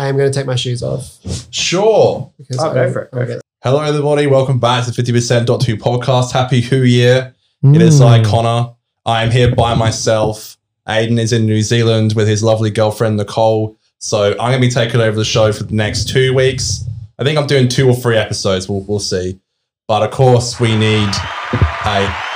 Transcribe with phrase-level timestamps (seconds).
[0.00, 1.18] I am going to take my shoes off
[1.50, 2.32] Sure.
[2.38, 4.26] because Oh, I go for it, go for get- Hello, everybody.
[4.26, 6.32] Welcome back to 50%.2 podcast.
[6.32, 7.34] Happy Who Year.
[7.62, 8.04] It is Hmm.
[8.06, 8.70] I, Connor.
[9.04, 10.56] I am here by myself.
[10.88, 13.76] Aiden is in New Zealand with his lovely girlfriend, Nicole.
[13.98, 16.82] So I'm going to be taking over the show for the next two weeks.
[17.18, 18.70] I think I'm doing two or three episodes.
[18.70, 19.38] We'll, we'll see.
[19.86, 21.10] But of course, we need
[21.84, 22.29] a.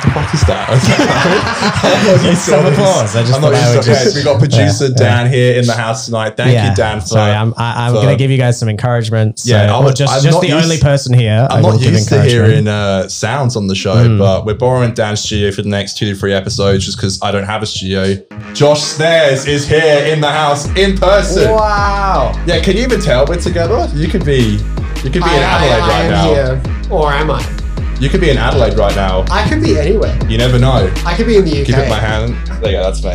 [0.00, 2.20] What the fuck is that?
[2.30, 3.14] It's some applause.
[3.16, 4.18] I just I'm not thought I would used to just- it.
[4.20, 6.36] We got producer Yeah, Dan here in the house tonight.
[6.36, 9.38] Thank you, Dan, for Sorry, I'm, I, I'm going to give you guys some encouragement.
[9.40, 11.46] So, Yeah, I or would- just, I'm just the used- only person here.
[11.50, 14.18] I I'm will not used to hearing uh, sounds on the show, Mm.
[14.18, 17.30] but we're borrowing Dan's studio for the next two to three episodes just because I
[17.30, 18.16] don't have a studio.
[18.54, 21.50] Josh Snares is here in the house in person.
[21.50, 22.32] Wow.
[22.46, 23.86] Yeah, can you even tell we're together?
[23.94, 24.58] You could be,
[25.02, 26.24] you could be in Adelaide I, I right am now.
[26.34, 27.56] here, or am I?
[28.00, 29.24] You could be in Adelaide right now.
[29.30, 30.16] I could be anywhere.
[30.26, 30.90] You never know.
[31.04, 31.66] I could be in the UK.
[31.66, 32.34] Give it my hand.
[32.62, 32.82] There you go.
[32.82, 33.10] That's me.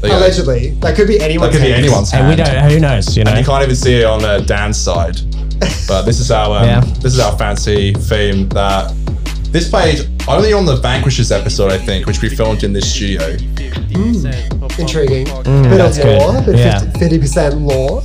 [0.00, 0.18] There you go.
[0.18, 1.52] Allegedly, that could be That anyone's.
[1.52, 1.84] could be hand.
[1.84, 2.38] anyone's And hand.
[2.38, 3.32] we don't, who knows, you know?
[3.32, 5.16] And you can't even see it on uh, Dan's side.
[5.88, 6.80] But this is our um, Yeah.
[7.00, 8.94] this is our fancy theme that
[9.50, 13.36] this page only on the Vanquishers episode I think, which we filmed in this studio.
[14.78, 15.24] Intriguing.
[15.26, 15.44] bit
[15.76, 16.18] that's of good.
[16.18, 16.78] law, bit Yeah.
[16.92, 18.00] fifty percent law.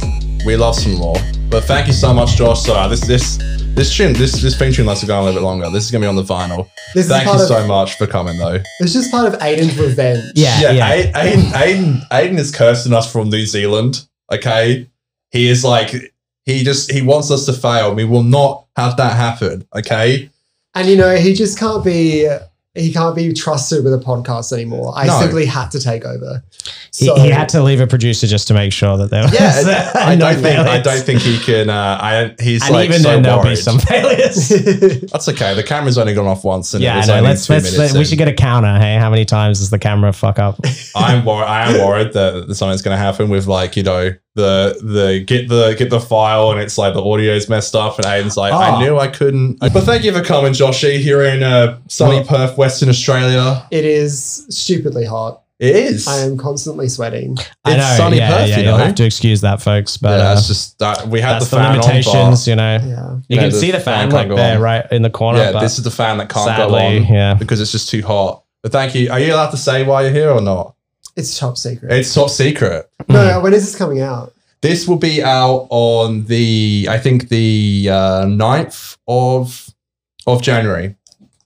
[0.46, 1.16] We love some law.
[1.50, 2.62] But thank you so much, Josh.
[2.64, 3.38] So this this
[3.76, 5.70] this tune this this theme tune lets it go on a little bit longer.
[5.72, 6.70] This is gonna be on the vinyl.
[6.94, 7.42] This Thank you of.
[7.42, 8.62] so much for coming though.
[8.80, 10.24] It's just part of Aiden's revenge.
[10.36, 10.94] Yeah, Yeah, yeah.
[10.94, 14.06] A- Aiden, Aiden, Aiden is cursing us from New Zealand.
[14.32, 14.88] Okay,
[15.32, 15.94] he is like
[16.46, 17.96] he just he wants us to fail.
[17.96, 19.68] We will not have that happen.
[19.76, 20.30] Okay,
[20.76, 22.28] And you know, he just can't be.
[22.76, 24.94] He can't be trusted with a podcast anymore.
[24.96, 25.20] I No.
[25.22, 26.44] simply had to take over.
[26.96, 29.34] He, So he had to leave a producer just to make sure that there was
[29.34, 29.92] yeah.
[29.96, 31.70] I no don't think I don't think he can.
[31.70, 33.58] Uh, I he's And like even so then, there'll be worried.
[33.58, 34.50] some failures.
[35.12, 35.54] That's okay.
[35.56, 37.14] The camera's only gone off once, and it yeah, I was know.
[37.16, 37.94] only Let's, two let's, minutes.
[37.94, 38.78] let, we should get a counter.
[38.78, 40.60] Hey, how many times does the camera fuck up?
[40.96, 41.46] I'm worried.
[41.46, 45.48] I am worried that something's going to happen with like you know the the get
[45.48, 48.76] the get the file and it's like the audio's messed up and Aiden's like I
[48.76, 48.80] Oh.
[48.80, 49.60] knew I couldn't.
[49.60, 51.00] But thank you for coming, Joshy.
[51.00, 53.66] Here in uh, sunny Well- Perth, Western Australia.
[53.72, 55.42] it is stupidly hot.
[55.58, 56.06] It is.
[56.06, 57.38] I am constantly sweating.
[57.64, 57.96] I It's know.
[57.96, 58.84] sunny yeah, Perth, yeah, you you'll know.
[58.84, 59.96] have to excuse that, folks.
[59.96, 62.74] But yeah, uh, that's just that we had the the, fan limitations, you know.
[62.84, 63.12] Yeah.
[63.30, 64.62] You Yeah, can see the fan fan can't look go there, on.
[64.62, 65.40] right in the corner.
[65.40, 67.36] Yeah, but this is the fan that can't go on yeah.
[67.36, 68.44] because it's just too hot.
[68.64, 69.10] But thank you.
[69.10, 70.75] Are you allowed to say why you're here or not?
[71.16, 71.92] It's top secret.
[71.92, 72.90] It's top secret.
[73.08, 74.34] no, when is this coming out?
[74.62, 79.70] This will be out on the I think the uh, 9th of
[80.28, 80.96] of January.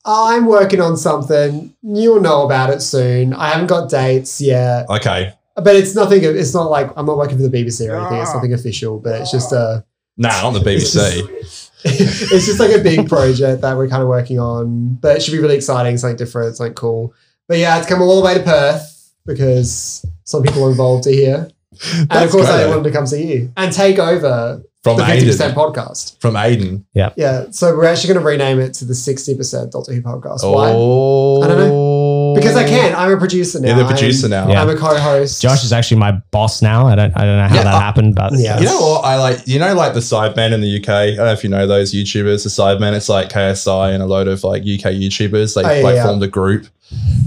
[0.06, 1.74] I'm working on something.
[1.84, 3.34] You'll know about it soon.
[3.34, 5.34] I haven't got dates yet, Okay.
[5.56, 6.24] but it's nothing.
[6.24, 8.19] It's not like I'm not working for the BBC or anything.
[8.22, 9.84] It's nothing official, but it's just a.
[10.18, 11.41] Nah, not the It's BBC.
[11.41, 15.22] just, it's just like a big project that we're kind of working on, but it
[15.24, 17.13] should be really exciting, something different, something cool.
[17.47, 18.99] But yeah, it's come all the way to Perth
[19.34, 21.50] because some people are involved are here,
[21.94, 22.63] and of course great.
[22.63, 25.73] I wanted to come see you and take over from the fifty percent Aiden.
[25.73, 26.19] podcast.
[26.19, 26.84] From Aiden.
[26.94, 30.44] Yeah, so we're actually going to rename it to the sixty percent Doctor Who podcast.
[30.44, 30.72] Why?
[30.73, 32.34] Oh, I don't know.
[32.35, 32.94] Because I can.
[32.95, 33.69] I'm a producer now.
[33.69, 34.50] You're the producer I'm, now.
[34.50, 34.62] Yeah.
[34.62, 35.41] I'm a co-host.
[35.41, 36.85] Josh is actually my boss now.
[36.85, 38.59] I don't I don't know how Yeah, that I- happened, but Yeah.
[38.59, 39.03] You know what?
[39.06, 40.90] I like, you know, like the Sidemen in the UK.
[40.90, 42.94] I don't know if you know those YouTubers, the Sidemen.
[42.96, 45.56] It's like KSI and a load of like UK YouTubers.
[45.56, 46.06] They Oh, yeah, like yeah.
[46.06, 46.67] formed a group.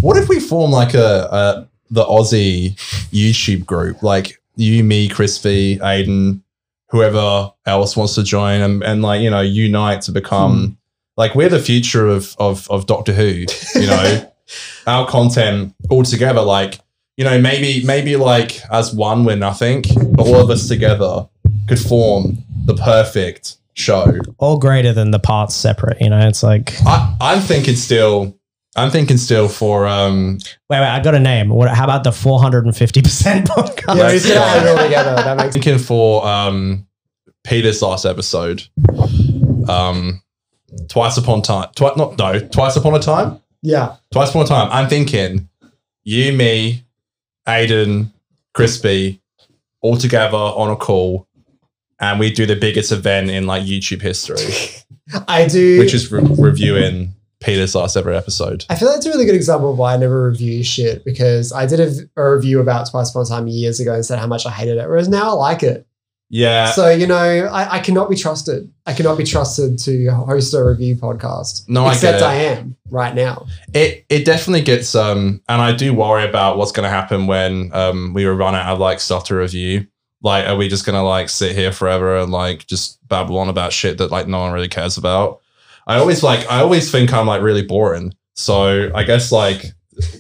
[0.01, 2.75] What if we form like a, a the Aussie
[3.13, 4.03] YouTube group?
[4.03, 6.43] Like you, me, Crispy, Aiden,
[6.91, 10.73] whoever else wants to join and, and like, you know, unite to become Hmm.
[11.17, 13.45] like we're the future of of of Doctor Who,
[13.77, 14.29] you know.
[14.87, 16.79] Our content all together, like,
[17.17, 19.83] you know, maybe maybe like as one we're nothing,
[20.15, 21.27] but all of us together
[21.69, 24.13] could form the perfect show.
[24.39, 25.99] all greater than the parts separate.
[26.03, 28.37] You know, it's like I, I'm thinking still
[28.75, 30.39] I'm thinking still for um
[30.71, 30.87] wait, wait.
[30.89, 31.51] I got a name.
[31.51, 31.69] What?
[31.69, 33.97] How about the four hundred and fifty percent podcast?
[33.97, 35.15] yeah, he's going to add it all together.
[35.17, 36.87] That makes thinking for um
[37.45, 38.63] Peter's last episode.
[39.69, 40.23] Um
[40.89, 43.41] twice upon time twi- not no, twice upon a time?
[43.63, 43.97] yeah.
[44.11, 44.69] Twice upon a time.
[44.73, 45.49] I'm thinking
[46.05, 46.85] you, me,
[47.47, 48.11] Aiden,
[48.55, 49.21] Crispy,
[49.83, 51.29] all together on a call,
[52.01, 54.37] and we do the biggest event in like YouTube history,
[55.29, 55.79] I do.
[55.79, 58.65] which is re- reviewing Peter's last ever episode.
[58.71, 61.67] I feel that's a really good example of why I never review shit because I
[61.67, 64.47] did a, a review about Twice Upon a Time years ago and said how much
[64.47, 65.87] I hated it, whereas now I like it.
[66.35, 68.73] Yeah, so you know, I, I cannot be trusted.
[68.87, 71.69] I cannot be trusted to host a review podcast.
[71.69, 72.23] No, I get except it.
[72.23, 73.47] I am right now.
[73.75, 77.71] it it definitely gets um, and I do worry about what's going to happen when
[77.75, 79.87] um we run out of like stuff to review.
[80.23, 83.75] Like, are we just gonna like sit here forever and like just babble on about
[83.75, 85.42] shit that like no one really cares about?
[85.87, 88.13] I always like I always think I'm like really boring.
[88.35, 89.73] So I guess like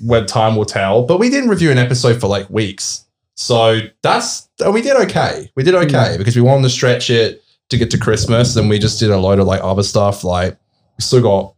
[0.02, 1.04] when time will tell.
[1.04, 3.04] But we didn't review an episode for like weeks.
[3.34, 5.50] So that's and we did okay.
[5.56, 8.78] We did okay because we wanted to stretch it to get to Christmas, and we
[8.78, 10.24] just did a load of like other stuff.
[10.24, 10.58] Like
[10.98, 11.54] we still got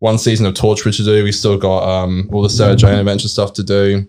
[0.00, 1.24] one season of Torchwood to do.
[1.24, 4.06] We still got um all the Sarah Jane Adventure stuff to do.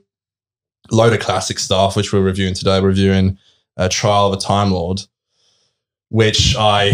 [0.92, 2.80] A load of classic stuff, which we're reviewing today.
[2.80, 3.38] We're reviewing
[3.78, 5.02] uh, Trial of a Time Lord,
[6.10, 6.92] which I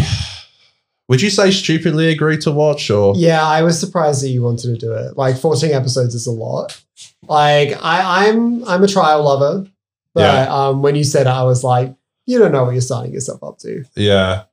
[1.11, 4.73] would you say stupidly agree to watch or Yeah, I was surprised that you wanted
[4.73, 5.17] to do it.
[5.17, 6.81] Like 14 episodes is a lot.
[7.27, 9.69] Like I, I'm I'm a trial lover,
[10.13, 11.93] but um, when you said it, I was like,
[12.27, 13.83] you don't know what you're signing yourself up to.
[13.97, 14.43] Yeah.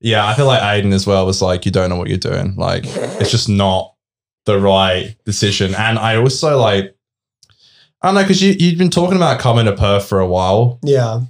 [0.00, 2.54] Yeah, I feel like Aiden as well was like, you don't know what you're doing.
[2.54, 3.96] Like, it's just not
[4.44, 5.74] the right decision.
[5.74, 6.96] And I also like,
[8.02, 10.78] I don't know, because you, you'd been talking about coming to Perth for a while.
[10.84, 11.22] Yeah,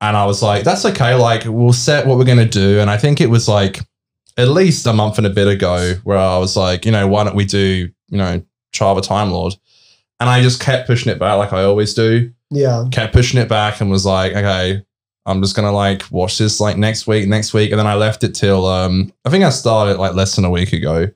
[0.00, 1.14] And I was like, that's okay.
[1.16, 2.78] Like, we'll set what we're going to do.
[2.78, 3.80] And I think it was like
[4.36, 7.24] at least a month and a bit ago where I was like, you know, why
[7.24, 8.42] don't we do, you know,
[8.72, 9.54] Trial of a Time Lord?
[10.20, 13.48] And I just kept pushing it back like I always do yeah, kept pushing it
[13.48, 14.84] back and was like, okay,
[15.26, 18.22] I'm just gonna like watch this like next week, next week, and then I left
[18.24, 21.08] it till um I think I started like less than a week ago.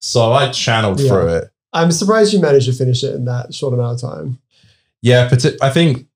[0.00, 1.08] So I channeled Yeah.
[1.08, 1.50] through it.
[1.72, 4.38] I'm surprised you managed to finish it in that short amount of time.
[5.02, 6.06] Yeah, but I think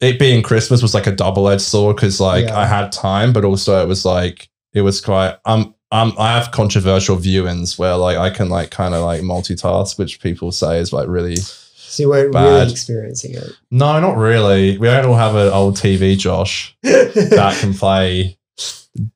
[0.00, 2.58] it being Christmas was like a double edged sword because like Yeah.
[2.58, 6.50] I had time, but also it was like it was quite um um I have
[6.50, 10.92] controversial viewings where like I can like kind of like multitask, which people say is
[10.92, 12.44] like really So you weren't Bad.
[12.44, 13.50] really experiencing it.
[13.70, 14.76] no, not really.
[14.76, 18.36] We don't all have an old TV, Josh, that can play.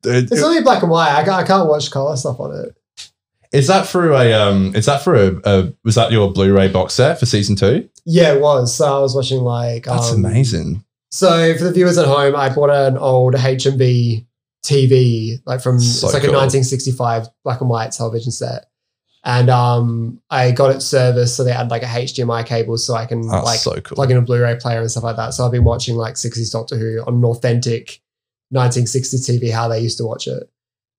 [0.04, 1.12] it's only black and white.
[1.12, 2.74] I can't, I can't watch color stuff on it.
[3.50, 4.74] Is that through a um?
[4.76, 7.88] Is that through a, a was that your Blu-ray box set for season two?
[8.04, 8.74] Yeah, it was.
[8.74, 9.84] So I was watching like.
[9.84, 10.84] That's um, amazing.
[11.10, 14.26] So for the viewers at home, I bought an old HMV
[14.64, 16.30] TV, like from So it's like cool.
[16.34, 18.66] a 1965 black and white television set,
[19.24, 23.06] and um, I got it serviced so they had like a HDMI cable so I
[23.06, 23.94] can That's like so cool.
[23.96, 25.34] plug in a Blu-ray player and stuff like that.
[25.34, 28.00] So I've been watching like 60s Doctor Who on an authentic
[28.54, 30.50] 1960s TV, how they used to watch it.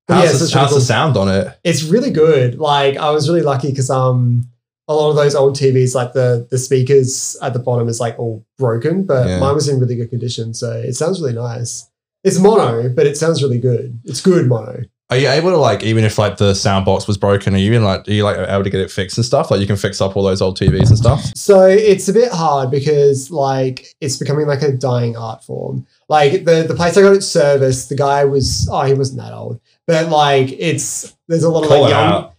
[0.06, 1.58] But how's yeah, the, so it's really how's the sound on it?
[1.64, 2.58] It's really good.
[2.58, 4.48] Like I was really lucky because um
[4.88, 8.18] a lot of those old TVs, like the the speakers at the bottom is like
[8.18, 9.38] all broken, but Yeah.
[9.38, 11.86] mine was in really good condition, so it sounds really nice.
[12.24, 13.98] It's mono, but it sounds really good.
[14.04, 14.82] It's good mono.
[15.08, 17.66] Are you able to like even if like the sound box was broken, are you
[17.66, 19.50] even like are you like able to get it fixed and stuff?
[19.50, 21.20] Like you can fix up all those old TVs and stuff.
[21.34, 25.84] So it's a bit hard because like it's becoming like a dying art form.
[26.08, 29.32] Like the the place I got it serviced, the guy was oh he wasn't that
[29.32, 32.12] old, but like it's there's a lot of Call like young.
[32.12, 32.34] out.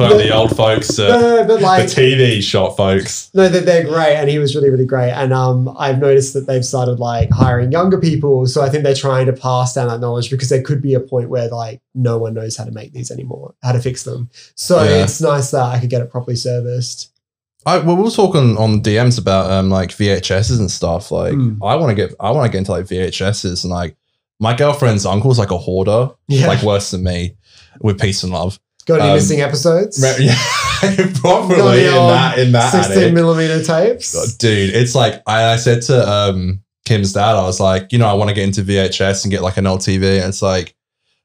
[0.00, 3.30] Out the old folks, uh, no, no, but the like TV shot folks.
[3.34, 5.10] No, they're, they're great, and he was really, really great.
[5.12, 8.94] And um, I've noticed that they've started like hiring younger people, so I think they're
[8.94, 12.18] trying to pass down that knowledge because there could be a point where like no
[12.18, 14.30] one knows how to make these anymore, how to fix them.
[14.54, 15.02] So Yeah.
[15.04, 17.10] it's nice that I could get it properly serviced.
[17.66, 21.10] I well, we were talking on DMs about um like VHSs and stuff.
[21.10, 21.58] Like Mm.
[21.62, 23.96] I want to get I want to get into like VHSs and like
[24.40, 27.36] my girlfriend's uncle's like a hoarder, Yeah, like worse than me
[27.80, 28.60] with peace and love.
[28.88, 30.02] Got any um, missing episodes?
[30.02, 30.26] Re-
[30.80, 33.14] Yeah, probably in that in that Sixteen attic.
[33.14, 34.14] millimeter tapes.
[34.14, 34.74] God, dude.
[34.74, 38.14] It's like I, I said to um Kim's dad, I was like, you know, I
[38.14, 40.74] want to get into VHS and get like an old TV, and it's like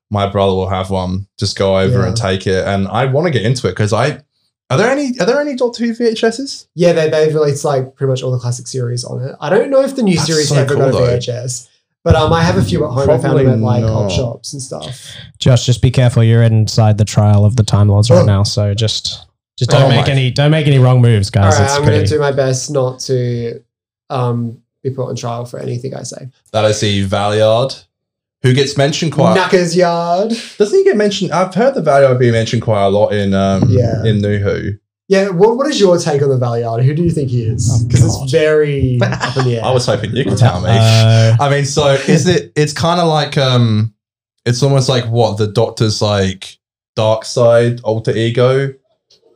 [0.09, 1.27] my brother will have one.
[1.39, 2.07] Just go over Yeah.
[2.07, 4.23] and take it, and I want to get into it because I.
[4.69, 5.19] Are there any?
[5.19, 6.67] Are there any Doctor Who VHSs?
[6.73, 9.35] Yeah, they, they've released like pretty much all the classic series on it.
[9.39, 11.05] I don't know if the new That's series so ever cool, got a though.
[12.03, 13.09] VHS, but um, I have a few at home.
[13.09, 15.15] I found them at like op shops and stuff.
[15.39, 16.23] Josh, just be careful.
[16.23, 18.25] You're inside the trial of the Time Lords right Oh.
[18.25, 19.25] now, so just
[19.57, 21.53] just don't Oh make my- any don't make any wrong moves, guys.
[21.55, 21.97] right, it's I'm pretty.
[21.97, 23.61] going to do my best not to
[24.09, 26.27] um, be put on trial for anything I say.
[26.51, 27.83] That is the Valeyard,
[28.41, 29.35] who gets mentioned quite.
[29.35, 30.29] Knuckers Yard.
[30.57, 31.31] Doesn't he get mentioned?
[31.31, 34.03] I've heard the Valeyard being mentioned quite a lot in um Yeah.
[34.03, 34.71] in New Who.
[35.09, 36.83] Yeah, what, what is your take on the Valeyard?
[36.83, 37.69] Who do you think he is?
[37.71, 38.23] Oh, Because God.
[38.23, 39.65] it's very up in the air.
[39.65, 40.69] I was hoping you could tell me.
[40.71, 42.53] Uh, I mean, so is it?
[42.55, 43.93] It's kind of like um,
[44.45, 46.57] it's almost like what the Doctor's like
[46.95, 48.73] dark side alter ego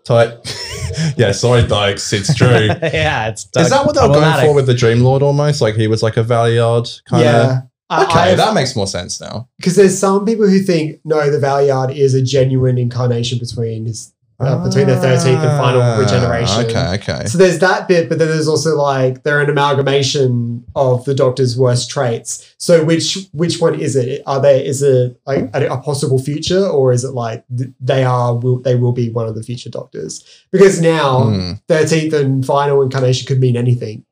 [0.06, 0.46] type.
[1.18, 2.14] yeah, sorry, Dykes.
[2.14, 2.48] It's true.
[2.82, 5.22] yeah, it's Is that what they were going for with the Dream Lord?
[5.22, 7.34] Almost like he was like a Valeyard kind of.
[7.34, 7.62] yeah.
[7.90, 9.48] Okay, I've- that makes more sense now.
[9.58, 14.14] because there's some people who think no, the Valeyard is a genuine incarnation between his
[14.40, 16.66] uh, between the thirteenth and final Ah, regeneration.
[16.66, 17.26] Okay, okay.
[17.26, 21.58] So there's that bit, but then there's also like they're an amalgamation of the Doctor's
[21.58, 22.54] worst traits.
[22.60, 24.22] So which which one is it?
[24.28, 27.44] Are they is it like a, a possible future, or is it like
[27.80, 30.24] they are will they will be one of the future Doctors?
[30.52, 31.52] Because now Hmm.
[31.68, 34.04] thirteenth and final incarnation could mean anything.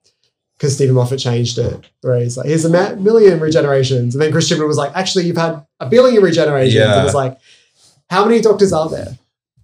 [0.57, 4.31] Because Steven Moffat changed it, where he's like, "Here's a ma- million regenerations," and then
[4.31, 6.97] Chris Chibnall was like, "Actually, you've had a billion regenerations." Yeah.
[6.97, 7.37] And it's like,
[8.09, 9.17] how many Doctors are there?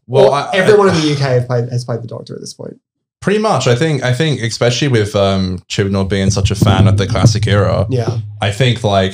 [0.08, 2.80] Well, Well, I, everyone in the UK played, has played the Doctor at this point.
[3.22, 4.04] Pretty much, I think.
[4.04, 8.18] I think, especially with um, Chibnall being such a fan of the classic era, Yeah.
[8.42, 9.14] I think like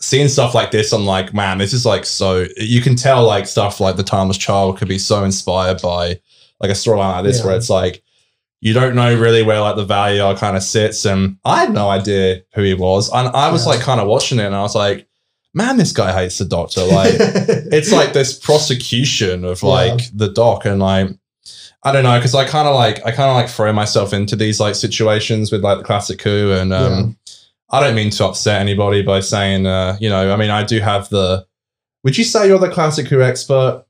[0.00, 2.46] seeing stuff like this, I'm like, man, this is like so.
[2.56, 6.20] You can tell like stuff like the Timeless Child could be so inspired by
[6.60, 7.46] like a storyline like this, Yeah.
[7.46, 8.02] where it's like
[8.60, 11.88] you don't know really where like the value kind of sits, and I had no
[11.90, 13.72] idea who he was, and I was Yeah.
[13.74, 15.06] like kind of watching it, and I was like,
[15.54, 17.14] man, this guy hates the Doctor, like.
[17.18, 21.08] it's like this prosecution of like the doc and like
[21.84, 24.36] I don't know because I kind of like I kind of like throw myself into
[24.36, 27.16] these like situations with like the classic Who and um
[27.70, 30.80] I don't mean to upset anybody by saying uh you know I mean I do
[30.80, 31.46] have the
[32.02, 33.84] would you say you're the classic Who expert?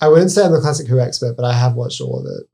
[0.00, 2.48] I wouldn't say I'm the classic Who expert, but I have watched all of it.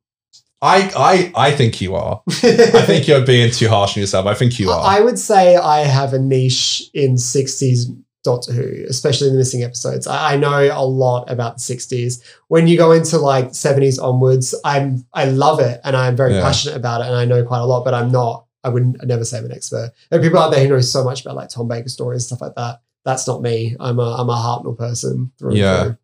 [0.60, 2.22] I I I think you are.
[2.28, 4.26] I think you're being too harsh on yourself.
[4.26, 4.84] I think you are.
[4.84, 9.62] I would say I have a niche in 60s Doctor Who, especially in the missing
[9.62, 10.06] episodes.
[10.06, 12.20] I, I know a lot about the 60s.
[12.48, 16.40] When you go into like 70s onwards, I'm I love it and I'm very Yeah.
[16.42, 19.24] passionate about it and I know quite a lot, but I'm not, I wouldn't never
[19.24, 19.92] say I'm an expert.
[20.10, 22.38] There are people out there who know so much about like Tom Baker stories and
[22.38, 22.80] stuff like that.
[23.04, 23.76] That's not me.
[23.78, 25.82] I'm a I'm a Hartnell person through and Yeah.
[25.84, 25.96] through.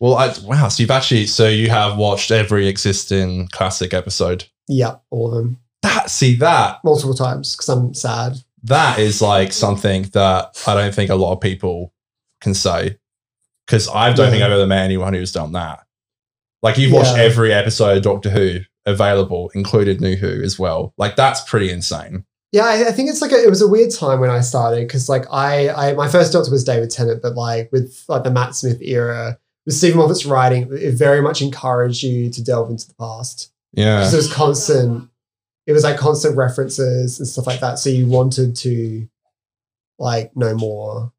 [0.00, 4.96] well I wow so you've actually so you have watched every existing classic episode Yeah,
[5.08, 5.56] all of them.
[5.82, 8.36] that see that Multiple times because I'm sad.
[8.64, 11.92] That is like something that I don't think a lot of people
[12.40, 12.98] can say
[13.66, 14.30] because I don't Yeah.
[14.32, 15.80] think I've ever met anyone who's done that.
[16.62, 17.22] Like you've watched Yeah.
[17.22, 20.92] every episode of Doctor Who available, included New Who as well.
[20.98, 22.24] Like that's pretty insane.
[22.50, 24.86] Yeah, I, I think it's like a, it was a weird time when I started
[24.88, 28.30] because like I, I my first doctor was David Tennant, but like with like the
[28.30, 32.88] Matt Smith era, with Steven Moffat's writing, it very much encouraged you to delve into
[32.88, 35.10] the past Yeah, because it was constant.
[35.68, 39.06] It was like constant references and stuff like that, so you wanted to
[39.98, 41.12] like know more.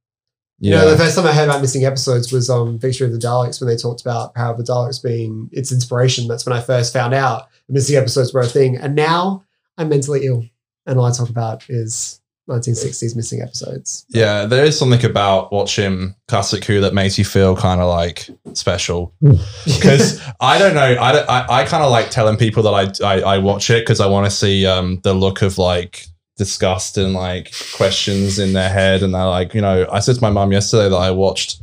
[0.58, 0.79] Yeah.
[0.79, 3.20] You know, the first time I heard about missing episodes was on Victory of the
[3.20, 6.27] Daleks when they talked about Power of the Daleks being its inspiration.
[6.27, 8.75] That's when I first found out the missing episodes were a thing.
[8.75, 9.46] And now
[9.77, 10.46] I'm mentally ill.
[10.88, 12.18] And all I talk about is
[12.50, 14.06] 1960s missing episodes.
[14.10, 14.46] yeah.
[14.46, 19.13] There is something about watching classic Who that makes you feel kind of like special.
[19.65, 20.98] because I don't know.
[21.00, 23.82] I, don't- I, I kind of like telling people that I, I, I watch it
[23.84, 26.06] because I want to see um, the look of like
[26.38, 29.03] disgust and like questions in their head.
[29.03, 31.62] And they're like, you know, I said to my mum yesterday that I watched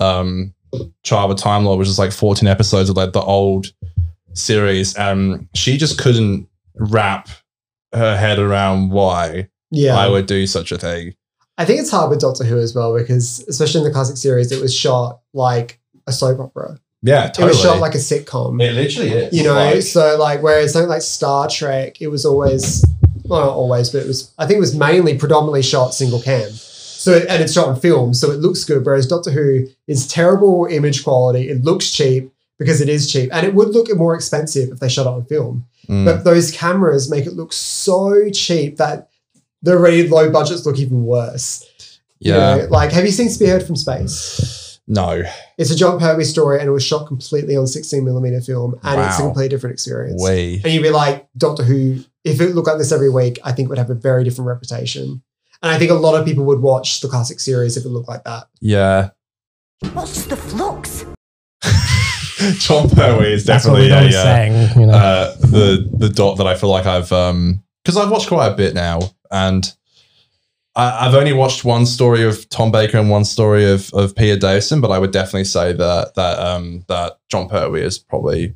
[0.00, 0.52] um,
[1.04, 3.72] Child of Time Lord, which is like 14 episodes of like the old
[4.34, 4.94] series.
[4.96, 7.28] And she just couldn't wrap
[7.94, 9.96] her head around why yeah.
[9.96, 11.14] I would do such a thing.
[11.56, 14.52] I think it's hard with Doctor Who as well because, especially in the classic series,
[14.52, 16.78] it was shot like a soap opera.
[17.02, 18.60] Yeah, It was shot like a sitcom.
[18.62, 19.32] it literally is.
[19.32, 22.84] you know Like- so like whereas something like star trek it was always
[23.24, 26.50] well not always but it was i think it was mainly predominantly shot single cam
[26.50, 30.08] so it, and it's shot on film so it looks good whereas doctor who is
[30.08, 34.14] terrible image quality it looks cheap because it is cheap and it would look more
[34.16, 36.04] expensive if they shot it on film Mm.
[36.04, 39.07] but those cameras make it look so cheap that
[39.62, 42.56] the already low budgets look even worse You yeah.
[42.56, 45.22] know, like have you seen spearhead from space No.
[45.58, 49.00] it's a jon pertwee story and it was shot completely on 16 millimeter film and
[49.00, 50.60] it's a completely different experience Way.
[50.64, 53.66] and you'd be like, Doctor Who, if it looked like this every week, I think
[53.66, 55.22] it would have a very different reputation.
[55.62, 58.08] And I think a lot of people would watch the classic series if it looked
[58.08, 58.44] like that.
[58.60, 59.10] Yeah.
[59.92, 61.04] What's the flux?
[62.58, 64.78] Jon Pertwee is That's what definitely we're a, uh, saying.
[64.80, 68.28] You know, uh, the the dot that I feel like I've um because I've watched
[68.28, 69.00] quite a bit now
[69.30, 69.72] and
[70.76, 74.38] I, I've only watched one story of Tom Baker and one story of of Peter
[74.38, 78.54] Davison, but I would definitely say that that um that Jon Pertwee is probably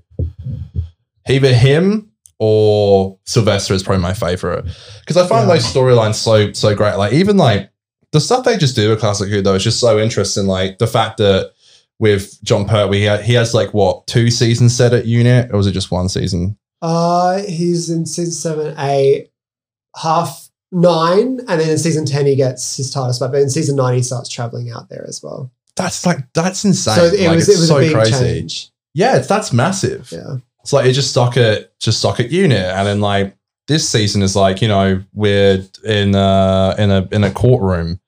[1.29, 4.64] either him or Sylvester is probably my favorite
[5.00, 5.55] because I find Yeah.
[5.55, 6.97] those storylines so so great.
[6.97, 7.71] Like even like
[8.12, 10.47] the stuff they just do with Classic Who though is just so interesting.
[10.47, 11.52] Like the fact that
[11.99, 15.67] with Jon Pertwee, he, he has like what two seasons set at unit, or was
[15.69, 16.59] it just one season?
[16.83, 19.31] Uh, he's in season seven, eight,
[19.97, 23.31] half nine, and then in season 10, he gets his TARDIS back.
[23.33, 25.50] But in season nine, he starts traveling out there as well.
[25.76, 26.97] That's like that's insane.
[26.97, 28.11] So it Like, was, it was so a big crazy.
[28.12, 28.71] change.
[28.95, 30.11] Yeah, it's, that's massive.
[30.12, 30.37] Yeah.
[30.62, 33.37] It's like it just stuck at just stuck at unit, and then like
[33.69, 38.00] this season is like you know we're in uh in a in a courtroom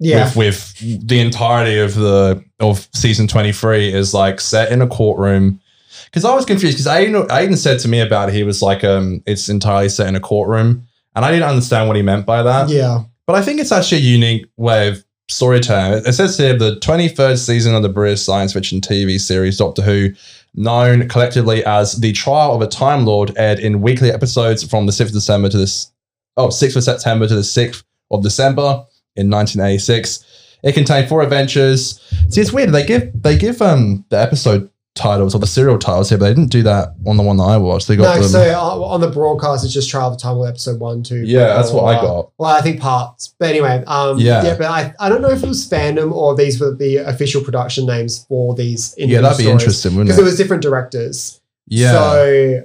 [0.00, 0.24] Yeah.
[0.26, 4.86] with with the entirety of the of season twenty three is like set in a
[4.88, 5.60] courtroom.
[6.06, 8.82] Because I was confused because Aiden, Aiden said to me about it, he was like
[8.84, 10.86] um it's entirely set in a courtroom,
[11.16, 12.68] and I didn't understand what he meant by that.
[12.68, 13.02] yeah.
[13.26, 16.04] But I think it's actually a unique way of storytelling.
[16.06, 20.10] It says here the 23rd season of the British science fiction TV series Doctor Who,
[20.54, 24.92] known collectively as The Trial of a Time Lord, aired in weekly episodes from the
[24.92, 25.90] 6th of December to this
[26.36, 27.82] oh, 6th of September to the 6th
[28.12, 28.84] of December
[29.16, 30.24] in 1986.
[30.62, 32.00] It contained four adventures.
[32.28, 32.70] See, it's weird.
[32.70, 36.34] They give they give um the episode titles or the serial titles here, but they
[36.34, 37.86] didn't do that on the one that I watched.
[37.86, 38.28] They got No, them.
[38.30, 41.22] so uh, on the broadcast, it's just Trial of the Time Lord episode one, two.
[41.24, 42.32] Yeah, that's what I got.
[42.38, 43.34] Well, I think parts.
[43.38, 44.42] But anyway, um, Yeah.
[44.42, 44.56] yeah.
[44.56, 47.86] but I, I don't know if it was fandom or these were the official production
[47.86, 48.94] names for these.
[48.98, 50.24] yeah, that'd be interesting, Because wouldn't it it?
[50.24, 51.40] was different directors.
[51.68, 51.92] yeah.
[51.92, 52.62] So,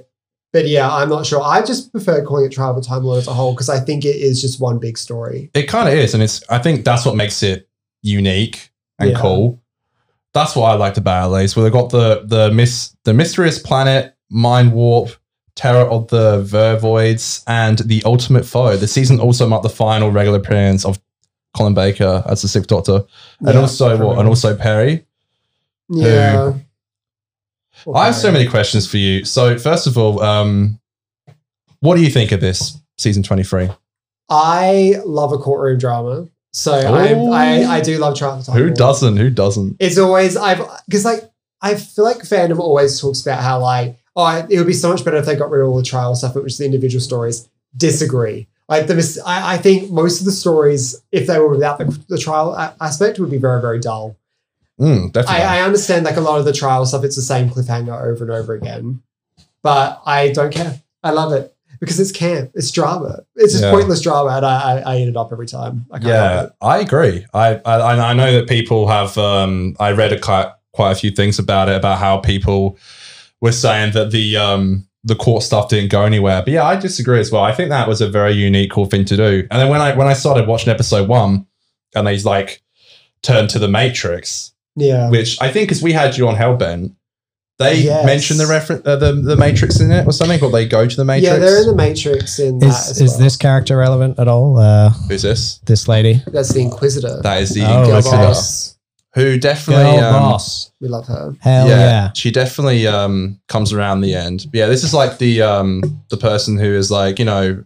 [0.52, 1.40] but yeah, I'm not sure.
[1.42, 3.80] I just prefer calling it Trial of the Time Lord as a whole because I
[3.80, 5.50] think it is just one big story.
[5.54, 6.42] It kind of is, and it's.
[6.50, 7.68] I think that's what makes it
[8.02, 9.18] unique and Yeah.
[9.18, 9.61] cool.
[10.34, 11.54] That's what I liked about LA's.
[11.56, 15.10] Where they got the the mis the mysterious planet, mind warp,
[15.54, 18.76] terror of the vervoids, and the ultimate foe.
[18.76, 21.00] The season also marked the final regular appearance of
[21.56, 23.02] Colin Baker as the Sixth Doctor,
[23.40, 25.04] and Yeah, also what, and also Peri.
[25.88, 26.54] Yeah.
[27.94, 29.24] I have so many questions for you.
[29.24, 30.78] So first of all, um,
[31.80, 33.68] what do you think of this season twenty three?
[34.28, 36.28] I love a courtroom drama.
[36.52, 38.76] So I, I I do love Trial of the Time Who Lord.
[38.76, 39.16] doesn't?
[39.16, 39.76] Who doesn't?
[39.80, 41.30] it's always I've because like
[41.62, 45.04] I feel like fandom always talks about how like oh it would be so much
[45.04, 47.48] better if they got rid of all the trial stuff, which is the individual stories.
[47.76, 48.48] Disagree.
[48.68, 51.98] Like the mis- I, I think most of the stories, if they were without the,
[52.08, 54.16] the trial aspect, would be very very dull.
[54.78, 55.42] Mm, definitely.
[55.42, 58.24] I, I understand like a lot of the trial stuff, it's the same cliffhanger over
[58.24, 59.02] and over again,
[59.62, 60.80] but I don't care.
[61.02, 61.51] I love it
[61.82, 63.72] because it's camp, it's drama, it's just Yeah.
[63.72, 65.84] pointless drama, and I, I, I eat it up every time.
[65.90, 66.46] I can't yeah.
[66.60, 67.26] I agree.
[67.34, 69.18] I, I I know that people have.
[69.18, 72.78] Um, I read a quite quite a few things about it about how people
[73.40, 76.42] were saying that the um the court stuff didn't go anywhere.
[76.44, 77.42] But yeah, I disagree as well.
[77.42, 79.48] I think that was a very unique, cool thing to do.
[79.50, 81.46] And then when I when I started watching episode one,
[81.96, 82.62] and they like
[83.22, 86.94] turned to the Matrix, Yeah, which I think because we had you on Hellbent.
[87.62, 88.04] They Yes.
[88.06, 90.96] mentioned the reference, uh, the the Matrix in it or something, or they go to
[90.96, 91.32] the Matrix.
[91.32, 93.18] yeah, they're in the Matrix in that Is as is well.
[93.20, 94.58] this character relevant at all?
[94.58, 95.58] Uh, Who's this?
[95.66, 97.20] this lady, That's the Inquisitor.
[97.22, 98.76] That is the Oh, Inquisitor, boss.
[99.14, 100.70] who definitely girl um, boss.
[100.80, 101.34] We love her.
[101.40, 102.10] Hell yeah.
[102.14, 104.46] she definitely um comes around the end.
[104.50, 107.64] But yeah, this is like the um the person who is like you know,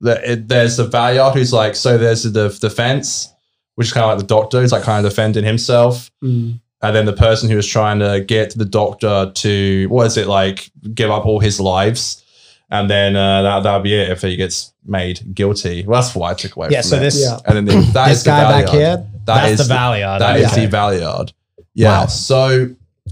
[0.00, 3.32] the, it, there's the Valeyard who's like so there's the defense,
[3.76, 6.60] which is kind of like the Doctor, who's like kind of defending himself, Mm.
[6.84, 10.26] And then the person who is trying to get the Doctor to what is it
[10.26, 12.22] like give up all his lives,
[12.70, 15.84] and then uh, that that'll be it if he gets made guilty.
[15.86, 16.68] Well, that's what I took away.
[16.70, 17.00] Yeah, from so it.
[17.00, 17.38] this Yeah.
[17.46, 20.18] and then the, that this is the guy back here, That that's is the Valeyard.
[20.18, 20.66] that is Okay.
[20.66, 21.32] the Valeyard.
[21.74, 22.00] Yeah.
[22.00, 22.06] Wow.
[22.06, 22.68] So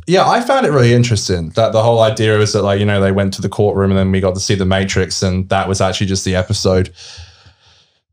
[0.07, 3.01] yeah, I found it really interesting that the whole idea was that like you know
[3.01, 5.67] they went to the courtroom and then we got to see the Matrix and that
[5.69, 6.93] was actually just the episode.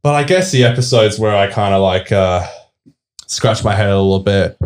[0.02, 2.48] But I guess the episodes where I kind of like uh
[3.28, 4.58] scratch my head a little bit.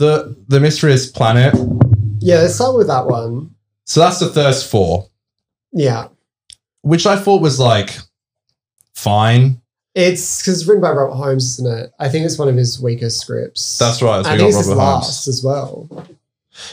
[0.00, 1.54] The the mysterious planet.
[2.20, 3.54] Yeah, let's start with that one.
[3.84, 5.08] So that's the first four,
[5.72, 6.08] Yeah.
[6.80, 7.98] which I thought was like
[8.94, 9.60] fine.
[9.94, 11.90] It's because it's written by Robert Holmes, isn't it?
[11.98, 13.76] I think it's one of his weakest scripts.
[13.78, 14.24] That's right.
[14.24, 14.78] So I think got it's his Holmes.
[14.78, 16.06] last as well.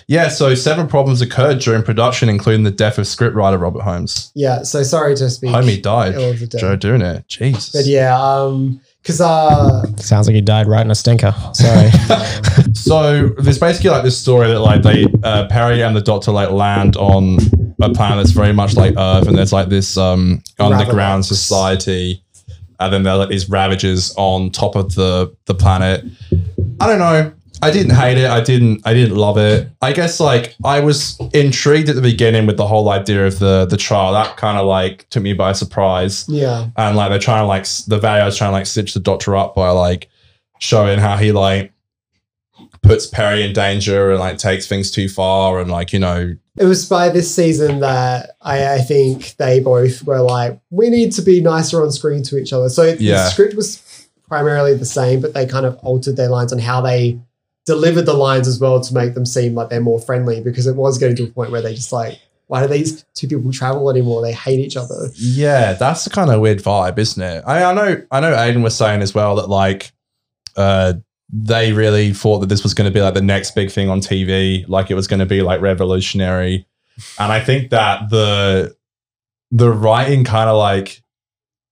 [0.07, 4.31] Yeah, so seven problems occurred during production, including the death of scriptwriter Robert Holmes.
[4.35, 5.51] Yeah, so sorry to speak.
[5.51, 6.15] Homie died.
[6.15, 6.59] ill the dead.
[6.61, 7.27] Joe doing it.
[7.27, 7.71] Jesus.
[7.73, 11.33] But yeah, um, because uh, Sounds like he died right in a stinker.
[11.53, 11.89] Sorry.
[12.83, 16.51] so there's basically like this story that like they uh, Peri and the Doctor like
[16.51, 17.37] land on
[17.81, 21.27] a planet that's very much like Earth, and there's like this um underground Ravenox.
[21.27, 22.23] society,
[22.79, 26.05] and then there are like these ravages on top of the the planet.
[26.79, 27.33] I don't know.
[27.61, 28.29] I didn't hate it.
[28.29, 28.81] I didn't.
[28.85, 29.69] I didn't love it.
[29.81, 33.65] I guess like I was intrigued at the beginning with the whole idea of the
[33.65, 34.13] the trial.
[34.13, 37.65] That kind of like took me by surprise yeah, and like they're trying to like
[37.87, 40.09] the Valeyard's trying to like stitch the Doctor up by like
[40.59, 41.71] showing how he like
[42.81, 46.65] puts Peri in danger and like takes things too far and like you know it
[46.65, 51.21] was by this season that I, I think they both were like, we need to
[51.21, 52.67] be nicer on screen to each other.
[52.69, 53.17] So Yeah.
[53.17, 56.81] the script was primarily the same, but they kind of altered their lines on how
[56.81, 57.19] they
[57.67, 60.75] delivered the lines as well to make them seem like they're more friendly because it
[60.75, 63.89] was getting to a point where they just like, why do these two people travel
[63.91, 64.23] anymore?
[64.23, 65.09] They hate each other.
[65.13, 68.75] yeah that's kind of weird vibe isn't it I, I know I know Aiden was
[68.75, 69.91] saying as well that like
[70.55, 70.93] uh
[71.29, 73.99] they really thought that this was going to be like the next big thing on
[73.99, 76.65] TV like it was going to be like revolutionary
[77.19, 78.75] and I think that the
[79.51, 81.01] the writing kind of like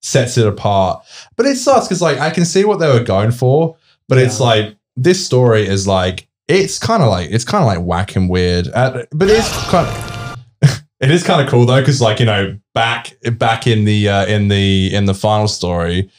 [0.02, 1.04] sets it apart.
[1.36, 4.40] But it sucks because like I can see what they were going for, but it's
[4.40, 8.30] like this story is like it's kind of like it's kind of like whack and
[8.30, 10.38] weird, uh, but it's kind of
[11.00, 14.26] it is kind of cool though because like you know back back in the uh,
[14.26, 16.10] in the in the final story.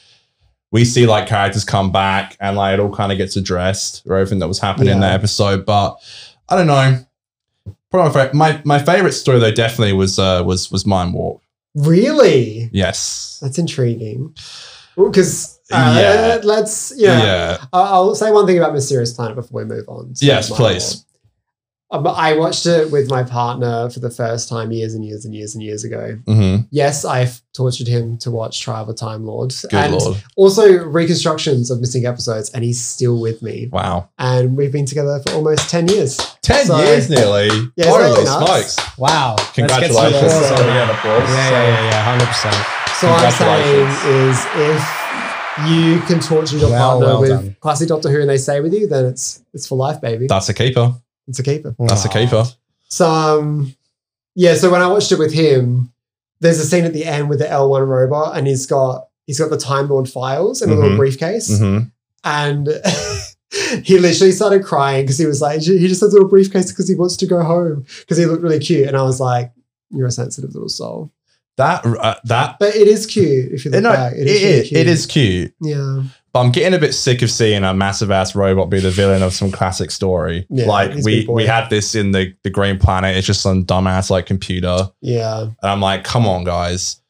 [0.71, 4.17] We see like characters come back and like it all kind of gets addressed or
[4.17, 5.65] everything that was happening in that episode.
[5.65, 5.95] But
[6.49, 6.99] I don't know.
[7.89, 11.41] Probably my, my favorite story though definitely was uh was was Mind Warp.
[11.75, 12.69] Really?
[12.73, 13.39] Yes.
[13.41, 14.35] That's intriguing.
[14.97, 16.39] Because Yeah.
[16.39, 17.57] uh, let's, you know, Yeah.
[17.71, 20.13] I'll I'll say one thing about Mysterious Planet before we move on.
[20.19, 20.95] Yes, please.
[20.95, 21.06] Warp.
[21.89, 25.33] Um, I watched it with my partner for the first time years and years and
[25.33, 26.17] years and years ago.
[26.25, 26.63] Mm-hmm.
[26.69, 29.53] Yes, I've tortured him to watch Trial of a Time Lord.
[29.61, 30.21] Good and lord.
[30.35, 33.69] also reconstructions of missing episodes, and he's still with me.
[33.71, 34.09] Wow.
[34.17, 36.17] And we've been together for almost 10 years.
[36.41, 37.47] 10 So- years nearly.
[37.77, 38.73] Yeah, isn't Holy nuts?
[38.73, 38.97] smokes.
[38.97, 39.35] Wow.
[39.37, 40.33] Let's get some Congratulations.
[40.33, 40.47] applause.
[40.47, 40.87] Sorry, again.
[40.87, 42.55] Yeah, yeah, yeah, yeah, hundred percent.
[42.99, 43.87] So what I'm saying
[44.29, 47.55] is if you can torture your Well, partner well with done.
[47.61, 50.27] classic Doctor Who and they stay with you, then it's it's for life, baby.
[50.27, 50.93] That's a keeper.
[51.27, 51.75] It's a keeper.
[51.79, 52.45] That's a keeper.
[52.89, 53.75] So um,
[54.35, 55.91] yeah, so when I watched it with him,
[56.39, 59.49] there's a scene at the end with the L1 robot, and he's got he's got
[59.49, 60.97] the Time Lord files in a little Mhm.
[60.97, 61.87] briefcase, Mm-hmm.
[62.23, 62.67] and
[63.83, 66.87] he literally started crying because he was like, he just has a little briefcase because
[66.87, 69.51] he wants to go home because he looked really cute, and I was like,
[69.89, 71.11] you're a sensitive little soul,
[71.57, 74.13] That, uh, that, but it is cute if you look no, back.
[74.13, 74.79] it, really it, cute.
[74.81, 75.53] it is cute.
[75.61, 76.03] yeah.
[76.37, 79.33] I'm getting a bit sick of seeing a massive ass robot be the villain of
[79.33, 80.45] some classic story.
[80.49, 83.15] Yeah, like we we had this in the the Green Planet.
[83.15, 87.01] It's just some dumbass like computer, Yeah, and I'm like, come on, guys.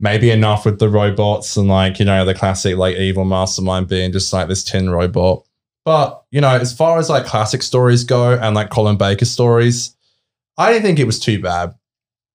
[0.00, 4.12] Maybe enough with the robots and like you know the classic like evil mastermind being
[4.12, 5.44] just like this tin robot.
[5.84, 9.96] But you know, as far as like classic stories go and like Colin Baker stories,
[10.56, 11.74] I didn't think it was too bad.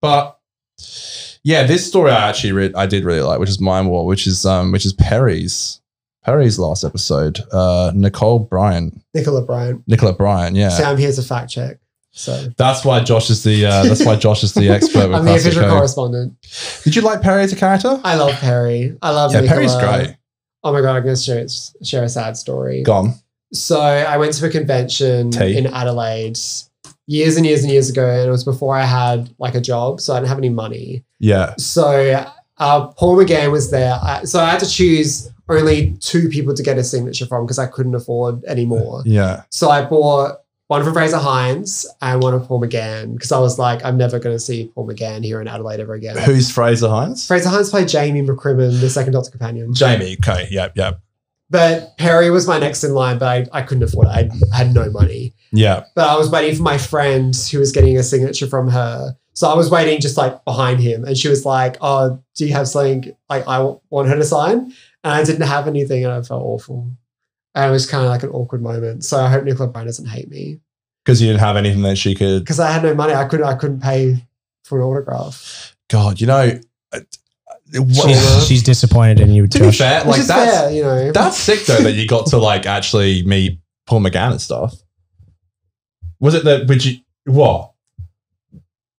[0.01, 0.38] But
[1.43, 4.27] yeah, this story I actually re- I did really like, which is Mind Warp, which
[4.27, 5.79] is um which is Peri's
[6.25, 7.39] Peri's last episode.
[7.51, 9.01] Uh Nicole Bryant.
[9.13, 9.83] Nicola Bryant.
[9.88, 10.69] Nicola Bryant, yeah.
[10.69, 11.77] Sam, here's a fact check.
[12.15, 15.25] So That's why Josh is the uh, that's why Josh is the expert with I'm
[15.25, 16.36] the official correspondent.
[16.83, 17.99] Did you like Peri as a character?
[18.03, 18.95] I love Peri.
[19.01, 19.62] I love yeah, Nicola.
[19.62, 20.15] Peri's great.
[20.63, 21.45] Oh my god, I'm going to share,
[21.83, 22.83] share a sad story.
[22.83, 23.15] Gone.
[23.51, 25.57] So I went to a convention Tea.
[25.57, 26.38] in Adelaide
[27.07, 29.99] years and years and years ago, and it was before I had like a job,
[29.99, 31.03] so I didn't have any money.
[31.19, 31.55] Yeah.
[31.57, 32.25] So
[32.57, 36.63] uh, Paul McGann was there, I, so I had to choose only two people to
[36.63, 39.03] get a signature from because I couldn't afford any more.
[39.06, 39.43] Yeah.
[39.49, 43.60] So I bought one from Frazer Hines and one of Paul McGann because I was
[43.60, 46.17] like, I'm never going to see Paul McGann here in Adelaide ever again.
[46.17, 47.27] Who's Frazer Hines?
[47.27, 49.73] Frazer Hines played Jamie McCrimmon, the second Doctor companion.
[49.73, 50.17] Jamie.
[50.23, 50.47] Okay.
[50.49, 50.73] Yep.
[50.75, 51.01] Yep.
[51.49, 54.10] But Peri was my next in line, but I, I couldn't afford it.
[54.10, 55.34] I had no money.
[55.51, 55.84] Yeah.
[55.93, 59.15] But I was waiting for my friend who was getting a signature from her.
[59.34, 61.03] So I was waiting just like behind him.
[61.06, 64.73] And she was like, Oh, do you have something like I want her to sign?
[65.03, 66.89] And I didn't have anything and I felt awful.
[67.55, 69.03] And it was kind of like an awkward moment.
[69.05, 70.59] So I hope Nicola Bryant doesn't hate me
[71.03, 72.39] Because you didn't have anything that she could.
[72.43, 73.13] because I had no money.
[73.13, 74.25] I couldn't, I couldn't pay
[74.63, 75.75] for an autograph.
[75.89, 76.59] God, you know.
[76.93, 76.99] uh,
[77.75, 81.11] what- She's, she's disappointed in you, to be fair, like is that's fair, you know.
[81.11, 84.73] that's sick though that you got to like actually meet Paul McGann and stuff.
[86.19, 86.67] Was it that?
[86.67, 87.72] Would you what?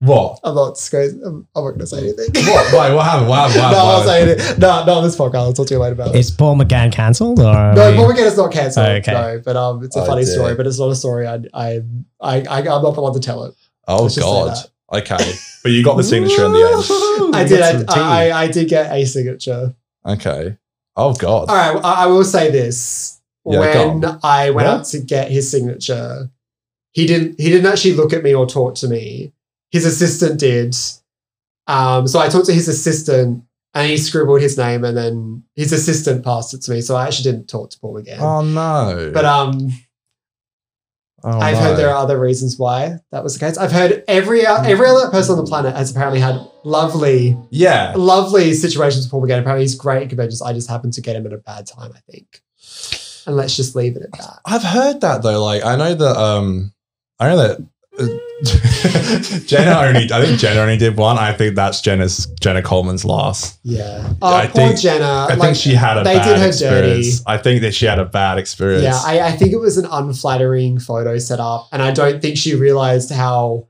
[0.04, 0.40] What?
[0.44, 2.44] I'm not, scared- I'm, I'm not going to say anything.
[2.52, 2.72] What?
[2.74, 2.92] Why?
[2.94, 3.28] What happened?
[3.28, 3.62] What happened?
[3.62, 4.40] What no, I'll happened?
[4.40, 4.58] say it.
[4.58, 5.34] No, not on this podcast.
[5.36, 6.18] I'll talk to you later about it.
[6.18, 7.52] Is Paul McGann cancelled or?
[7.74, 8.86] No, Paul McGann is not cancelled.
[8.86, 9.12] Okay.
[9.12, 10.34] No, but um, it's a Oh, funny dear.
[10.34, 11.26] story, but it's not a story.
[11.26, 11.82] I, I,
[12.20, 13.54] I, I I'm not the one to tell it.
[13.88, 14.56] Oh Let's just say God.
[14.92, 17.34] Okay, but you got the signature in the end.
[17.34, 17.60] I did.
[17.60, 17.92] That's.
[17.96, 19.74] I, I, I did get a signature.
[20.06, 20.56] Okay.
[20.96, 21.48] Oh God.
[21.48, 21.84] All right.
[21.84, 24.74] I, I will say this: Yeah, when I went Yeah.
[24.74, 26.30] out to get his signature,
[26.92, 27.40] he didn't.
[27.40, 29.32] He didn't actually look at me or talk to me.
[29.74, 30.74] His assistant did.
[31.66, 33.42] Um, so I talked to his assistant,
[33.74, 36.80] and he scribbled his name, and then his assistant passed it to me.
[36.80, 38.20] So I actually didn't talk to Paul again.
[38.20, 39.10] Oh no.
[39.12, 39.70] but um,
[41.26, 41.60] Oh, I've no.
[41.60, 43.56] heard there are other reasons why that was the case.
[43.56, 47.94] I've heard every every other person on the planet has apparently had lovely, Yeah.
[47.96, 49.40] lovely situations with Paul McGann.
[49.40, 50.42] Apparently, he's great at conventions.
[50.42, 52.42] I just happened to get him at a bad time, I think.
[53.26, 54.40] And let's just leave it at that.
[54.44, 55.42] I've heard that though.
[55.42, 56.74] Like I know that um
[57.18, 57.62] I know that uh,
[59.46, 61.18] Jenna only I think Jenna only did one.
[61.18, 63.58] I think that's Jenna's Jenna Coleman's last.
[63.62, 64.12] Yeah.
[64.20, 65.04] Oh, I poor think- Jenna.
[65.04, 67.18] I like, think she had a they bad did her experience.
[67.20, 67.24] dirty.
[67.26, 68.82] I think that she had a bad experience.
[68.82, 72.36] Yeah, I, I think it was an unflattering photo set up, and I don't think
[72.36, 73.68] she realized how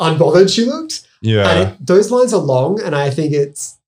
[0.00, 1.06] unbothered she looked.
[1.22, 1.48] yeah.
[1.48, 3.78] And it, those lines are long, and I think it's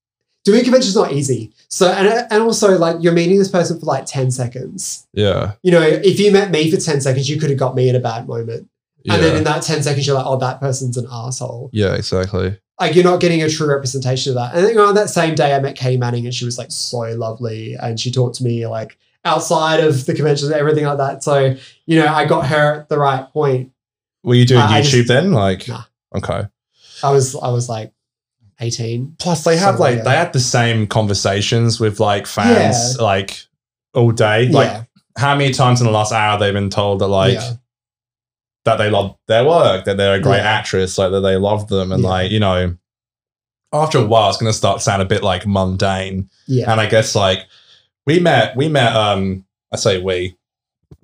[0.45, 1.53] doing conventions not easy.
[1.69, 5.07] So and and also like you're meeting this person for like ten seconds.
[5.12, 5.53] yeah.
[5.62, 7.95] You know, if you met me for ten seconds, you could have got me at
[7.97, 8.69] a bad moment,
[9.07, 9.14] Yeah.
[9.14, 11.71] and then in that ten seconds, you're like, oh, that person's an asshole.
[11.73, 12.59] yeah, exactly.
[12.81, 14.55] Like you're not getting a true representation of that.
[14.55, 16.59] And then, you know, on that same day, I met Katy Manning, and she was
[16.59, 20.85] like so lovely, and she talked to me like outside of the convention and everything
[20.85, 21.23] like that.
[21.25, 23.73] So you know, I got her at the right point.
[24.23, 25.33] Were you doing I YouTube just- then?
[25.33, 25.85] Like Nah.
[26.14, 26.49] okay.
[27.03, 27.92] I was I was like
[28.61, 29.14] eighteen.
[29.19, 33.38] Plus they have like like they had the same conversations with like fans like
[33.95, 34.49] all day.
[34.49, 34.85] Like yeah,
[35.16, 37.53] how many times in the last hour they've been told that like Yeah.
[38.66, 40.50] That they love their work, that they're a great Yeah.
[40.59, 42.09] actress, like that they love them, and Yeah.
[42.11, 42.76] like you know,
[43.72, 46.29] after a while, it's going to start to sound a bit like mundane.
[46.46, 47.46] yeah, And I guess like
[48.07, 48.94] we met, we met.
[48.94, 50.37] Um, I say we.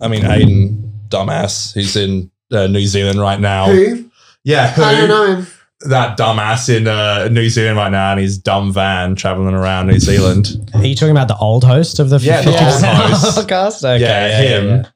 [0.01, 3.67] I mean, Aiden, dumbass, who's in uh, New Zealand right now.
[3.67, 4.09] Who?
[4.45, 4.83] Yeah, who?
[4.83, 5.47] I don't know him.
[5.89, 9.99] That dumbass in uh, New Zealand right now and his dumb van traveling around New
[9.99, 10.71] Zealand.
[10.75, 13.39] Are you talking about the old host of the Yeah, the 50% old host.
[13.39, 13.85] podcast?
[13.85, 14.87] Okay, yeah, him.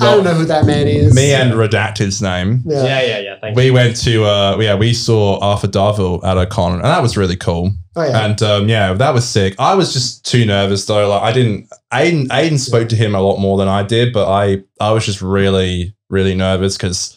[0.00, 1.14] I don't know who that man is.
[1.14, 2.62] Me and Redacted's name.
[2.66, 2.84] yeah.
[2.84, 3.40] Yeah, yeah, yeah.
[3.40, 7.02] Thank We went to uh yeah, we saw Arthur Darvill at a con and that
[7.02, 7.72] was really cool.
[7.96, 8.24] Oh yeah.
[8.26, 9.54] And um yeah, that was sick.
[9.58, 11.08] I was just too nervous though.
[11.08, 14.28] Like I didn't Aiden Aiden spoke to him a lot more than I did, but
[14.30, 17.16] I I was just really, really nervous because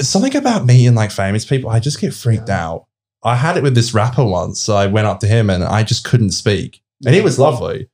[0.00, 2.64] something about meeting like famous people, I just get freaked Yeah.
[2.68, 2.86] out.
[3.22, 4.60] I had it with this rapper once.
[4.60, 6.82] So I went up to him and I just couldn't speak.
[7.04, 7.90] And he was lovely.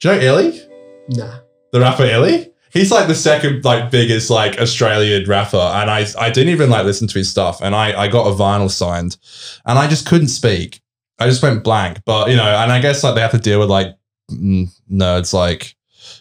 [0.00, 0.62] Do you know Illy?
[1.08, 1.38] nah.
[1.72, 2.52] the rapper Illy.
[2.72, 6.84] He's like the second like biggest like Australian rapper, and I I didn't even like
[6.84, 9.16] listen to his stuff, and I I got a vinyl signed,
[9.64, 10.80] and I just couldn't speak.
[11.18, 12.00] I just went blank.
[12.04, 13.96] But you know, and I guess like they have to deal with like
[14.30, 15.76] nerds like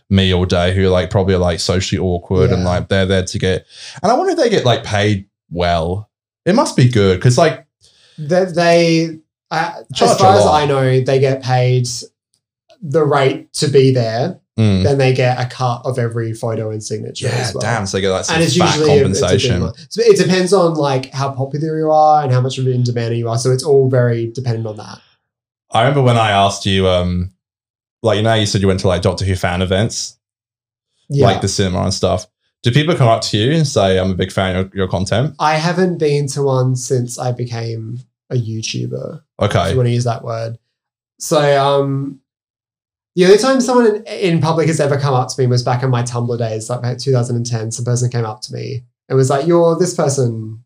[0.10, 3.24] me all day who are like probably are like socially awkward and like they're there
[3.24, 3.66] to get.
[4.02, 6.10] And I wonder if they get like paid well.
[6.46, 7.66] It must be good because like
[8.18, 9.20] They, they
[9.52, 10.46] uh, as far as.
[10.46, 11.88] I know, they get paid
[12.82, 14.40] the rate to be there.
[14.58, 17.62] Mm, Then they get a cut of every photo and signature yeah, as well.
[17.62, 19.74] damn, so they get like some and it's fat usually a- it's a compensation.
[19.90, 22.84] So it depends on like how popular you are and how much of an in
[22.84, 23.38] demand you are.
[23.38, 25.00] So it's all very dependent on that.
[25.72, 27.32] I remember when I asked you, um,
[28.02, 30.18] like you know, you said you went to like Doctor Who fan events,
[31.10, 31.26] Yeah.
[31.26, 32.28] like the cinema and stuff.
[32.64, 35.36] Do people come up to you and say, "I'm a big fan of your content"?
[35.40, 39.22] I haven't been to one since I became a YouTuber.
[39.40, 40.58] If you Okay, want to use that word.
[41.20, 42.22] So um
[43.16, 45.84] the only time someone in, in public has ever come up to me was back
[45.84, 47.72] in my Tumblr days, like 2010.
[47.72, 50.64] Some person came up to me and was like, "You're this person,"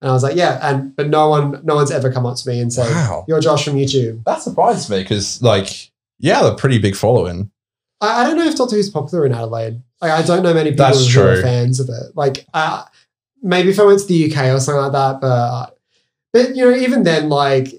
[0.00, 2.48] and I was like, "Yeah," and but no one, no one's ever come up to
[2.48, 6.54] me and said, wow, "You're Josh from YouTube." that surprised me because, like, yeah, they're
[6.54, 7.50] pretty big following.
[8.00, 9.82] I, I don't know if Doctor Who's popular in Adelaide.
[10.00, 11.42] Like, I don't know many people That's who are true.
[11.42, 12.14] fans of it.
[12.14, 12.84] Like, uh,
[13.42, 15.78] maybe if I went to the UK or something like that, but
[16.32, 17.74] but you know, even then, like,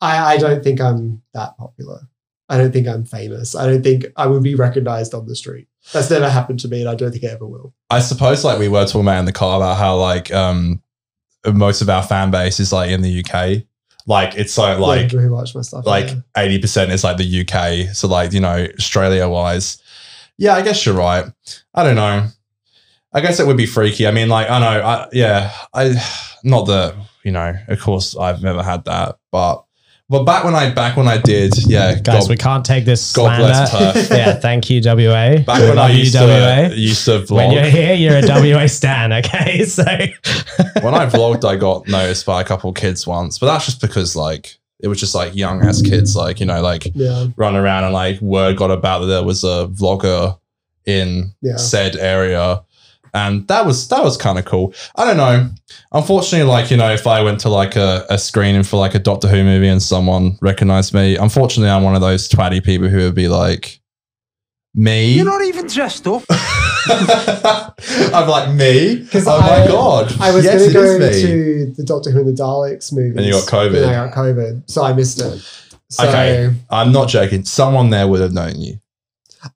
[0.00, 2.08] I I don't think I'm that popular.
[2.50, 3.54] I don't think I'm famous.
[3.54, 5.68] I don't think I would be recognized on the street.
[5.92, 7.72] That's never happened to me, and I don't think it ever will.
[7.88, 10.82] I suppose, like, we were talking about in the car about how like um
[11.46, 13.62] most of our fan base is like in the UK.
[14.06, 16.16] Like, it's so like who watch my stuff, like yeah.
[16.36, 17.94] eighty percent is like the UK.
[17.94, 19.80] So like you know Australia wise,
[20.36, 21.26] yeah, I guess you're right.
[21.72, 22.26] I don't know.
[23.12, 24.08] I guess it would be freaky.
[24.08, 25.94] I mean, like I know, I yeah, I
[26.42, 27.54] not that you know.
[27.68, 29.64] Of course, I've never had that, but
[30.10, 33.12] but back when I back when I did, yeah, Guys, God, we can't take this
[33.12, 33.92] God bless slander.
[34.00, 34.10] Perth.
[34.18, 35.38] yeah, thank you, WA.
[35.38, 36.68] Back when I Love you, used WA.
[36.68, 37.30] to used to vlog.
[37.36, 39.64] When you're here, you're a WA stan, okay?
[39.70, 39.84] So
[40.82, 43.80] when I vlogged, I got noticed by a couple of kids once, but that's just
[43.80, 47.54] because like it was just like young ass kids, like you know, like yeah, run
[47.54, 50.36] around and like word got about that there was a vlogger
[50.86, 51.56] in Yeah.
[51.56, 52.62] said area
[53.14, 55.48] and that was that was kind of cool i don't know
[55.92, 58.98] unfortunately like you know if i went to like a, a screening for like a
[58.98, 62.98] doctor who movie and someone recognized me unfortunately i'm one of those twatty people who
[62.98, 63.80] would be like
[64.74, 66.22] me You're not even dressed up.
[66.88, 71.22] i'm like me because oh I, my god I was yes, going to go me.
[71.22, 73.86] to the Doctor Who and the Daleks movie, And you got COVID.
[73.86, 75.40] I got COVID, so I missed it.
[75.88, 76.54] So, Okay.
[76.70, 78.78] i'm not joking someone there would have known you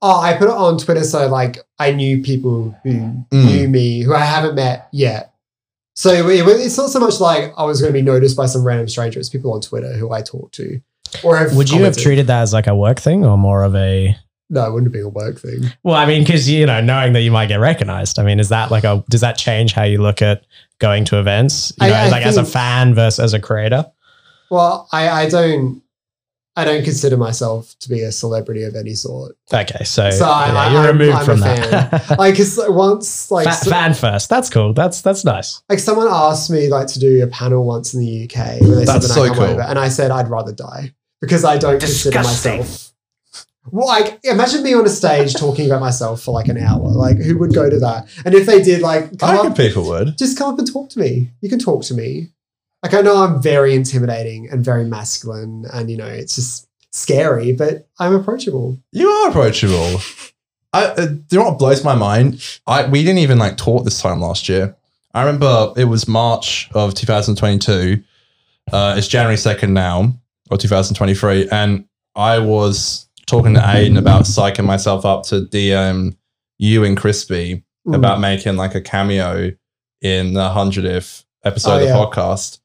[0.00, 3.26] Oh, I put it on Twitter so like I knew people who Mm.
[3.32, 5.32] knew me who I haven't met yet.
[5.96, 8.64] So it, it's not so much like I was going to be noticed by some
[8.64, 9.20] random stranger.
[9.20, 10.80] It's people on Twitter who I talk to.
[11.22, 13.76] Or have would you have treated that as like a work thing or more of
[13.76, 14.16] a
[14.50, 15.70] No, it wouldn't be a work thing.
[15.84, 18.18] Well, I mean, because you know, knowing that you might get recognized.
[18.18, 20.44] I mean, is that like a does that change how you look at
[20.80, 21.72] going to events?
[21.80, 23.86] You know, I like as a fan versus as a creator.
[24.50, 25.80] Well, I, I don't
[26.56, 29.36] I don't consider myself to be a celebrity of any sort.
[29.52, 32.08] Okay, so, So I- yeah, I- you're I'm- removed I'm a from that.
[32.18, 34.28] Like, cause once like Fa- so- fan first.
[34.30, 34.72] That's cool.
[34.72, 35.62] That's that's nice.
[35.68, 38.84] like someone asked me like to do a panel once in the UK when they
[38.84, 39.42] That's said so I cool.
[39.44, 42.92] over, and I said I'd rather die because I don't consider myself.
[43.72, 46.86] Well, like imagine me on a stage talking about myself for like an hour.
[46.86, 48.06] Like who would go to that?
[48.24, 50.70] And if they did, like i come reckon up, people would just come up and
[50.70, 51.30] talk to me.
[51.40, 52.28] You can talk to me.
[52.84, 57.52] Like I know I'm very intimidating and very masculine, and you know it's just scary,
[57.52, 58.78] but I'm approachable.
[58.92, 60.00] You are approachable.
[60.74, 62.44] I, uh, do you know what blows my mind?
[62.66, 64.76] I we didn't even like talk this time last year.
[65.14, 68.02] I remember it was March of 2022.
[68.72, 70.12] Uh, it's January 2nd now,
[70.50, 76.16] or 2023, and I was talking to Aiden about psyching myself up to DM
[76.58, 77.94] you and Crispy Mm.
[77.96, 79.52] about making like a cameo
[80.00, 81.94] in the hundredth episode Oh, of the yeah.
[81.96, 82.58] podcast.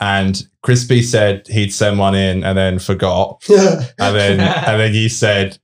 [0.00, 5.08] And Crispy said he'd send one in and then forgot and then and then you
[5.08, 5.58] said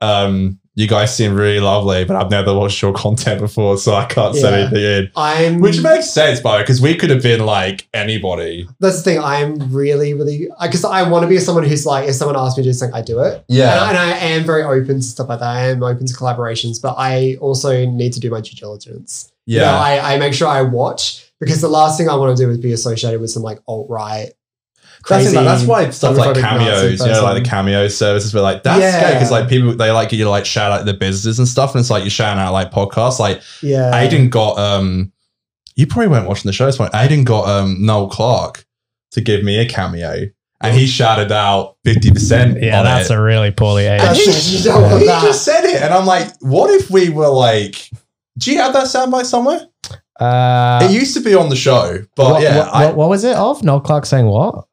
[0.00, 4.06] um you guys seem really lovely, but I've never watched your content before, so I
[4.06, 4.46] can't Yeah.
[4.48, 5.10] anything in.
[5.16, 8.66] I'm Which makes sense, by the way, because we could have been like anybody.
[8.78, 9.18] that's the thing.
[9.18, 12.62] I'm really, really because I want to be someone who's like, if someone asks me
[12.62, 13.44] to do something, I do it.
[13.48, 13.72] Yeah.
[13.72, 15.48] and I, and I am very open to stuff like that.
[15.48, 19.30] I am open to collaborations, but I also need to do my due diligence.
[19.46, 19.78] You know, Yeah.
[19.78, 22.58] I, I make sure I watch because the last thing I want to do is
[22.58, 24.30] be associated with some like alt right.
[25.08, 27.44] That's, that's why stuff like cameos, you know, like the person.
[27.44, 28.98] cameo services, were like that's Yeah.
[28.98, 31.74] scary because like people they like you to like shout out the businesses and stuff,
[31.74, 33.18] and it's like you're shouting out like podcasts.
[33.18, 35.10] Like yeah, Aiden got um,
[35.74, 36.66] you probably weren't watching the show.
[36.66, 38.66] This point, Aiden got um Noel Clarke
[39.12, 40.26] to give me a cameo,
[40.60, 42.62] and he shouted out fifty percent.
[42.62, 44.04] Yeah, that's a really poorly aged.
[44.04, 46.90] And he, That's- you don't want he just said it, and I'm like, what if
[46.90, 47.88] we were like?
[48.36, 49.66] Do you have that soundbite somewhere?
[50.20, 53.24] Uh, it used to be on the show, but what, yeah, what, I- what, was
[53.24, 53.62] it of?
[53.64, 54.66] Noel Clarke saying what?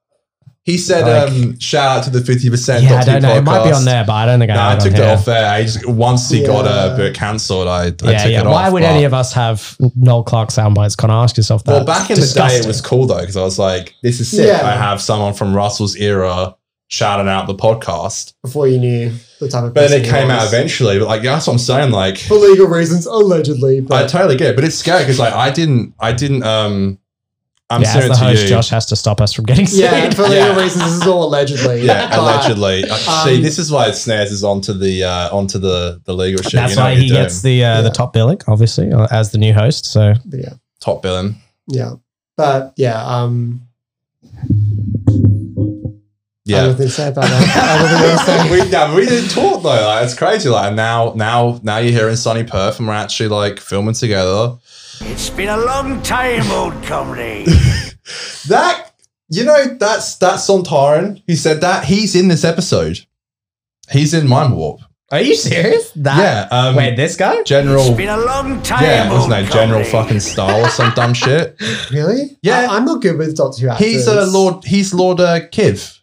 [0.63, 3.33] he said, Like- um, "Shout out to the fifty percent." Yeah, I don't know.
[3.37, 4.99] It might be on there, but I don't think I No, I it took it
[4.99, 5.49] off there.
[5.49, 6.93] I just once he got Yeah.
[6.93, 8.25] a bit cancelled, I, I Yeah, took yeah.
[8.41, 8.51] it off.
[8.51, 10.97] Why would any of us have Noel Clarke sound bites?
[10.97, 11.71] Can I ask yourself that?
[11.71, 14.29] Well, back in the day, it was cool though because I was like, "This is
[14.29, 14.67] sick." Yeah.
[14.67, 16.53] I have someone from Russell's era
[16.87, 19.73] shouting out the podcast, before you knew the type of.
[19.73, 20.99] but then it he came out eventually.
[20.99, 21.91] But like, that's what I'm saying.
[21.91, 23.85] Like, for legal reasons, allegedly.
[23.91, 26.43] I totally get it, but it's scary because like I didn't, I didn't.
[26.43, 26.99] um
[27.69, 28.47] I'm yeah, as the to host, you.
[28.47, 29.81] Josh has to stop us from getting sued.
[29.81, 30.55] yeah, for legal Yeah.
[30.61, 31.81] reasons, this is all allegedly.
[31.81, 32.85] Yeah, But- allegedly.
[32.89, 32.95] Uh,
[33.25, 36.41] See, um, this is why it Snares is onto the uh, onto the the legal
[36.41, 36.53] shit.
[36.53, 37.57] That's you know why he you're gets doing.
[37.57, 39.85] the uh, the top billing, obviously, uh, as the new host.
[39.85, 41.35] So but yeah, top billing.
[41.67, 41.95] yeah,
[42.37, 43.03] but yeah.
[43.05, 43.63] Um,
[44.23, 45.46] I
[46.47, 46.63] Yeah.
[46.63, 47.57] don't think say about that.
[47.57, 48.51] I don't think I was saying.
[48.65, 49.69] we, yeah, we didn't talk though.
[49.69, 50.49] Like, it's crazy.
[50.49, 53.93] Like and now, now, now you're here in sunny Perth, and we're actually like filming
[53.93, 54.57] together.
[55.01, 57.47] It's been a long time, old comrade.
[58.47, 58.93] That
[59.29, 61.21] you know, that's that's Sontaran.
[61.27, 62.99] He said that he's in this episode.
[63.91, 64.81] He's in Mind Warp.
[65.09, 65.91] Are you serious?
[65.95, 66.57] That yeah.
[66.57, 67.41] Um, wait, this guy?
[67.43, 67.87] General.
[67.87, 71.13] It's been a long time, Yeah, old wasn't it General fucking Star or some dumb
[71.13, 71.55] shit?
[71.91, 72.37] Really?
[72.41, 72.67] Yeah.
[72.69, 73.87] I, am not good with Doctor Who actors.
[73.87, 74.65] He's uh, Lord.
[74.65, 75.96] He's Lord uh, Kiv,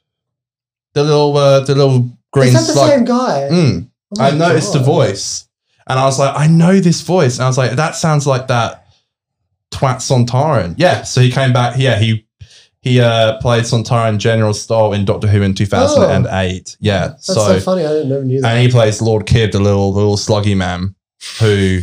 [0.95, 2.89] the little uh, the little green Is that the slug.
[2.91, 3.49] same guy?
[3.51, 3.91] Mm.
[4.19, 5.47] Oh I noticed the voice,
[5.89, 8.47] and I was like, I know this voice, and I was like, that sounds like
[8.49, 8.87] that
[9.73, 10.75] twat Sontaran.
[10.79, 11.75] Yeah, so he came back.
[11.79, 12.27] Yeah, he
[12.81, 16.77] he uh, played Sontaran General Staal in Doctor Who in two thousand and eight.
[16.81, 17.09] Yeah, Oh.
[17.09, 17.85] That's so, so, funny.
[17.85, 18.53] I didn't never knew that.
[18.53, 20.95] and he plays Lord Kiv, the little little sluggy man,
[21.41, 21.81] who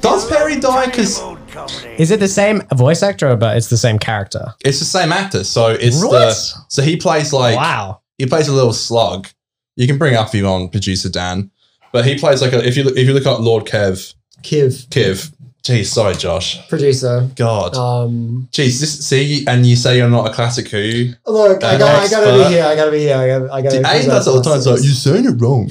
[0.00, 0.86] Does Peri die?
[0.86, 2.00] time, 'Cause- old comrade.
[2.00, 4.54] Is it the same voice actor, but it's the same character?
[4.64, 5.44] it's the same actor.
[5.44, 6.10] So it's What?
[6.12, 6.32] the
[6.68, 8.00] so he plays like wow.
[8.18, 9.28] he plays a little slug.
[9.76, 11.50] You can bring up if you want, producer Dan,
[11.92, 15.30] but he plays like a if you if you look at Lord Kev Kiv, Kiv.
[15.62, 16.58] Geez, sorry, Josh.
[16.68, 17.28] producer.
[17.36, 17.76] God.
[17.76, 21.12] Um, Jeez, this, see, and you say you're not a classic Who.
[21.24, 22.64] look, I, An got, I gotta be here.
[22.64, 23.16] I gotta be here.
[23.16, 23.52] I gotta.
[23.52, 24.56] I gotta Aiden present does all the time.
[24.58, 25.70] It's like, you're saying it wrong.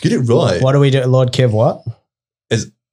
[0.00, 0.62] Get it right.
[0.62, 1.04] What do we do?
[1.04, 1.82] Lord Kiv, what?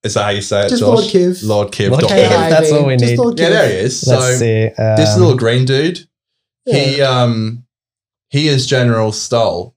[0.07, 0.87] Is that how you say it, Just Josh?
[0.87, 1.43] Lord Kiv.
[1.47, 1.89] Lord Kiv.
[1.91, 2.13] Lord Dr.
[2.15, 2.49] Kiv.
[2.49, 3.19] That's all we just need.
[3.19, 3.51] Lord Yeah, Kiv.
[3.51, 4.07] there he is.
[4.07, 4.65] Let's so see.
[4.67, 6.07] Um, this little green dude,
[6.65, 7.63] he um
[8.29, 9.75] he is General Staal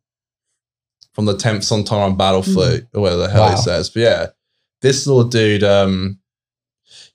[1.13, 2.53] from the 10th Sontaran Battle Hmm.
[2.55, 3.51] Fleet, or whatever the hell Wow.
[3.57, 3.91] he says.
[3.91, 4.27] But yeah,
[4.83, 6.19] this little dude, um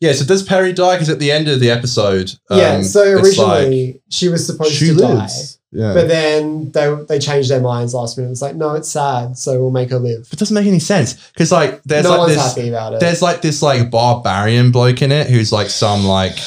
[0.01, 0.95] yeah, so does Peri die?
[0.95, 2.81] Because at the end of the episode, um, yeah.
[2.81, 5.59] So it's like, originally she was supposed she to lives.
[5.75, 5.93] Yeah.
[5.93, 8.31] but then they they changed their minds last minute.
[8.31, 10.27] It's like, no, it's sad, so we'll make her live.
[10.31, 12.99] it doesn't make any sense because like there's no like one's this happy about it.
[13.01, 16.37] there's like this like barbarian bloke in it who's like some like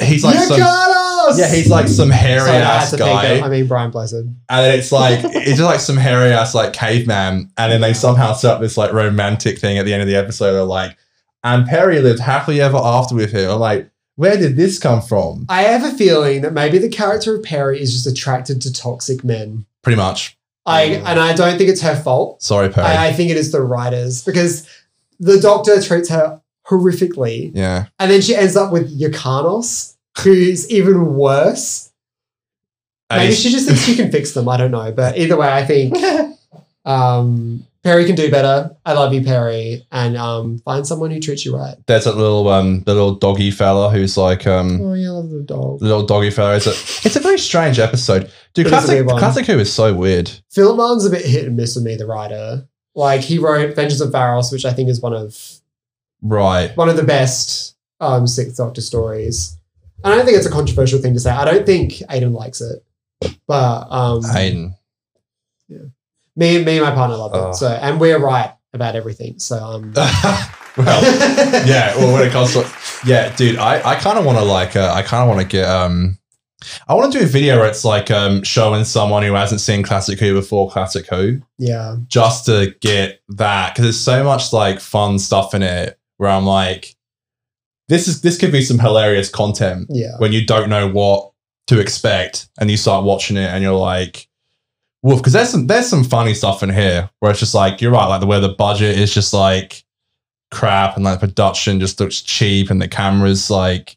[0.00, 1.38] he's like you some got us.
[1.38, 4.14] yeah he's like some hairy Sorry, ass think guy I mean, Brian Blessed.
[4.14, 7.92] and then it's like it's just like some hairy ass like caveman and then they
[7.92, 10.96] somehow set up this like romantic thing at the end of the episode they're like
[11.42, 15.46] and Peri lived happily ever after with him I'm like where did this come from
[15.48, 19.24] I have a feeling that maybe the character of Peri is just attracted to toxic
[19.24, 19.64] men.
[19.82, 22.42] pretty much I and I don't think it's her fault.
[22.42, 24.68] sorry Peri I, I think it is the writers because
[25.18, 31.14] the doctor treats her horrifically, yeah and then she ends up with Yrcanos, who's even
[31.14, 31.90] worse.
[33.10, 34.48] Maybe she just thinks she can fix them.
[34.48, 35.96] I don't know, but either way, I think
[36.84, 38.76] um, Peri can do better.
[38.84, 41.76] I love you, Peri, and um, find someone who treats you right.
[41.86, 45.30] there's that little um the little doggy fella who's like um Oh, yeah, I love
[45.30, 45.78] the dog.
[45.80, 46.70] the little doggy fella it's a
[47.06, 51.06] it's a very strange episode dude It classic classic who is so weird Philip Martin's
[51.06, 52.68] a bit hit and miss with me, the writer.
[52.94, 55.38] Like he wrote Vengeance of Varos, which I think is one of
[56.22, 59.56] right one of the best um, Sixth Doctor stories.
[60.04, 61.30] And I don't think it's a controversial thing to say.
[61.30, 62.84] I don't think Aiden likes it,
[63.46, 64.74] but um, Hayden
[66.40, 67.50] me, me and my partner love Oh.
[67.50, 67.54] it.
[67.54, 69.38] So, and we're right about everything.
[69.38, 69.92] So, um,
[70.76, 71.02] well
[71.66, 72.64] yeah well when it comes to
[73.04, 75.56] yeah dude i i kind of want to like uh, i kind of want to
[75.56, 76.16] get um
[76.86, 79.82] I want to do a video where it's like um, showing someone who hasn't seen
[79.82, 81.96] Classic Who before Classic Who, Yeah.
[82.06, 86.44] just to get that because there's so much like fun stuff in it where I'm
[86.44, 86.94] like,
[87.88, 90.18] this is this could be some hilarious content Yeah.
[90.18, 91.32] when you don't know what
[91.68, 94.28] to expect and you start watching it and you're like,
[95.02, 97.92] woof, because there's some there's some funny stuff in here where it's just like you're
[97.92, 99.84] right, like the where the budget is just like
[100.50, 103.96] crap and like production just looks cheap and the camera's like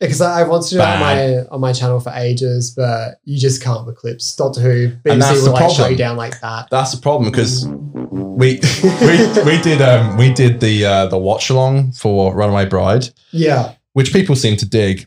[0.00, 3.20] Because I, I wanted to do it on my on my channel for ages, but
[3.24, 4.34] you just can't with clips.
[4.34, 4.88] Doctor Who.
[5.04, 6.68] BBC that's will the like shut you down like that.
[6.70, 11.48] that's the problem because we we we did um we did the uh the watch
[11.50, 13.74] along for Runaway Bride, Yeah.
[13.92, 15.06] which people seem to dig.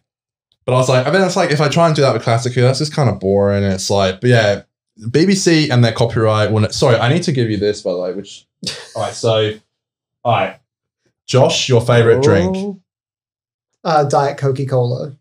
[0.66, 2.24] But I was like, I mean, it's like if I try and do that with
[2.24, 3.64] Classic Who, that's just kind of boring.
[3.64, 4.62] It's like, but yeah,
[5.00, 6.52] BBC and their copyright.
[6.52, 8.14] Well, sorry, I need to give you this by the way.
[8.14, 8.46] Which,
[8.96, 9.54] all right, so,
[10.24, 10.60] all right,
[11.28, 12.56] Josh, your favorite drink?
[12.56, 12.82] Oh.
[13.84, 15.16] Uh, Diet Coca Cola.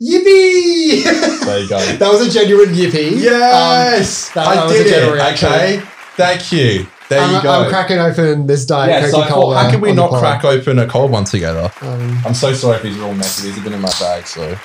[0.00, 1.04] Yippee!
[1.50, 1.78] There you go.
[1.80, 3.20] that was a genuine yippee.
[3.20, 5.12] Yes, Um, that- I that was a did it.
[5.12, 5.48] reaction.
[5.48, 5.82] Okay,
[6.14, 6.86] thank you.
[7.08, 7.50] There I'm, you go.
[7.50, 9.58] I'm cracking open this Diet yeah, Coca Cola.
[9.58, 11.72] how can we not crack open a cold one together?
[11.80, 13.46] Um, I'm so sorry if these are all messy.
[13.48, 14.56] These have been in my bag, so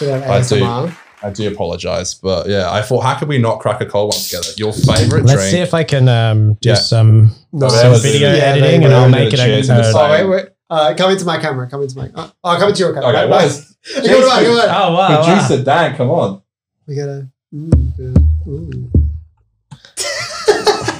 [0.00, 0.92] I do.
[1.22, 1.26] ASMR.
[1.26, 2.14] I do apologize.
[2.14, 4.48] But yeah, I thought, how could we not crack a cold one together?
[4.56, 5.50] Your favorite Let's drink?
[5.52, 6.74] see if I can um, do Yeah.
[6.76, 9.74] some No, some video yeah, editing, and I'll make it cheers a.
[9.74, 9.92] and the.
[9.98, 10.48] Oh wait, wait.
[10.68, 11.68] Uh, come into my camera.
[11.68, 12.10] Come into my.
[12.14, 13.08] Oh, oh come into your camera.
[13.10, 13.46] Okay, Wait, what wait.
[13.46, 14.68] is- Come on, come on.
[14.68, 14.94] Oh wow!
[14.94, 15.24] wow.
[15.24, 16.42] Producer Dan, come on.
[16.86, 17.28] We gotta.
[17.54, 18.46] Mm.
[18.46, 18.90] Ooh.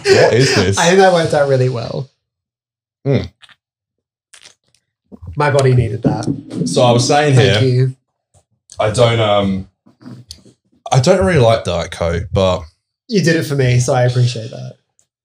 [0.03, 0.79] What is this?
[0.79, 2.09] I think that worked out really well.
[3.07, 3.31] Mm.
[5.37, 6.25] My body needed that.
[6.67, 7.97] So I was saying Thank here, you.
[8.79, 9.70] I don't um,
[10.93, 12.63] I don't really like Diet Coke, but
[13.09, 14.75] You did it for me, so I appreciate that.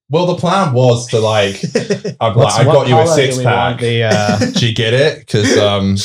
[0.10, 1.56] well, the plan was to like,
[2.22, 3.80] I'm like, I got you a six pack.
[3.80, 5.20] The, uh, Do you get it?
[5.20, 5.98] Because um,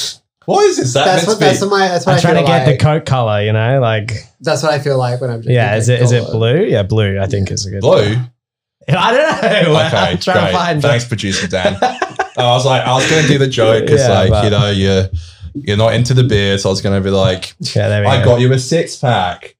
[0.47, 0.95] what is this?
[0.95, 2.79] That that's what that's what my that's what I'm I trying to get like.
[2.79, 3.43] the Coke color.
[3.43, 5.55] You know, like that's what I feel like when I'm drinking.
[5.55, 5.77] yeah.
[5.77, 6.53] Is it is it Coca-Cola.
[6.55, 6.65] blue?
[6.67, 7.21] Yeah, blue.
[7.21, 8.17] I think is a good blue.
[8.89, 9.43] I don't
[9.73, 9.79] know.
[9.87, 10.47] Okay, I'm trying great.
[10.47, 10.83] to find.
[10.83, 11.77] Thanks, producer Dan.
[11.81, 14.51] I was like, I was going to do the joke because, Yeah, like, but- you
[14.51, 15.09] know, you're
[15.55, 18.07] you're not into the beer, so I was going to be like, Yeah, there we
[18.09, 18.31] I go.
[18.33, 19.57] got you a six pack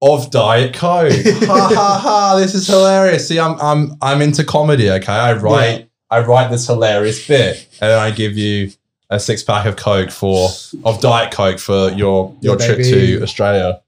[0.00, 1.12] of Diet Coke.
[1.46, 2.36] ha ha ha!
[2.38, 3.26] This is hilarious.
[3.28, 4.90] See, I'm I'm I'm into comedy.
[4.90, 8.70] Okay, I write I write this hilarious bit, and then I give you
[9.10, 10.50] a six pack of Coke for
[10.84, 13.16] of Diet Coke for your your Yeah, trip baby.
[13.18, 13.80] to Australia.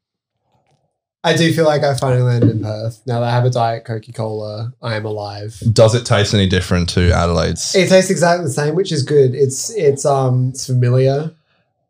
[1.23, 3.03] I do feel like I finally landed in Perth.
[3.07, 5.63] Now that I have a Diet Coca Cola, I am alive.
[5.73, 7.75] Does it taste any different to Adelaide's?
[7.75, 9.35] It tastes exactly the same, which is good.
[9.35, 11.33] It's it's um it's familiar.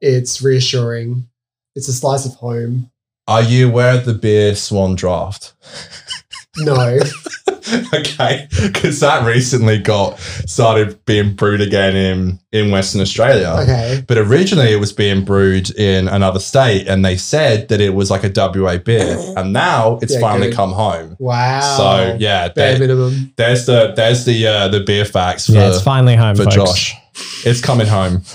[0.01, 1.29] It's reassuring.
[1.77, 2.91] It's a slice of home.
[3.29, 5.53] Are you aware of the beer Swan Draught?
[6.59, 6.99] No.
[7.95, 13.57] okay, because that recently got started being brewed again in in Western Australia.
[13.63, 14.03] Okay.
[14.07, 18.11] But originally, it was being brewed in another state, and they said that it was
[18.11, 20.57] like a WA beer, and now it's Yeah, finally good.
[20.57, 21.17] come home.
[21.19, 21.61] Wow.
[21.77, 23.33] So yeah, bare minimum.
[23.37, 26.57] there's the there's the uh, the beer facts for yeah, it's finally home for folks.
[26.57, 26.95] Josh.
[27.45, 28.23] It's coming home.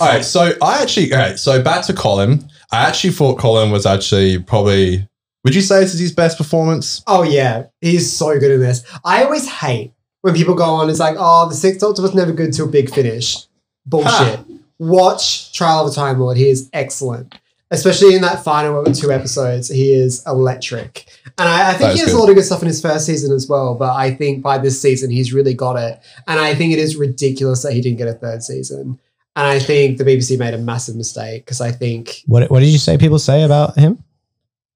[0.00, 2.48] All right, so I actually okay, so back to Colin.
[2.72, 5.06] I actually thought Colin was actually probably.
[5.44, 7.02] Would you say this is his best performance?
[7.06, 8.82] Oh yeah, he's so good in this.
[9.04, 10.90] I always hate when people go on.
[10.90, 13.46] It's like, oh, the Sixth Doctor was never good till Big Finish.
[13.86, 14.40] Bullshit.
[14.78, 16.36] Watch Trial of a Time Lord.
[16.36, 17.38] He is excellent,
[17.70, 19.68] especially in that final two episodes.
[19.68, 21.06] He is electric,
[21.38, 22.16] and I, I think he has good.
[22.16, 23.74] a lot of good stuff in his first season as well.
[23.74, 26.96] But I think by this season, he's really got it, and I think it is
[26.96, 28.98] ridiculous that he didn't get a third season.
[29.36, 32.68] And I think the BBC made a massive mistake because I think What what did
[32.68, 32.98] you say?
[32.98, 34.02] People say about him?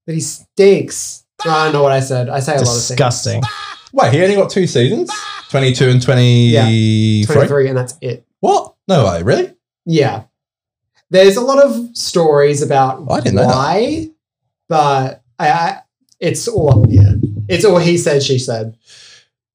[0.07, 1.25] That he stinks.
[1.45, 2.29] I don't know what I said.
[2.29, 2.89] I say a lot of things.
[2.89, 3.43] Disgusting.
[3.93, 5.11] Wait, he only got two seasons,
[5.51, 7.35] twenty two and twenty three.
[7.35, 8.27] 23, and that's it.
[8.41, 8.75] What?
[8.89, 9.55] No way, really?
[9.87, 10.25] Yeah.
[11.11, 13.55] There's a lot of stories about I didn't know that.
[13.55, 14.11] why,
[14.69, 15.81] but I, I,
[16.19, 17.15] it's all up in the air.
[17.49, 18.77] It's all he said, she said.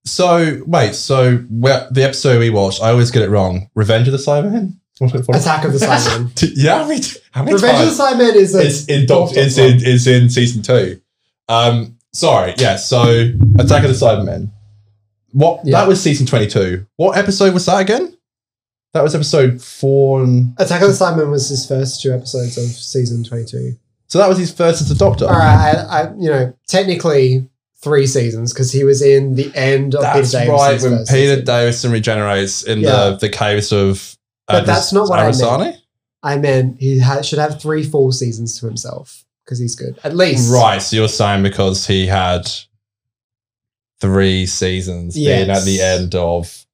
[0.06, 3.70] So wait, so the episode we watched, I always get it wrong.
[3.76, 4.78] Revenge of the Cybermen.
[5.00, 6.52] What- what- Attack of the Cybermen.
[6.56, 7.92] yeah, how many, how many Revenge times?
[7.92, 11.00] of the Cybermen is a it's in Doctor doc, it's in it's in season two.
[11.48, 12.76] Um, sorry, yeah.
[12.76, 14.52] So Attack of the Cybermen.
[15.32, 15.80] What Yeah.
[15.80, 16.86] that was season twenty two.
[16.98, 18.14] What episode was that again?
[18.94, 22.66] That was episode four, and Attack of the Cybermen was his first two episodes of
[22.66, 23.76] season 22.
[24.08, 25.26] so that was his first as a Doctor.
[25.26, 27.48] All right, I, I, you know, technically
[27.84, 30.82] three seasons because he was in the end of That's Peter right.
[30.82, 31.46] When first Peter season.
[31.46, 33.12] Davison regenerates in Yeah.
[33.12, 34.16] the the caves of.
[34.50, 35.78] But Adras- that's not what I meant.
[36.22, 39.98] I meant he ha- should have three full seasons to himself because he's good.
[40.04, 40.52] At least.
[40.52, 40.82] Right.
[40.82, 42.50] So you're saying because he had
[44.02, 46.66] three seasons being at the end of.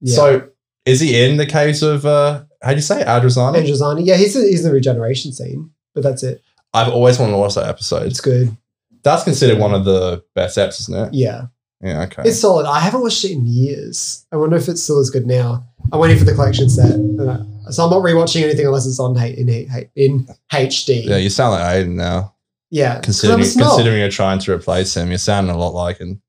[0.00, 0.14] Yeah.
[0.16, 0.48] So
[0.84, 3.64] is he in the case of uh, how do you say Adrazani?
[3.64, 4.04] Androzani.
[4.04, 6.42] Yeah, he's he's in the regeneration scene, but that's it.
[6.72, 8.08] I've always wanted to watch that episode.
[8.08, 8.56] It's good.
[9.04, 11.14] That's considered one of the best eps, isn't it?
[11.14, 11.46] Yeah,
[11.84, 12.22] Yeah, okay.
[12.24, 12.66] it's solid.
[12.66, 14.24] I haven't watched it in years.
[14.32, 15.64] I wonder if it's still as good now.
[15.92, 19.16] I'm waiting for the collection set, Uh, so I'm not rewatching anything unless it's on
[19.18, 21.04] in H- in HD.
[21.04, 22.34] yeah, you sound like Aiden now.
[22.70, 23.00] yeah.
[23.00, 26.22] Considering considering you're trying to replace him, you're sounding a lot like him.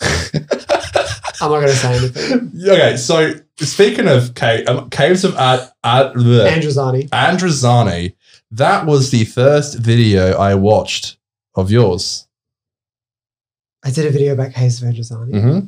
[1.40, 2.52] I'm not going to say anything.
[2.68, 6.48] okay, so speaking of cave, um, caves of Ad, Ad, bleh.
[6.50, 7.08] Androzani.
[7.10, 8.14] Andrazani,
[8.50, 11.16] that was the first video I watched
[11.54, 12.26] of yours.
[13.84, 15.32] I did a video about Caves of Androzani.
[15.32, 15.66] Mm-hmm.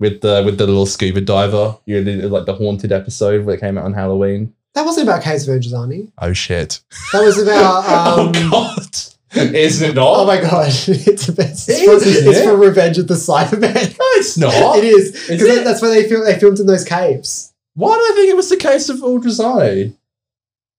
[0.00, 3.60] With the with the little scuba diver, you did like the haunted episode where it
[3.60, 4.52] came out on Halloween.
[4.74, 6.10] That wasn't about Caves of Androzani.
[6.18, 6.80] Oh shit!
[7.12, 7.84] That was about.
[8.18, 10.16] Um, oh god, isn't it not?
[10.18, 10.86] Oh my god, it's
[11.30, 11.46] bit.
[11.50, 12.44] It's, It for, is, isn't it's it?
[12.44, 13.98] for Revenge of the Cybermen.
[13.98, 14.52] no, it's not.
[14.78, 16.24] it is because that's where they film.
[16.24, 17.52] They filmed in those caves.
[17.74, 19.94] Why do I think it was the case of Androzani?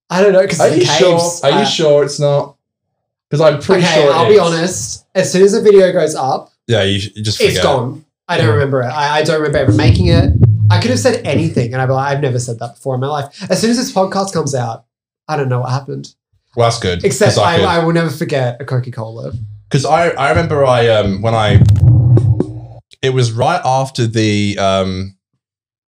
[0.09, 0.97] I don't know because Are you caves.
[1.39, 1.49] sure?
[1.49, 2.57] Are uh, you sure it's not?
[3.33, 4.13] Because I'm pretty okay, sure.
[4.13, 4.39] I'll be is.
[4.39, 5.05] honest.
[5.15, 8.05] As soon as the video goes up, Yeah, you, you just—it's gone.
[8.27, 8.85] I don't remember it.
[8.85, 10.33] I, I don't remember ever making it.
[10.69, 13.01] I could have said anything, and I'd be like, I've never said that before in
[13.01, 13.49] my life.
[13.49, 14.85] As soon as this podcast comes out,
[15.27, 16.13] I don't know what happened.
[16.55, 17.03] Well, that's good.
[17.03, 19.33] Except I, could- I will never forget a Coca Cola.
[19.67, 21.59] because I, I remember I um when I
[23.01, 25.17] it was right after the um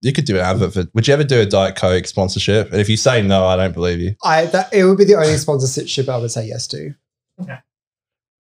[0.01, 2.71] you could do an advert for would you ever do a Diet Coke sponsorship?
[2.71, 4.15] And if you say no, I don't believe you.
[4.23, 6.95] I that it would be the only sponsorship I would say yes to.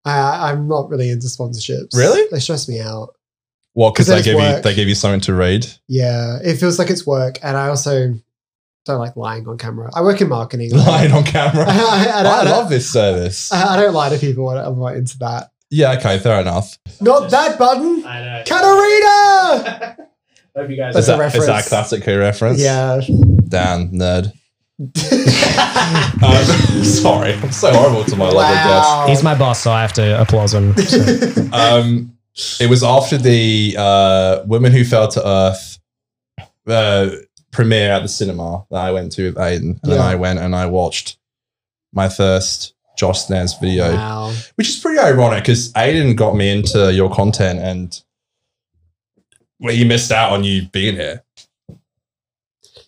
[0.05, 1.95] I, I'm not really into sponsorships.
[1.95, 2.27] Really?
[2.31, 3.15] They stress me out.
[3.75, 4.63] Well, because 'Cause then they it's give you work.
[4.63, 5.65] they give you something to read.
[5.87, 8.13] Yeah, it feels like it's work, and I also
[8.85, 9.89] don't like lying on camera.
[9.95, 10.71] I work in marketing.
[10.75, 11.65] Lying on camera.
[11.67, 13.51] I, I, I, I, don't- love this service.
[13.51, 14.49] I, I don't lie to people.
[14.49, 15.51] I don't- I'm not into that.
[15.71, 16.77] yeah, okay, fair enough.
[17.01, 18.05] Not that button.
[18.05, 18.43] I know.
[18.45, 19.97] Katarina.
[20.55, 20.93] Hope you guys.
[20.93, 22.59] That's Is a that, is that a classic Who reference?
[22.61, 23.01] Yeah.
[23.47, 24.33] Damn, nerd.
[26.23, 28.67] Um, sorry, I'm so horrible to my lovely guest.
[28.67, 29.05] wow.
[29.07, 30.75] He's my boss, so I have to applaud him.
[30.77, 32.17] So, um,
[32.59, 35.79] it was after the uh, Women Who Fell to Earth
[36.67, 37.09] uh,
[37.51, 39.61] premiere at the cinema that I went to with Aiden.
[39.61, 40.05] And then Yeah.
[40.05, 41.17] I went and I watched
[41.91, 44.33] my first Josh Snares video, Wow.
[44.55, 48.01] which is pretty ironic because Aiden got me into your content and
[49.59, 51.23] well, he missed out on you being here.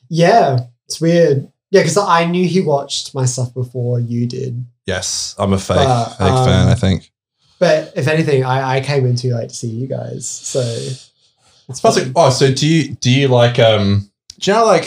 [0.10, 1.52] Yeah, it's weird.
[1.76, 4.66] Yeah, because I knew he watched my stuff before you did.
[4.86, 7.12] Yes, I'm a fake, But, fake fan, um, I think.
[7.60, 10.26] But if anything, I, I came in too late to see you guys.
[10.26, 10.62] So
[11.68, 14.10] it's I like, oh, so do you do you like um
[14.40, 14.84] do you know like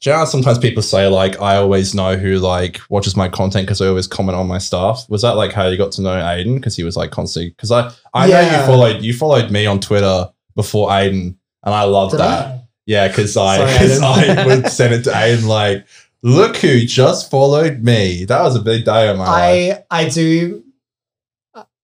[0.00, 3.28] do you know how sometimes people say like I always know who like watches my
[3.28, 5.10] content because I always comment on my stuff?
[5.10, 6.54] Was that like how you got to know Aiden?
[6.54, 9.80] Because he was like constantly because I I know you followed you followed me on
[9.80, 11.34] Twitter before Aiden
[11.64, 12.46] and I loved Did that.
[12.46, 12.60] I?
[12.86, 14.36] Yeah, because I because Aiden.
[14.38, 15.86] I would send it to Aiden like,
[16.24, 18.24] look who just followed me.
[18.24, 19.84] That was a big day of my life.
[19.90, 20.64] I I do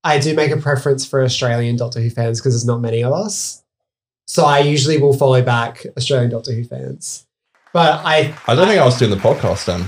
[0.03, 3.13] I do make a preference for Australian Doctor Who fans because there's not many of
[3.13, 3.63] us.
[4.27, 7.27] So I usually will follow back Australian Doctor Who fans.
[7.73, 9.87] But I I don't think I was doing the podcast then.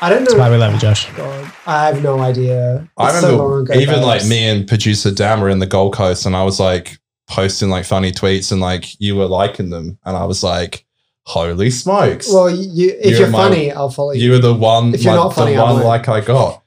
[0.00, 1.08] I don't that's why we love you, Josh.
[1.10, 2.88] Oh God, I have no idea.
[2.96, 5.66] I It's so long remember ago, even like me and producer Dan were in the
[5.66, 9.70] Gold Coast, and I was like posting like funny tweets, and like you were liking
[9.70, 10.84] them, and I was like,
[11.26, 14.22] "Holy smokes!" Well, you, if You're you're, my- funny, I'll follow you.
[14.24, 15.86] you were the one, If you're like, not funny, the I one won't.
[15.86, 16.62] like I got.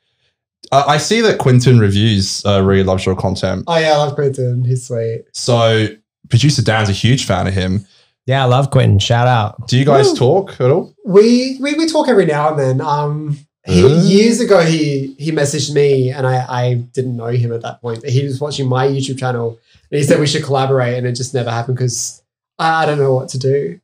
[0.72, 4.16] I I see that Quinton reviews uh, really loves your content, oh yeah, I love
[4.16, 4.64] Quinton.
[4.66, 5.26] He's sweet.
[5.34, 5.88] so
[6.30, 7.86] producer Dan's a huge fan of him.
[8.26, 8.98] Yeah, I love Quinton.
[8.98, 9.68] Shout out.
[9.68, 10.16] Do you guys Woo.
[10.16, 10.94] talk at all?
[11.06, 12.82] We we, we talk every now and then.
[12.82, 13.38] Um,
[13.68, 14.02] he, Uh.
[14.02, 18.02] years ago, he he messaged me, and I I didn't know him at that point.
[18.02, 19.60] But he was watching my YouTube channel,
[19.92, 22.24] and he said we should collaborate, and it just never happened because
[22.58, 23.80] I, I don't know what to do.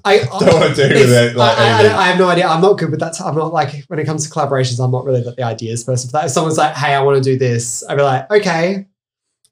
[0.05, 1.35] I Don't want to do with it's- it.
[1.35, 1.89] Like, I, I, I, anything.
[1.91, 2.47] don't- I have no idea.
[2.47, 3.19] I'm not good with that.
[3.21, 4.83] I'm not like when it comes to collaborations.
[4.83, 6.25] I'm not really the ideas person for that.
[6.25, 8.85] If someone's like, "Hey, I want to do this," I'd be like, "Okay,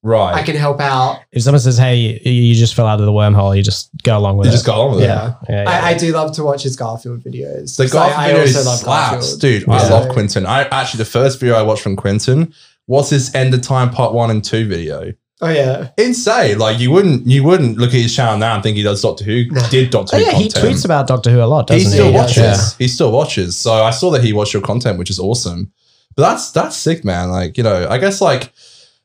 [0.04, 0.34] right.
[0.36, 3.56] I can help out." If someone says, "Hey, you just fell out of the wormhole,"
[3.56, 4.54] you just go along with you it.
[4.54, 5.08] just got on with it.
[5.08, 5.70] Yeah, yeah, yeah.
[5.70, 7.76] I, I do love to watch his Garfield videos.
[7.76, 9.42] The So I- golf I also love slaps, Garfield.
[9.42, 9.70] dude.
[9.70, 9.90] I Yeah.
[9.94, 10.46] love Quinton.
[10.46, 12.54] I actually the first video I watched from Quinton
[12.88, 15.12] was his End of Time Part One and Two video.
[15.44, 16.60] Oh yeah, Insane!
[16.60, 19.24] Like you wouldn't you wouldn't look at his channel now and think he does Doctor
[19.24, 19.46] Who.
[19.50, 19.62] No.
[19.70, 21.98] Did Doctor Oh, Who yeah, he tweets about Doctor Who a lot, he doesn't he?
[21.98, 22.38] still He watches.
[22.38, 22.58] Yeah.
[22.78, 23.56] He still watches.
[23.56, 25.72] So I saw that he watched your content, which is awesome.
[26.16, 27.32] But that's that's sick, man.
[27.32, 28.54] Like you know, I guess like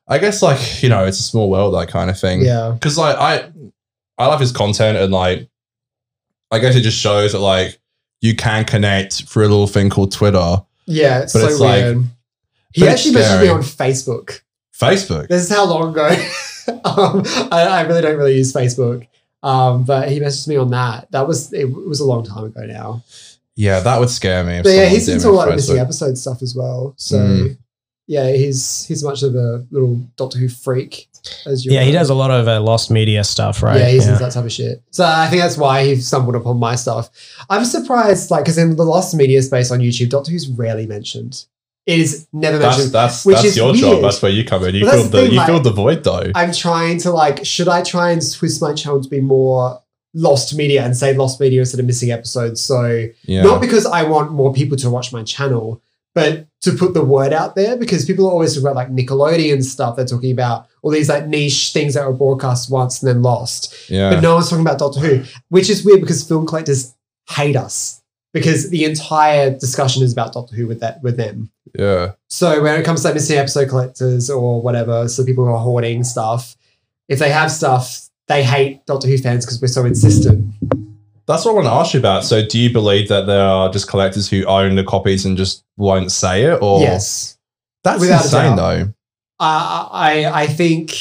[0.08, 2.42] I guess like you know, it's a small world, that kind of thing.
[2.42, 2.72] yeah.
[2.74, 3.50] because like I
[4.18, 5.48] I love his content and like
[6.50, 7.80] I guess it just shows that like
[8.20, 10.56] you can connect through a little thing called Twitter,
[10.86, 12.04] Yeah, it's But so it's like- weird.
[12.74, 14.40] he actually messaged me on Facebook.
[14.78, 15.28] Facebook.
[15.28, 16.08] This is how long ago.
[16.84, 17.22] um,
[17.52, 19.06] I, I really don't really use Facebook.
[19.42, 21.10] Um, but he messaged me on that.
[21.12, 23.04] That was it was a long time ago now.
[23.54, 24.60] Yeah, that would scare me.
[24.62, 25.80] But yeah, he's into a lot of on missing Facebook.
[25.80, 26.94] episode stuff as well.
[26.96, 27.58] So Mm.
[28.06, 31.08] yeah, he's he's much of a little Doctor Who freak
[31.46, 31.72] as you.
[31.72, 33.78] Yeah, he does a lot of uh, lost media stuff, right?
[33.78, 34.82] Yeah, he's into that type of shit.
[34.90, 37.08] So I think that's why he stumbled upon my stuff.
[37.48, 41.44] I'm surprised, like, because in the lost media space on YouTube, Doctor Who's rarely mentioned.
[41.86, 42.92] It is never That's mentioned.
[42.94, 43.78] that's which that's is your weird.
[43.78, 44.02] job.
[44.02, 44.74] That's where you come in.
[44.74, 46.30] You Well, filled the the, thing, you like- filled the void though.
[46.34, 49.80] I'm trying to like, should I try and twist my channel to be more
[50.14, 52.60] lost media and say lost media instead of missing episodes?
[52.60, 53.42] So yeah.
[53.42, 55.80] not because I want more people to watch my channel,
[56.14, 59.62] but to put the word out there because people are always talking about like Nickelodeon
[59.62, 59.94] stuff.
[59.94, 63.88] They're talking about all these like niche things that were broadcast once and then lost.
[63.88, 64.10] yeah.
[64.10, 66.94] But no one's talking about Doctor Who, which is weird because film collectors
[67.28, 71.50] hate us because the entire discussion is about Doctor Who with that with them.
[71.78, 72.12] yeah.
[72.28, 75.58] So when it comes to like missing episode collectors or whatever, so people who are
[75.58, 76.56] hoarding stuff,
[77.08, 80.52] if they have stuff, they hate Doctor Who fans because we're so insistent.
[81.26, 82.24] That's what I want to ask you about.
[82.24, 85.64] So, do you believe that there are just collectors who own the copies and just
[85.76, 87.36] won't say it, or yes,
[87.82, 88.94] That's Without insane, though.
[89.40, 90.92] I I I think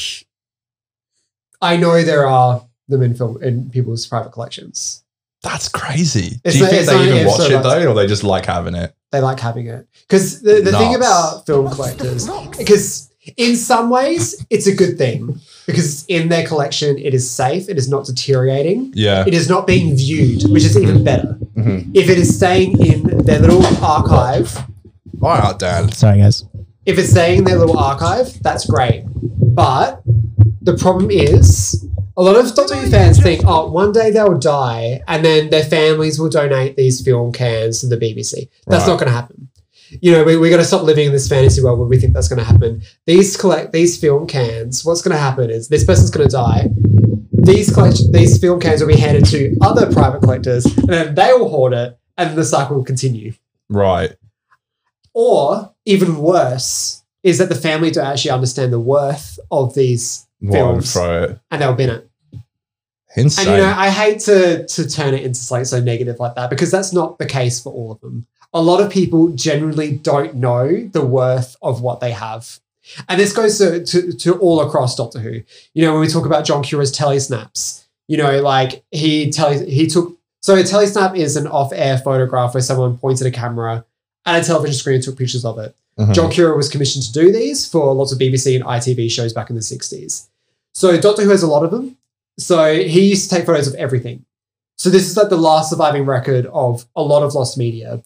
[1.62, 5.04] I know there are them in film in people's private collections.
[5.42, 6.40] That's crazy.
[6.44, 8.06] It's do you not- think they not- even it's watch so it though, or they
[8.06, 8.94] just like having it?
[9.12, 12.28] They like having it because the, the thing about film collectors
[12.58, 17.68] because in some ways it's a good thing because in their collection it is safe
[17.68, 19.24] it is not deteriorating Yeah.
[19.26, 21.90] it is not being viewed which is even better Mhm.
[21.94, 24.58] if it is staying in their little archive
[25.22, 25.90] All right, Dan.
[25.92, 26.44] Sorry, guys.
[26.84, 29.04] if it's staying in their little archive that's great
[29.54, 30.02] but
[30.62, 31.84] the problem is
[32.16, 35.64] a lot of Doctor Who fans think, oh, one day they'll die and then their
[35.64, 38.48] families will donate these film cans to the BBC.
[38.66, 38.88] That's Right.
[38.92, 39.48] not going to happen.
[40.00, 42.12] You know, we, we got to stop living in this fantasy world where we think
[42.12, 42.82] that's going to happen.
[43.06, 44.84] These collect these film cans.
[44.84, 46.68] What's going to happen is this person's going to die.
[47.32, 51.32] These collect these film cans will be handed to other private collectors, and then they
[51.34, 53.34] will hoard it, and the cycle will continue.
[53.68, 54.16] Right.
[55.14, 60.94] Or even worse is that the family don't actually understand the worth of these films,
[61.50, 62.05] and they'll bin it.
[63.16, 63.48] Insane.
[63.48, 66.50] And you know, I hate to to turn it into something so negative like that
[66.50, 68.26] because that's not the case for all of them.
[68.54, 72.60] A lot of people generally don't know the worth of what they have.
[73.08, 75.42] And this goes to, to, to all across Doctor Who.
[75.74, 79.86] You know, when we talk about John Cura's telesnaps, you know, like he tele he
[79.86, 83.84] took so a telesnap is an off-air photograph where someone pointed a camera
[84.24, 85.74] at a television screen and took pictures of it.
[85.98, 86.14] Mhm.
[86.14, 89.50] John Cura was commissioned to do these for lots of BBC and ITV shows back
[89.50, 90.26] in the 60s.
[90.74, 91.96] So Doctor Who has a lot of them.
[92.38, 94.24] So he used to take photos of everything.
[94.76, 98.02] So this is like the last surviving record of a lot of lost media.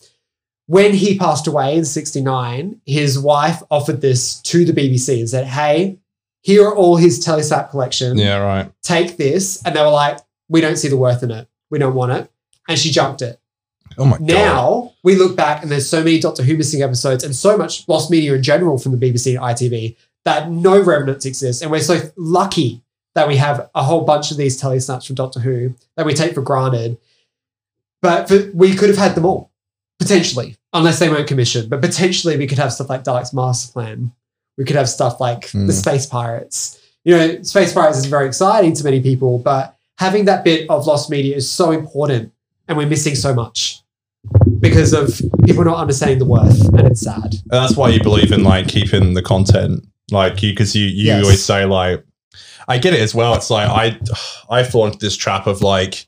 [0.67, 5.47] When he passed away in 69, his wife offered this to the BBC and said,
[5.47, 5.99] Hey,
[6.43, 8.17] here are all his telesnap collection.
[8.17, 8.73] Yeah, right.
[8.83, 9.61] Take this.
[9.65, 10.19] And they were like,
[10.49, 11.49] We don't see the worth in it.
[11.71, 12.31] We don't want it.
[12.69, 13.41] And she jumped it.
[13.99, 14.21] Oh my god.
[14.21, 17.89] Now we look back and there's so many Doctor Who missing episodes and so much
[17.89, 21.63] lost media in general from the BBC and ITV that no remnants exist.
[21.63, 22.83] And we're so lucky
[23.21, 26.33] that we have a whole bunch of these telesnaps from Doctor Who that we take
[26.35, 26.97] for granted.
[28.01, 29.51] But for, we could have had them all,
[29.99, 31.69] potentially, unless they weren't commissioned.
[31.69, 34.11] But potentially we could have stuff like Dalek's Master Plan.
[34.57, 35.67] We could have stuff like Hmm.
[35.67, 36.79] the Space Pirates.
[37.05, 40.87] You know, Space Pirates is very exciting to many people, but having that bit of
[40.87, 42.33] lost media is so important
[42.69, 43.83] and we're missing so much
[44.61, 48.33] because of people not understanding the worth and it's sad And that's why you believe
[48.33, 51.23] in like keeping the content, like you, because you you Yes.
[51.25, 52.03] always say like,
[52.71, 53.35] I get it as well.
[53.35, 53.99] It's like I
[54.49, 56.07] I fall into this trap of like,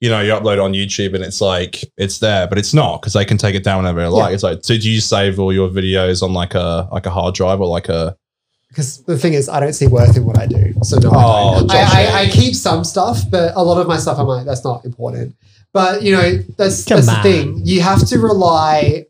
[0.00, 3.14] you know, you upload on YouTube and it's like it's there, but it's not because
[3.14, 4.34] they can take it down whenever they like.
[4.34, 7.34] It's like, so do you save all your videos on like a like a hard
[7.34, 8.16] drive or like a?
[8.68, 11.54] because the thing is i don't see worth in what i do so no Oh,
[11.56, 11.70] I, don't.
[11.70, 14.64] I, I, I keep some stuff but a lot of my stuff i'm like that's
[14.64, 15.36] not important
[15.74, 19.04] but you know that's Come that's the thing you have to rely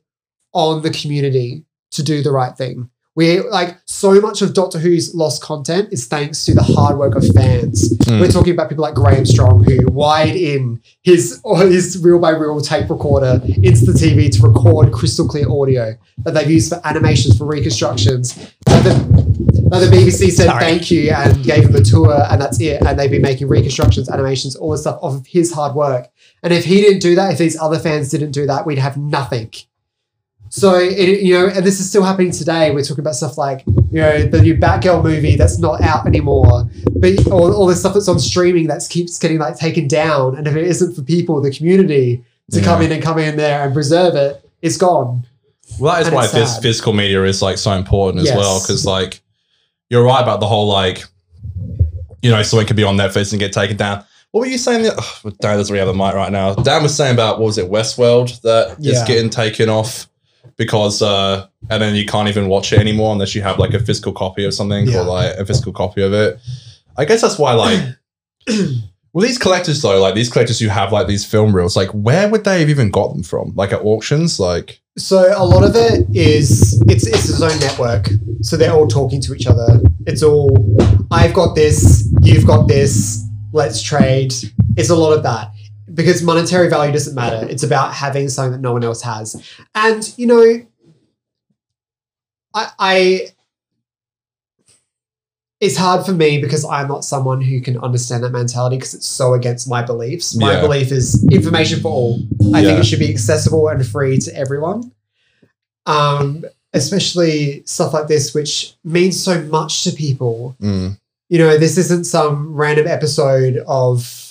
[0.52, 5.14] on the community to do the right thing we like so much of Doctor Who's
[5.14, 7.96] lost content is thanks to the hard work of fans.
[7.98, 8.20] Mm.
[8.20, 12.30] We're talking about people like Graham Strong who wired in his or his reel by
[12.30, 16.80] reel tape recorder into the TV to record crystal clear audio that they've used for
[16.86, 18.36] animations for reconstructions.
[18.66, 18.94] Now the,
[19.70, 20.60] now the BBC said Sorry.
[20.60, 22.82] thank you and gave him a tour and that's it.
[22.82, 26.08] And they've been making reconstructions, animations, all this stuff off of his hard work.
[26.42, 28.96] And if he didn't do that, if these other fans didn't do that, we'd have
[28.96, 29.52] nothing.
[30.54, 32.72] So it, you know, and this is still happening today.
[32.74, 36.68] We're talking about stuff like you know the new Batgirl movie that's not out anymore,
[36.96, 40.36] but all, all this stuff that's on streaming that keeps getting like taken down.
[40.36, 43.64] And if it isn't for people, the community to come in and come in there
[43.64, 45.26] and preserve it, it's gone.
[45.80, 48.36] Well, that is And why phys- physical media is like so important as Yes.
[48.36, 48.60] well.
[48.60, 49.22] Because like
[49.88, 51.02] you're right about the whole like,
[52.20, 54.04] you know, something could be on Netflix and get taken down.
[54.32, 54.90] What were you saying?
[54.98, 56.52] Oh, Dan doesn't really have the mic right now.
[56.54, 58.92] Dan was saying about what was it, Westworld, that Yeah.
[58.92, 60.08] it's getting taken off
[60.56, 63.80] because, uh, and then you can't even watch it anymore unless you have like a
[63.80, 65.00] physical copy of something Yeah.
[65.00, 66.38] or like a physical copy of it.
[66.96, 67.80] I guess that's why, like,
[69.12, 72.28] well, these collectors though, like these collectors who have like these film reels, like where
[72.28, 73.52] would they have even got them from?
[73.54, 78.08] Like at auctions, like So a lot of it is it's it's its own network.
[78.42, 79.80] So they're all talking to each other.
[80.06, 80.50] It's all
[81.10, 83.22] I've got this, you've got this,
[83.52, 84.32] let's trade.
[84.76, 85.50] It's a lot of that.
[85.92, 87.46] Because monetary value doesn't matter.
[87.48, 89.36] It's about having something that no one else has.
[89.74, 90.66] And you know,
[92.54, 93.28] I I
[95.60, 99.06] it's hard for me because I'm not someone who can understand that mentality because it's
[99.06, 100.34] so against my beliefs.
[100.34, 100.60] My Yeah.
[100.60, 102.20] belief is information for all.
[102.52, 102.68] I Yeah.
[102.68, 104.90] think it should be accessible and free to everyone.
[105.86, 110.56] Um, especially stuff like this, which means so much to people.
[110.60, 110.96] mm,
[111.28, 114.21] You know, this isn't some random episode of,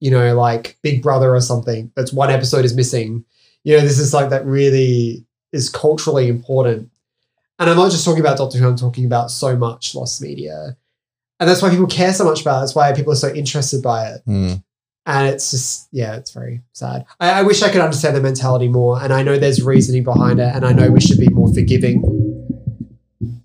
[0.00, 1.90] you know, like Big Brother or something.
[1.96, 3.24] That's one episode is missing.
[3.64, 6.90] You know, this is like that really is culturally important.
[7.58, 10.76] And I'm not just talking about Doctor Who, I'm talking about so much lost media.
[11.40, 12.60] And that's why people care so much about it.
[12.60, 14.22] That's why people are so interested by it.
[14.26, 14.62] mm.
[15.08, 17.04] And it's just, yeah, it's very sad.
[17.20, 19.00] I, I wish I could understand the mentality more.
[19.00, 20.52] And I know there's reasoning behind it.
[20.52, 22.02] And I know we should be more forgiving.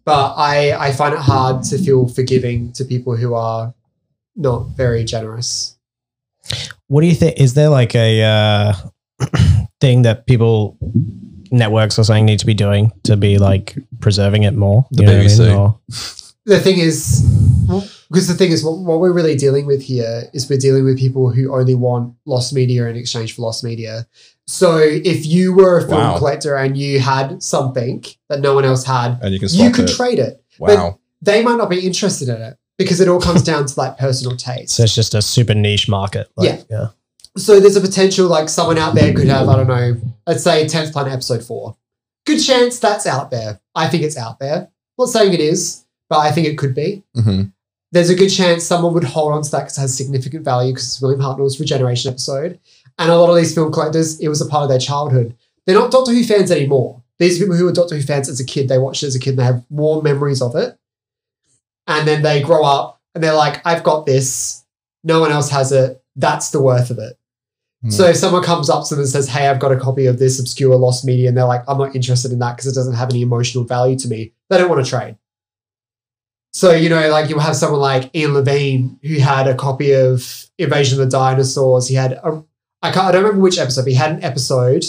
[0.04, 3.76] But I, I find it hard to feel forgiving to people who are
[4.36, 5.78] not very generous.
[6.88, 7.39] What do you think?
[7.39, 8.74] Is there like a uh,
[9.82, 10.78] thing that people,
[11.52, 14.86] networks or something, need to be doing to be like preserving it more?
[14.91, 15.56] The You know what I mean?
[15.58, 15.80] Or-
[16.45, 17.22] The thing is,
[18.10, 20.97] because the thing is, what, what we're really dealing with here is we're dealing with
[20.97, 24.08] people who only want lost media in exchange for lost media.
[24.47, 26.18] So if you were a film Wow.
[26.18, 29.89] collector and you had something that no one else had, and you can you could
[29.89, 29.95] it.
[29.95, 30.43] trade it.
[30.60, 30.97] wow.
[31.22, 34.36] They might not be interested in it because it all comes down to like personal
[34.38, 34.75] taste.
[34.75, 36.29] so it's just a super niche market.
[36.36, 36.88] Like, yeah.
[37.38, 39.95] So there's a potential like someone out there could have, I don't know,
[40.27, 41.77] let's say 10th Planet episode four.
[42.25, 43.59] Good chance that's out there.
[43.73, 44.69] I think it's out there.
[44.97, 47.03] Not saying it is, but I think it could be.
[47.15, 47.43] hmm
[47.93, 50.73] There's a good chance someone would hold on to that because it has significant value
[50.73, 52.59] because it's William Hartnell's Regeneration episode.
[52.99, 55.36] And a lot of these film collectors, it was a part of their childhood.
[55.65, 57.01] They're not Doctor Who fans anymore.
[57.17, 58.67] These are people who were Doctor Who fans as a kid.
[58.67, 60.77] They watched it as a kid and they have warm memories of it.
[61.88, 64.63] And then they grow up and they're like, I've got this.
[65.03, 66.03] No one else has it.
[66.15, 67.17] That's the worth of it.
[67.84, 67.89] Hmm.
[67.89, 70.19] So if someone comes up to them and says, Hey, I've got a copy of
[70.19, 72.93] this obscure lost media, and they're like, I'm not interested in that because it doesn't
[72.93, 75.17] have any emotional value to me, they don't want to trade.
[76.53, 80.49] So, you know, like you have someone like Ian Levine who had a copy of
[80.57, 81.88] Invasion of the Dinosaurs.
[81.88, 82.43] He had a,
[82.82, 84.84] I can't, I don't remember which episode, but he had an episode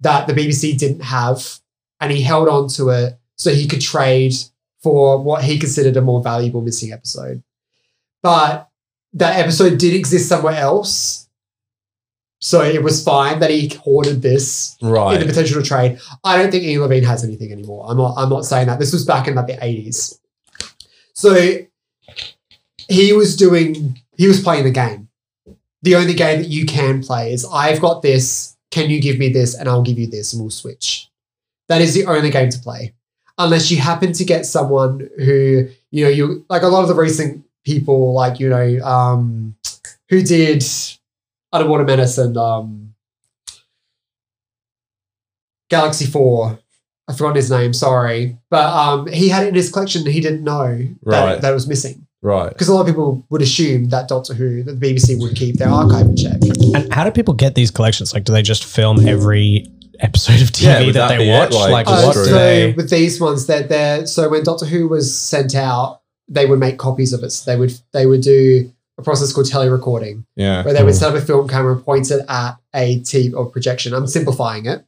[0.00, 1.60] that the BBC didn't have,
[2.00, 4.34] and he held on to it so he could trade
[4.86, 7.42] for what he considered a more valuable missing episode.
[8.22, 8.68] But
[9.14, 11.28] that episode did exist somewhere else.
[12.40, 15.14] So it was fine that he hoarded this right.
[15.14, 15.98] in the potential to trade.
[16.22, 17.84] I don't think Ian Levine has anything anymore.
[17.88, 18.14] I'm not.
[18.16, 18.78] I'm not saying that.
[18.78, 20.20] This was back in like the 80s.
[21.14, 21.34] So
[22.88, 23.98] he was doing.
[24.16, 25.08] He was playing the game.
[25.82, 28.56] The only game that you can play is I've got this.
[28.70, 31.10] Can you give me this, and I'll give you this, and we'll switch.
[31.68, 32.94] That is the only game to play,
[33.38, 36.94] unless you happen to get someone who you know you like a lot of the
[36.94, 39.54] recent people like you know um
[40.08, 40.64] who did
[41.52, 42.94] Underwater Menace and um
[45.68, 46.58] Galaxy 4.
[47.08, 48.36] I've forgotten his name, sorry.
[48.50, 51.40] But um, he had it in his collection and he didn't know that, Right.
[51.40, 52.06] that it was missing.
[52.22, 52.48] Right.
[52.48, 55.56] Because a lot of people would assume that Doctor Who, that the BBC would keep
[55.56, 56.38] their archive in check.
[56.74, 58.12] And how do people get these collections?
[58.14, 59.66] Like, do they just film every
[60.00, 61.32] episode of TV Yeah, that, that they be it?
[61.32, 61.52] watch?
[61.52, 62.72] Like, Like, just Uh, what so they?
[62.72, 66.76] with these ones, that they're so when Doctor Who was sent out, they would make
[66.78, 67.30] copies of it.
[67.30, 70.62] So they would they would do a process called telerecording, Yeah.
[70.64, 73.46] where they would set up a film camera and point it at a TV or
[73.46, 73.92] projection.
[73.94, 74.84] I'm simplifying it.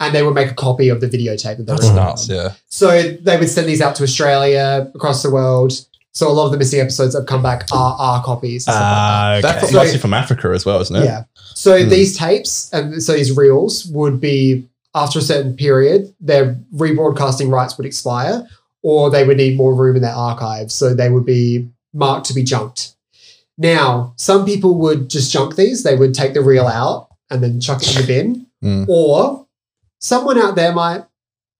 [0.00, 1.94] And they would make a copy of the videotape that they That's recorded.
[1.96, 2.28] nuts.
[2.28, 2.52] Yeah.
[2.68, 2.88] So
[3.20, 5.72] they would send these out to Australia, across the world.
[6.18, 8.66] So a lot of the missing episodes that have come back are, are copies.
[8.66, 9.40] and stuff like Ah, okay.
[9.42, 11.04] That's So- mostly from Africa as well, isn't it?
[11.04, 11.24] Yeah.
[11.54, 11.88] So Hmm.
[11.90, 14.66] these tapes and so these reels would be
[14.96, 18.48] after a certain period, their rebroadcasting rights would expire,
[18.82, 20.74] or they would need more room in their archives.
[20.74, 22.94] So they would be marked to be junked.
[23.56, 25.84] Now, some people would just junk these.
[25.84, 28.46] They would take the reel out and then chuck it in the bin.
[28.60, 28.84] Hmm.
[28.88, 29.46] Or
[30.00, 31.04] someone out there might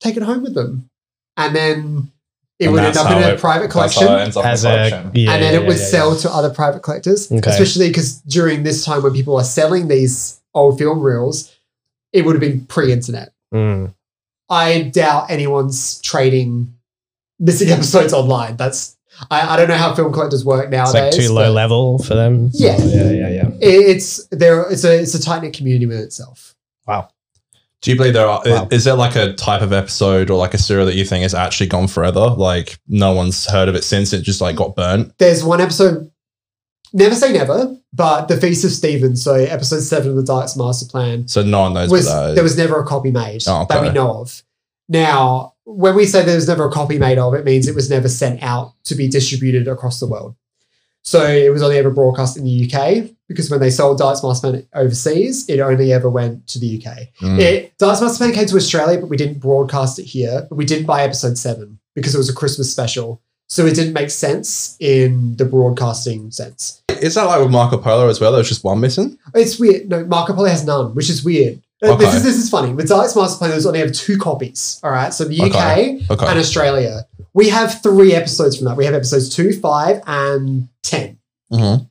[0.01, 0.91] take it home with them.
[1.37, 2.11] And then
[2.59, 4.73] it And would end up in a it- private collection ends up As the a
[4.91, 5.11] collection.
[5.15, 6.21] yeah, and then yeah, it would yeah, sell yeah.
[6.21, 7.51] to other private collectors, Okay.
[7.51, 11.55] especially because during this time when people are selling these old film reels,
[12.13, 13.33] it would have been pre-internet.
[13.55, 13.95] Mm.
[14.51, 16.75] I doubt anyone's trading
[17.39, 18.57] missing episodes online.
[18.57, 18.97] That's
[19.31, 21.17] I, I don't know how film collectors work It's nowadays.
[21.17, 22.51] like too low level for them.
[22.53, 22.77] Yeah.
[22.79, 23.49] Yeah, yeah, yeah.
[23.61, 24.63] it- It's there.
[24.71, 26.55] It's a it's a tight knit community within itself.
[26.87, 27.09] Wow.
[27.81, 28.43] Do you believe there are?
[28.45, 28.69] Wow.
[28.73, 31.35] Is there like a type of episode or like a serial that you think has
[31.35, 32.31] actually gone forever?
[32.31, 35.17] Like no one's heard of it since it just like got burnt.
[35.19, 36.11] There's one episode.
[36.93, 40.87] Never say never, but the Feast of Stephen, so episode seven of the Daleks' Master
[40.87, 42.35] Plan, So no one knows was what that is.
[42.35, 44.43] there was never a copy made Oh, that we know of.
[44.89, 47.91] Now, when we say there was never a copy made of, it means it was
[47.91, 50.35] never sent out to be distributed across the world.
[51.03, 54.51] So it was only ever broadcast in the UK because when they sold Daleks' Master
[54.51, 57.09] Plan overseas, it only ever went to the UK.
[57.21, 57.39] Mm.
[57.39, 60.47] It Daleks' Master Plan came to Australia, but we didn't broadcast it here.
[60.49, 63.21] But we did buy episode seven because it was a Christmas special.
[63.51, 66.83] So it didn't make sense in the broadcasting sense.
[67.01, 68.33] Is that like with Marco Polo as well?
[68.33, 69.19] There's just one missing.
[69.35, 69.89] It's weird.
[69.89, 71.63] No, Marco Polo has none, which is weird.
[71.83, 72.05] Uh, Okay.
[72.07, 72.73] This is this is funny.
[72.75, 74.81] With Daleks' Master Plan, there's only have two copies.
[74.83, 76.01] All right, so the UK Okay.
[76.11, 76.27] Okay.
[76.27, 77.07] and Australia.
[77.35, 78.77] We have three episodes from that.
[78.77, 81.19] We have episodes two, five, and ten.
[81.53, 81.88] Mhm.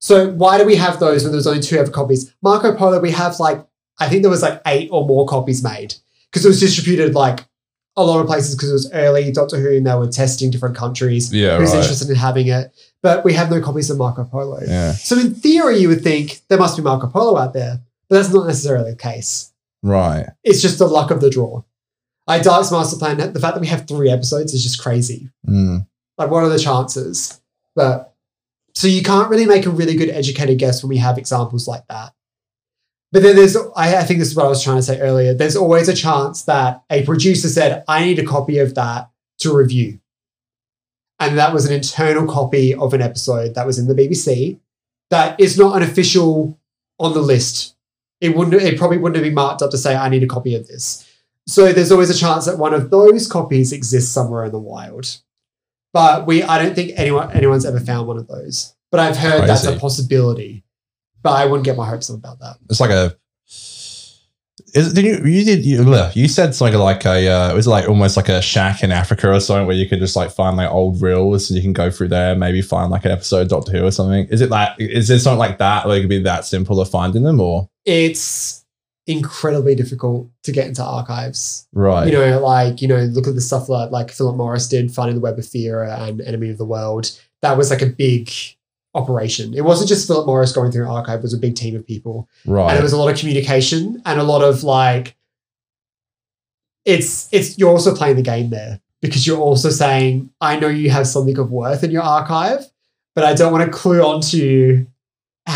[0.00, 2.34] So why do we have those when there's only two ever copies?
[2.42, 3.64] Marco Polo, we have like
[3.98, 5.94] I think there was like eight or more copies made
[6.30, 7.44] because it was distributed like
[7.96, 10.76] a lot of places because it was early Doctor Who and they were testing different
[10.76, 11.32] countries.
[11.32, 11.80] Yeah, who's right.
[11.80, 12.72] interested in having it?
[13.02, 14.60] But we have no copies of Marco Polo.
[14.66, 14.92] Yeah.
[14.92, 18.32] So in theory, you would think there must be Marco Polo out there, but that's
[18.32, 19.52] not necessarily the case.
[19.82, 20.26] Right.
[20.44, 21.62] It's just the luck of the draw.
[22.26, 25.30] Like Daleks' Master Plan, the fact that we have three episodes is just crazy.
[25.48, 25.86] Mm.
[26.16, 27.40] Like, what are the chances?
[27.74, 28.09] But
[28.80, 31.86] so you can't really make a really good educated guess when we have examples like
[31.88, 32.14] that.
[33.12, 35.34] But then there's, I, I think this is what I was trying to say earlier.
[35.34, 39.10] There's always a chance that a producer said, I need a copy of that
[39.40, 40.00] to review.
[41.18, 44.58] And that was an internal copy of an episode that was in the BBC
[45.10, 46.58] that is not an official
[46.98, 47.76] on the list.
[48.22, 50.54] It wouldn't, it probably wouldn't have been marked up to say, I need a copy
[50.54, 51.06] of this.
[51.46, 55.20] So there's always a chance that one of those copies exists somewhere in the wild.
[55.92, 58.74] But we, I don't think anyone anyone's ever found one of those.
[58.90, 60.64] But I've heard that's a possibility.
[61.22, 62.56] But I wouldn't get my hopes up about that.
[62.68, 63.16] It's like a.
[64.72, 67.88] Is, did you you did you, you said something like a uh, it was like
[67.88, 70.70] almost like a shack in Africa or something where you could just like find like
[70.70, 73.72] old reels and you can go through there maybe find like an episode of Doctor
[73.72, 74.26] Who or something.
[74.26, 76.88] Is it like is there something like that where it could be that simple of
[76.88, 78.59] finding them or It's
[79.10, 81.66] incredibly difficult to get into archives.
[81.72, 82.06] right?
[82.06, 85.16] You know, like, you know, look at the stuff like, like Philip Morris did, Finding
[85.16, 87.10] the Web of Fear and Enemy of the World.
[87.42, 88.30] That was like a big
[88.94, 89.54] operation.
[89.54, 91.86] It wasn't just Philip Morris going through an archive, it was a big team of
[91.86, 92.28] people.
[92.46, 92.68] right.
[92.68, 95.16] and there was a lot of communication and a lot of like
[96.84, 100.90] it's it's you're also playing the game there because you're also saying i know you
[100.90, 102.64] have something of worth in your archive
[103.14, 104.86] but i don't want to clue onto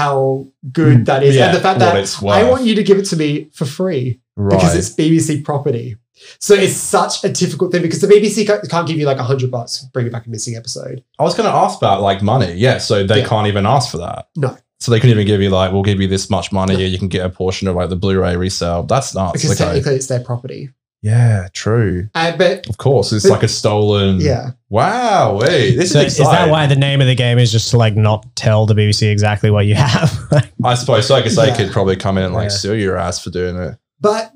[0.01, 1.95] how good mm, that is Yeah, and the fact that
[2.41, 4.51] i want you to give it to me for free right.
[4.55, 5.97] because it's bbc property
[6.39, 8.37] so it's such a difficult thing because the bbc
[8.75, 11.35] can't give you like a hundred bucks to bring back a missing episode I was
[11.35, 12.53] going to ask about like money.
[12.55, 13.29] Yeah, so they Yeah.
[13.33, 14.29] can't even ask for that.
[14.37, 14.57] No.
[14.81, 16.81] So they couldn't even give you like, we'll give you this much money, No.
[16.81, 18.83] you can get a portion of like the Blu-ray resale.
[18.83, 19.65] That's not because Okay.
[19.65, 20.71] technically it's their property
[21.05, 22.09] Yeah, true.
[22.15, 24.21] uh, but Of course, it's But- like a stolen.
[24.21, 25.39] yeah Wow.
[25.41, 27.77] Wait, this So is is that why the name of the game is just to
[27.77, 30.19] like not tell the BBC exactly what you have?
[30.65, 31.17] I suppose so.
[31.17, 31.57] Because they Yeah.
[31.57, 32.57] could probably come in and like Yeah.
[32.57, 33.77] sue your ass for doing it.
[34.01, 34.33] But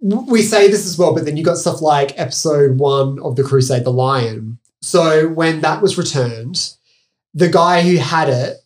[0.00, 3.42] we say this as well, but then you got stuff like episode one of The
[3.42, 4.58] Crusade, The Lion.
[4.80, 6.70] So when that was returned,
[7.34, 8.56] the guy who had it,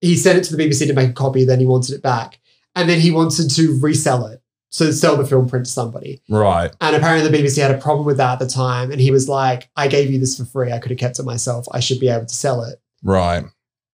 [0.00, 2.38] he sent it to the BBC to make a copy, then he wanted it back.
[2.74, 4.40] And then he wanted to resell it.
[4.70, 6.20] So sell the film print to somebody.
[6.28, 6.74] Right.
[6.80, 8.90] And apparently the BBC had a problem with that at the time.
[8.90, 10.72] And he was like, I gave you this for free.
[10.72, 11.66] I could have kept it myself.
[11.72, 12.80] I should be able to sell it.
[13.02, 13.44] Right.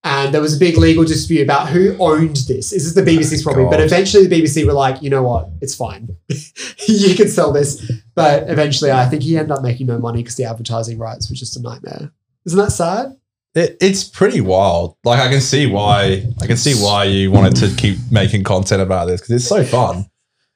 [0.05, 2.73] And there was a big legal dispute about who owned this.
[2.73, 3.65] Is this the BBC's property?
[3.67, 3.83] But God.
[3.83, 5.51] eventually the BBC were like, you know what?
[5.61, 6.09] It's fine.
[6.89, 7.91] you can sell this.
[8.17, 11.37] But eventually I think he ended up making no money because the advertising rights were
[11.37, 12.11] just a nightmare.
[12.45, 13.17] Isn't that sad?
[13.55, 14.97] It, it's pretty wild.
[15.05, 16.27] Like I can see why.
[16.41, 19.63] I can see why you wanted to keep making content about this because it's so
[19.63, 20.07] fun.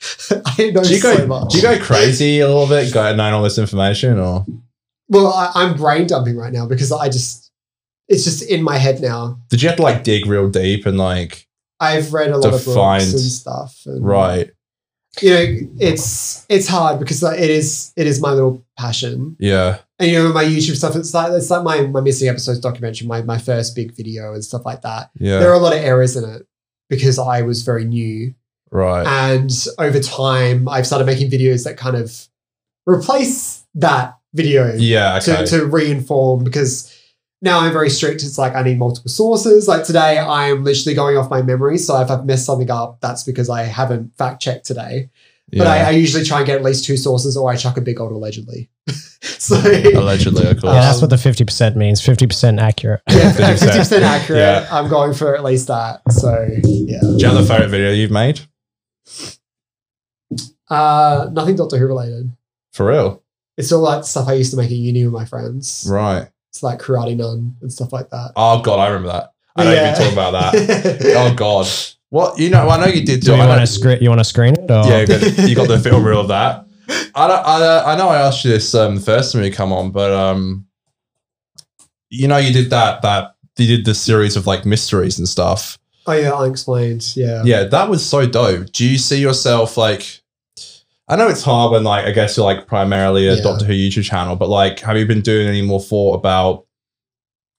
[0.31, 1.27] I know Do you so go?
[1.27, 1.53] much.
[1.53, 4.45] Do you go crazy a little bit, go knowing all this information, or
[5.09, 7.51] well, I, I'm brain dumping right now because I just,
[8.09, 9.39] it's just in my head now.
[9.49, 11.47] did you have to like dig real deep and like
[11.81, 13.83] I've read a lot of books and stuff.
[13.87, 14.51] And, right?
[15.21, 19.37] You know, it's it's hard because like, it is it is my little passion.
[19.39, 19.79] Yeah.
[19.99, 20.95] and you know my YouTube stuff.
[20.95, 24.45] It's like it's like my my missing episodes documentary, my my first big video and
[24.45, 25.11] stuff like that.
[25.19, 25.39] Yeah.
[25.39, 26.47] There are a lot of errors in it
[26.91, 28.35] because I was very new,
[28.71, 29.07] right.
[29.07, 32.29] and over time I've started making videos that kind of
[32.87, 35.17] replace that video yeah.
[35.17, 35.45] Okay.
[35.45, 36.93] to to reinform because.
[37.43, 38.23] Now I'm very strict.
[38.23, 39.69] It's like I need multiple sources.
[39.69, 41.77] Like today, I am literally going off my memory.
[41.77, 45.11] So if I've messed something up, that's because I haven't fact checked today.
[45.53, 45.89] But I, Yeah.
[45.89, 48.11] I usually try and get at least two sources, or I chuck a big old
[48.11, 48.71] allegedly.
[49.21, 50.75] so Allegedly, of course.
[50.75, 52.01] Yeah, that's what the fifty percent means.
[52.01, 53.03] Fifty percent accurate.
[53.11, 53.59] yeah, 50%.
[53.59, 54.39] fifty percent accurate.
[54.39, 54.69] Yeah.
[54.73, 56.01] I'm going for at least that.
[56.11, 58.41] So yeah, Do you have the favorite video you've made?
[60.71, 62.31] Uh, nothing Doctor Who related.
[62.73, 63.23] For real?
[63.57, 65.87] It's all like stuff I used to make at uni with my friends.
[65.89, 66.29] Right.
[66.51, 68.33] It's like karate nun and stuff like that.
[68.37, 69.33] Oh god, I remember that.
[69.57, 69.89] I know Yeah.
[69.89, 71.15] you've been talking about that.
[71.17, 71.67] oh god.
[72.11, 72.69] What you know?
[72.69, 73.21] I know you did.
[73.21, 73.99] Do I you know- want to screen?
[74.01, 74.71] You want to screen it?
[74.71, 74.85] Or?
[74.87, 76.65] Yeah, you got, you got the film reel of that.
[77.17, 79.73] I, don't, I, I know I asked you this um, the first time you come
[79.73, 80.67] on, but um,
[82.11, 85.79] you know you did that that you did the series of like mysteries and stuff.
[86.07, 87.17] Oh yeah, unexplained.
[87.17, 87.43] Yeah.
[87.45, 88.71] Yeah, that was so dope.
[88.73, 90.23] Do you see yourself like?
[91.09, 93.43] I know it's hard when like I guess you're like primarily a Yeah.
[93.43, 96.67] Doctor Who YouTube channel, but like, have you been doing any more thought about?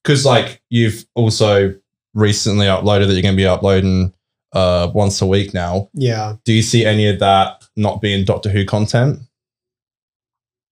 [0.03, 1.75] Because like you've also
[2.13, 4.13] recently uploaded that you're going to be uploading
[4.53, 5.89] uh once a week now.
[5.93, 6.35] Yeah.
[6.45, 9.19] Do you see any of that not being Doctor Who content?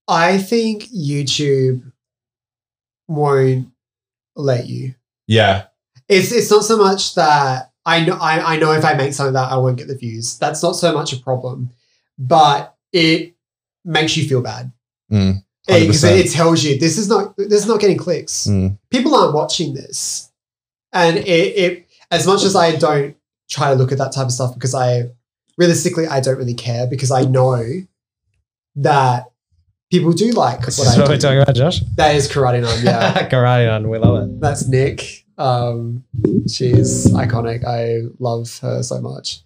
[0.07, 1.91] I think YouTube
[3.07, 3.69] won't
[4.36, 4.95] let you.
[5.28, 5.65] Yeah,
[6.07, 9.33] It's it's not so much that I know I, I know if I make something
[9.33, 10.37] that I won't get the views.
[10.37, 11.71] That's not so much a problem,
[12.17, 13.33] but it
[13.83, 14.71] makes you feel bad
[15.11, 18.47] Mm, because it, tells you this is not this is not getting clicks.
[18.47, 18.77] Mm.
[18.89, 20.31] People aren't watching this,
[20.93, 23.15] and it, it as much as I don't
[23.49, 25.11] try to look at that type of stuff because I
[25.57, 27.63] realistically I don't really care because I know
[28.77, 29.25] that
[29.91, 31.11] people do like This what is I what do.
[31.13, 31.79] we're talking about, Josh.
[31.95, 33.29] That is karate nun, yeah.
[33.29, 34.39] Karate on, we love it.
[34.41, 35.24] That's Nick.
[35.38, 36.03] Um,
[36.47, 37.65] she's iconic.
[37.65, 39.41] I love her so much.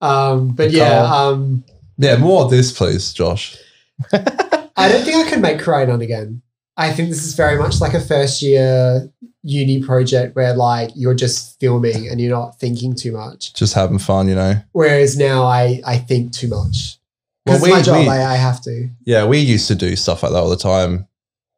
[0.00, 1.64] Um, but yeah, um,
[1.98, 2.16] yeah.
[2.16, 3.56] More of this, please, Josh.
[4.12, 6.42] I don't think I could make nun again.
[6.76, 9.10] I think this is very much like a first year
[9.42, 13.52] uni project where like you're just filming and you're not thinking too much.
[13.54, 14.54] Just having fun, you know.
[14.72, 16.98] Whereas now I I think too much.
[17.46, 18.88] Well, Because we- it's my job, we- I, I have to.
[19.04, 21.06] Yeah, we used to do stuff like that all the time.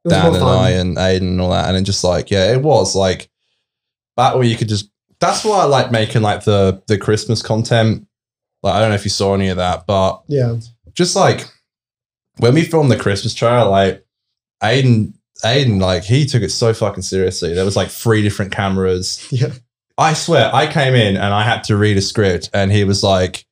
[0.07, 0.45] Dan and.
[0.45, 3.31] I and Aiden and all that, and it just like yeah, it was like
[4.17, 4.91] that where you could just.
[5.21, 8.07] That's why I like making like the the Christmas content.
[8.63, 10.57] Like I don't know if you saw any of that, but yeah,
[10.95, 11.49] just like
[12.39, 14.05] when we filmed the Christmas trailer, like
[14.63, 17.55] Aiden, Aiden, like he took it so fucking seriously.
[17.55, 19.27] There was like three different cameras.
[19.31, 19.53] yeah,
[19.99, 23.03] I swear, I came in and I had to read a script, and he was
[23.03, 23.47] like,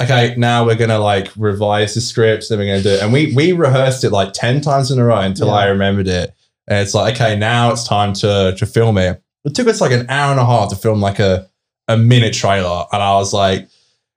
[0.00, 3.34] "Okay, now we're gonna like revise the script, then we're gonna do it." And we
[3.34, 5.54] we rehearsed it like ten times in a row until Yeah.
[5.54, 6.34] I remembered it.
[6.66, 9.20] And it's like, okay, now it's time to to film it.
[9.44, 11.48] It took us like an hour and a half to film like a
[11.88, 13.68] a minute trailer, and I was like,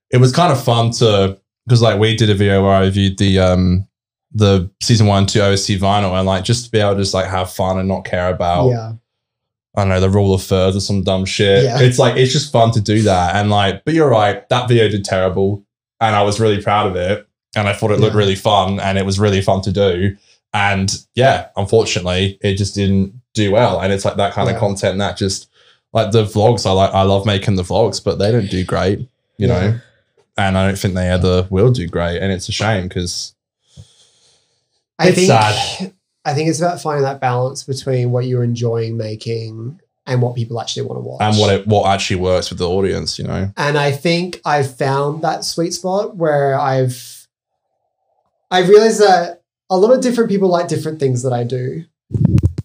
[0.10, 3.18] it was kind of fun to because like we did a video where I reviewed
[3.18, 3.88] the um
[4.34, 7.28] the season one two OC vinyl, and like just to be able to just like
[7.28, 8.94] have fun and not care about yeah,
[9.76, 11.64] I don't know, the rule of thirds or some dumb shit.
[11.66, 11.80] Yeah.
[11.82, 13.36] It's like it's just fun to do that.
[13.36, 15.66] And like, but you're right, that video did terrible.
[16.00, 17.28] And I was really proud of it.
[17.56, 18.20] And I thought it looked Yeah.
[18.20, 20.16] really fun and it was really fun to do.
[20.54, 23.80] And yeah, unfortunately, it just didn't do well.
[23.80, 24.56] And it's like that kind Yeah.
[24.56, 25.50] of content that just
[25.94, 29.00] like the vlogs, I like I love making the vlogs, but they don't do great,
[29.38, 29.60] you Yeah.
[29.60, 29.80] know.
[30.38, 32.20] And I don't think they ever will do great.
[32.22, 33.34] And it's a shame because
[35.00, 35.94] I It's think sad.
[36.26, 40.60] I think it's about finding that balance between what you're enjoying making and what people
[40.60, 41.22] actually want to watch.
[41.22, 43.52] and what it what actually works with the audience, you know.
[43.58, 47.28] and I think I've found that sweet spot where I've
[48.52, 49.37] I realized that
[49.70, 51.84] a lot of different people like different things that I do.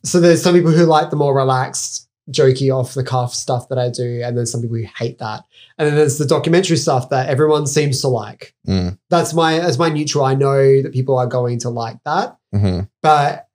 [0.05, 3.79] So there's some people who like the more relaxed, jokey, off the cuff stuff that
[3.79, 5.45] I do, and then some people who hate that.
[5.79, 8.55] And then there's the documentary stuff that everyone seems to like.
[8.67, 8.99] Mm.
[9.11, 10.25] That's my as my neutral.
[10.25, 12.37] I know that people are going to like that.
[12.53, 13.49] hmm But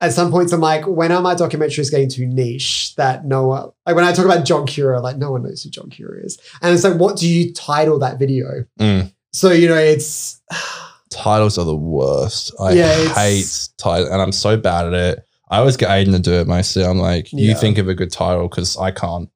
[0.00, 3.70] at some points, I'm like, when are my documentaries getting too niche that no one,
[3.84, 6.38] like when I talk about John Cura, like no one knows who John Cura is.
[6.62, 8.64] And it's like, what do you title that video?
[8.78, 9.12] Mm.
[9.32, 10.40] So, you know, it's,
[11.10, 12.52] titles are the worst.
[12.60, 15.24] I Yeah, hate titles, and I'm so bad at it.
[15.50, 16.84] I always get Aiden to do it mostly.
[16.84, 19.30] I'm like, you think of a good title because I can't.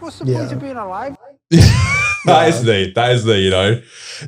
[0.00, 0.38] What's the Yeah.
[0.40, 1.16] point of being alive?
[1.50, 3.80] that is the that is the you know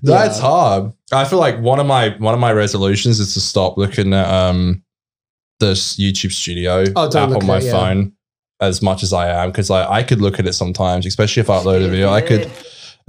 [0.02, 0.42] that's Yeah.
[0.42, 0.92] hard.
[1.12, 4.26] I feel like one of my one of my resolutions is to stop looking at
[4.28, 4.82] um
[5.60, 7.72] this YouTube Studio Oh, don't app on my at it, yeah.
[7.72, 8.12] phone
[8.60, 11.50] as much as I am because like I could look at it sometimes, especially if
[11.50, 12.10] I upload a video.
[12.10, 12.50] I could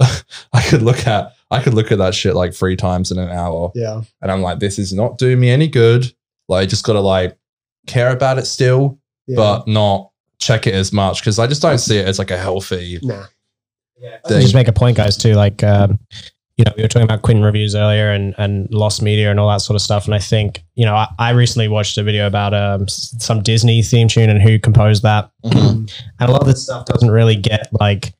[0.52, 3.30] I could look at I could look at that shit like three times in an
[3.30, 3.72] hour.
[3.74, 4.02] yeah.
[4.20, 6.12] and I'm like, this is not doing me any good.
[6.48, 7.36] Like, I just gotta like
[7.86, 9.36] care about it still, yeah.
[9.36, 12.36] but not check it as much because I just don't see it as like a
[12.38, 13.24] healthy nah.
[14.26, 14.40] thing.
[14.40, 15.34] Just make a point, guys, too.
[15.34, 15.98] Like, um,
[16.56, 19.48] you know, we were talking about Quinn reviews earlier and, and lost media and all
[19.48, 20.06] that sort of stuff.
[20.06, 23.80] And I think, you know, I, I recently watched a video about um, some Disney
[23.82, 25.30] theme tune and who composed that.
[25.44, 25.90] Mhm.
[26.18, 28.12] And a lot of this stuff doesn't really get like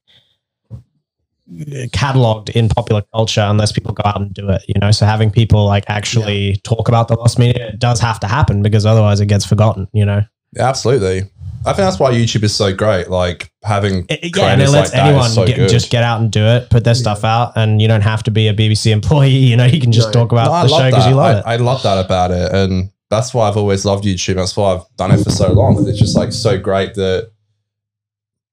[1.88, 4.62] cataloged in popular culture unless people go out and do it.
[4.68, 8.26] You know, so having people like actually talk about the lost media does have to
[8.26, 9.88] happen because otherwise it gets forgotten.
[9.92, 10.22] You know,
[10.54, 11.22] Yeah, absolutely.
[11.66, 13.10] I think that's why YouTube is so great.
[13.10, 16.30] Like having It- yeah, and it lets like anyone so get, just get out and
[16.30, 19.28] do it, put their stuff out, and you don't have to be a BBC employee.
[19.50, 20.20] You know, you can just No.
[20.22, 21.44] talk about No, the show because you love I, it.
[21.46, 24.36] I love that about it, and that's why I've always loved YouTube.
[24.36, 25.88] That's why I've done it for so long.
[25.88, 27.30] It's just like so great that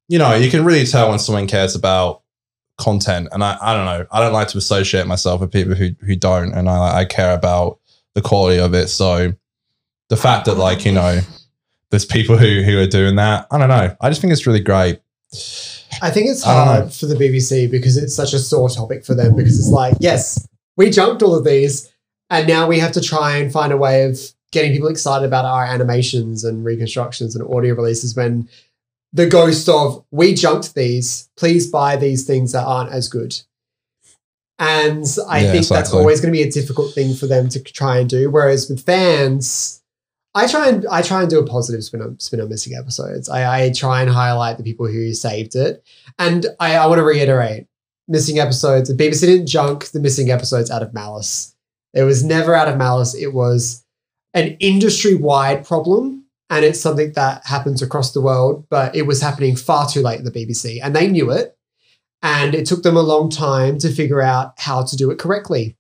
[0.08, 2.22] you know you can really tell when someone cares about
[2.78, 3.30] content.
[3.32, 6.16] And I, I don't know, I don't like to associate myself with people who who
[6.16, 7.80] don't, and I I care about
[8.14, 8.88] the quality of it.
[8.88, 9.34] So
[10.10, 11.20] the fact that like you know
[11.90, 13.96] there's people who who are doing that, I don't know.
[14.02, 15.00] I just think it's really great.
[16.02, 19.36] I think it's hard for the BBC because it's such a sore topic for them
[19.36, 21.92] because it's like, yes, we junked all of these,
[22.30, 24.20] and now we have to try and find a way of
[24.52, 28.48] getting people excited about our animations and reconstructions and audio releases when
[29.16, 33.36] the ghost of we junked these, please buy these things that aren't as good.
[34.60, 37.62] And I Yeah, think that's always going to be a difficult thing for them to
[37.62, 38.30] try and do.
[38.30, 39.82] Whereas with fans,
[40.34, 43.28] I try and I try and do a positive spin on spin on missing episodes.
[43.30, 45.84] I, I try and highlight the people who saved it,
[46.20, 47.68] and I, I want to reiterate:
[48.08, 48.88] missing episodes.
[48.90, 51.54] The BBC didn't junk the missing episodes out of malice.
[51.94, 53.14] It was never out of malice.
[53.14, 53.84] It was
[54.34, 56.15] an industry wide problem,
[56.50, 58.66] and it's something that happens across the world.
[58.70, 61.58] But it was happening far too late at the BBC, and they knew it.
[62.22, 65.78] And it took them a long time to figure out how to do it correctly.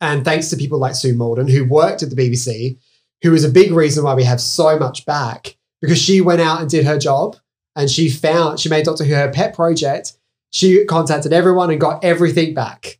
[0.00, 2.78] And thanks to people like Sue Malden, who worked at the BBC,
[3.22, 6.60] who is a big reason why we have so much back because she went out
[6.60, 7.36] and did her job
[7.76, 10.14] and she found she made Doctor Who her pet project.
[10.50, 12.98] She contacted everyone and got everything back.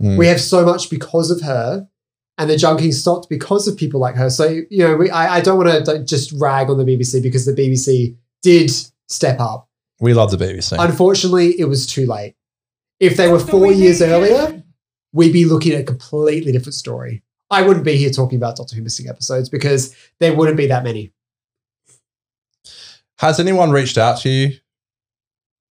[0.00, 0.18] Mm.
[0.18, 1.88] We have so much because of her,
[2.38, 4.30] and the junking stopped because of people like her.
[4.30, 7.46] So you know, we, I, I don't want to just rag on the BBC because
[7.46, 8.70] the BBC did
[9.08, 9.68] step up.
[10.00, 10.76] We love the BBC.
[10.78, 12.34] Unfortunately, it was too late.
[13.00, 14.62] If they were four years earlier,
[15.12, 17.22] we'd be looking at a completely different story.
[17.50, 20.82] I wouldn't be here talking about Doctor Who missing episodes because there wouldn't be that
[20.82, 21.12] many.
[23.18, 24.52] Has anyone reached out to you?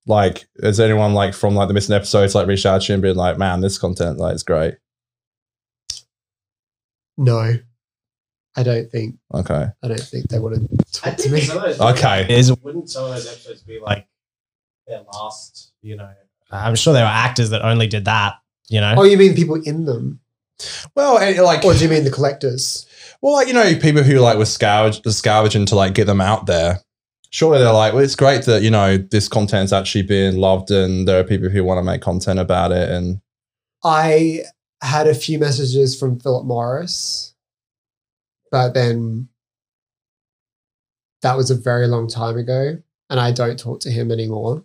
[0.05, 3.01] Like, has anyone like from like the missing episodes like reached out to you and
[3.01, 4.75] been like, "Man, this content like is great."
[7.17, 7.53] No,
[8.55, 9.15] I don't think.
[9.33, 11.47] Okay, I don't think they want to talk to me.
[11.51, 12.25] okay.
[12.29, 14.07] is wouldn't some of those episodes be like
[14.87, 15.71] their last?
[15.81, 16.09] You know,
[16.51, 18.35] I'm sure there were actors that only did that.
[18.69, 20.21] You know, Oh, you mean people in them,
[20.95, 22.85] Well, eh, like, or do you mean the collectors?
[23.21, 26.45] well, like you know, people who like were scavenge, scavenging to like get them out
[26.45, 26.79] there.
[27.29, 31.07] Surely they're like, well, it's great that you know this content's actually being loved, and
[31.07, 32.89] there are people who want to make content about it.
[32.89, 33.21] And
[33.83, 34.43] I
[34.83, 37.33] had a few messages from Philip Morris,
[38.51, 39.29] but then
[41.21, 42.77] that was a very long time ago,
[43.09, 44.63] and I don't talk to him anymore.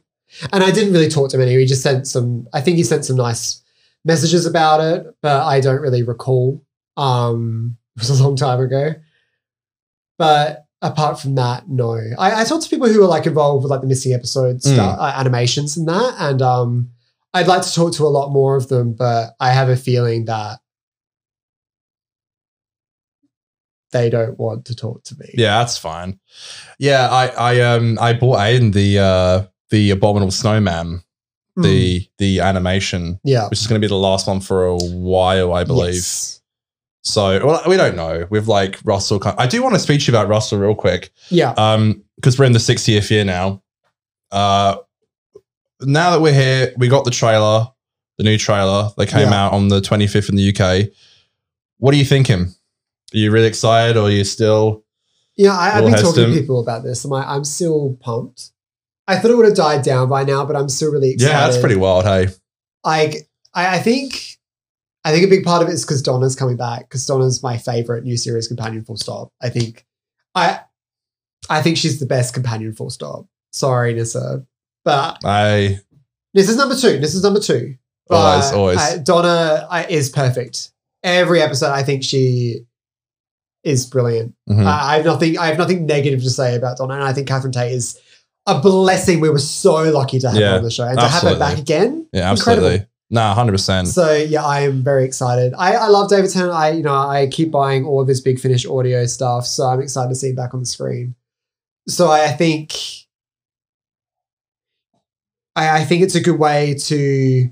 [0.53, 1.61] And I didn't really talk to him anymore.
[1.61, 2.49] He just sent some.
[2.53, 3.63] I think he sent some nice
[4.05, 6.63] messages about it, but I don't really recall.
[6.97, 8.95] Um, it was a long time ago.
[10.19, 11.93] But apart from that, no.
[12.19, 14.75] I, I talked to people who were like involved with like the missing episodes, Mm.
[14.75, 16.91] stuff, uh, animations, and that, and um,
[17.35, 20.25] I'd like to talk to a lot more of them, but I have a feeling
[20.27, 20.59] that
[23.93, 25.31] they don't want to talk to me.
[25.35, 26.19] yeah, that's fine.
[26.79, 31.03] Yeah, I I um I bought Aiden the uh the abominable snowman,
[31.59, 31.63] Mm.
[31.65, 35.53] the the animation, yeah, which is going to be the last one for a while,
[35.53, 35.95] I believe.
[35.95, 36.41] Yes.
[37.03, 38.27] So well, we don't know.
[38.31, 41.53] We've like Russell, I do want to speak to you about Russell real quick, Yeah.
[41.57, 43.63] um, because we're in the 60th year now.
[44.31, 44.77] Uh,
[45.83, 47.67] now that we're here, we got the trailer,
[48.19, 49.47] the new trailer that came Yeah.
[49.47, 50.91] out on the 25th in the UK.
[51.79, 52.43] What are you thinking?
[53.15, 54.85] Are you really excited, or are you still?
[55.37, 57.05] Yeah, I, I've been talking to people about this.
[57.05, 58.51] I'm like, I'm still pumped.
[59.07, 61.33] I thought it would have died down by now, but I'm still really excited.
[61.33, 62.05] Yeah, that's pretty wild.
[62.05, 62.27] Hey,
[62.85, 64.37] Like, I, I think,
[65.05, 66.81] I think a big part of it is because Donna's coming back.
[66.81, 68.85] Because Donna's my favorite new series companion.
[68.85, 69.33] Full stop.
[69.41, 69.87] I think,
[70.35, 70.61] I,
[71.49, 72.75] I think she's the best companion.
[72.75, 73.27] Full stop.
[73.53, 74.45] Sorry, Nyssa,
[74.89, 75.81] but I
[76.35, 76.99] this is number two.
[76.99, 77.77] This is number two.
[78.11, 78.79] Always, But always.
[78.79, 80.71] Uh, I- Donna I, is perfect.
[81.03, 82.61] Every episode, I think she
[83.65, 84.35] is brilliant.
[84.49, 84.65] mhm.
[84.65, 85.39] I I have nothing.
[85.39, 87.99] I have nothing negative to say about Donna, and I think Catherine Tate is
[88.47, 89.21] a blessing.
[89.21, 91.39] We were so lucky to have Yeah, her on the show and to have her
[91.39, 92.07] back again.
[92.13, 92.67] yeah, incredible.
[92.69, 92.87] absolutely.
[93.11, 93.89] Nah, hundred percent.
[93.89, 95.55] So yeah, I am very excited.
[95.57, 96.53] I, I love David Tennant.
[96.53, 99.81] I you know I keep buying all of his Big Finish audio stuff, so I'm
[99.81, 101.15] excited to see him back on the screen.
[101.89, 102.75] So I think
[105.59, 107.51] I, I think it's a good way to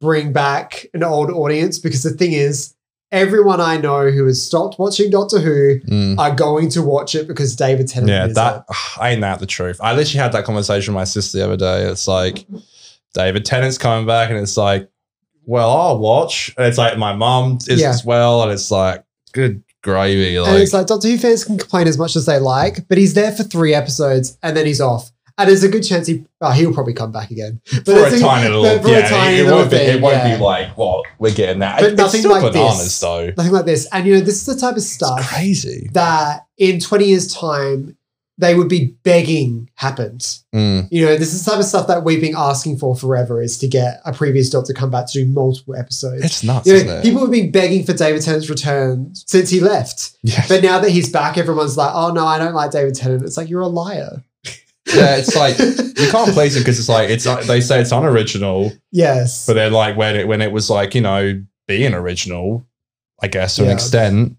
[0.00, 2.74] bring back an old audience because the thing is,
[3.12, 6.18] everyone I know who has stopped watching Doctor Who Mm.
[6.18, 8.10] are going to watch it because David Tennant.
[8.10, 8.76] Yeah, is that it.
[9.02, 9.78] ain't that the truth.
[9.82, 11.82] I literally had that conversation with my sister the other day.
[11.90, 12.46] It's like
[13.14, 14.88] David Tennant's coming back, and it's like,
[15.44, 16.52] well, I'll watch.
[16.56, 17.90] And it's like my mom is Yeah.
[17.90, 20.36] as well, and it's like, good gravy.
[20.36, 22.96] and Like, it's like Doctor Who fans can complain as much as they like, but
[22.98, 25.11] he's there for three episodes and then he's off.
[25.38, 27.60] And there's a good chance he oh, he'll probably come back again.
[27.84, 30.36] But for a tiny little, yeah, tiny it, little won't be, thing, it won't yeah.
[30.36, 31.80] be like, well, we're getting that.
[31.80, 33.00] But it's nothing still like bananas, this.
[33.00, 33.32] though.
[33.36, 33.88] nothing like this.
[33.92, 35.88] And you know, this is the type of stuff It's crazy.
[35.92, 37.96] that in 20 years' time
[38.38, 40.20] they would be begging happened.
[40.54, 40.88] Mm.
[40.90, 43.58] You know, this is the type of stuff that we've been asking for forever is
[43.58, 46.24] to get a previous Doctor come back to do multiple episodes.
[46.24, 47.02] It's nuts, You isn't know, it?
[47.02, 50.16] people have been begging for David Tennant's return since he left.
[50.22, 50.44] yeah.
[50.48, 53.22] But now that he's back, everyone's like, oh no, I don't like David Tennant.
[53.22, 54.24] It's like, you're a liar.
[54.86, 58.72] Yeah, it's like you can't please him because it's like it's they say it's unoriginal,
[58.90, 59.46] yes.
[59.46, 62.66] but then like when it when it was like you know being original,
[63.22, 64.36] I guess to an extent,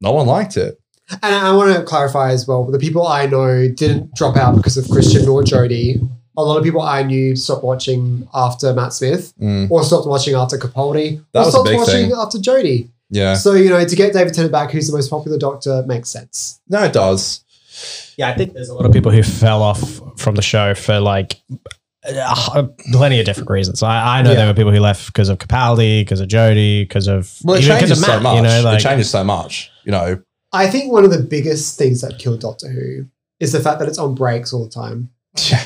[0.00, 0.78] no one liked it.
[1.22, 4.76] And I want to clarify as well the people I know didn't drop out because
[4.76, 6.06] of Christian or Jodie.
[6.36, 9.70] A lot of people I knew stopped watching after Matt Smith Mm.
[9.70, 12.12] or stopped watching after Capaldi That or stopped watching thing.
[12.12, 12.90] after Jodie.
[13.10, 16.10] Yeah, So, you know, to get David Tennant back, who's the most popular doctor, makes
[16.10, 16.60] sense.
[16.68, 17.42] no, it does.
[18.16, 21.00] Yeah, I think there's a lot of people who fell off from the show for
[21.00, 21.40] like
[22.08, 23.82] uh, plenty of different reasons.
[23.82, 24.36] I, I know Yeah.
[24.36, 27.64] there were people who left because of Capaldi, because of Jodie, because of Well, it
[27.64, 28.36] even changes of so much.
[28.36, 29.70] You know, like it changes so much.
[29.84, 30.22] You know,
[30.52, 33.06] I think one of the biggest things that killed Doctor Who
[33.40, 35.10] is the fact that it's on breaks all the time.
[35.50, 35.64] yeah,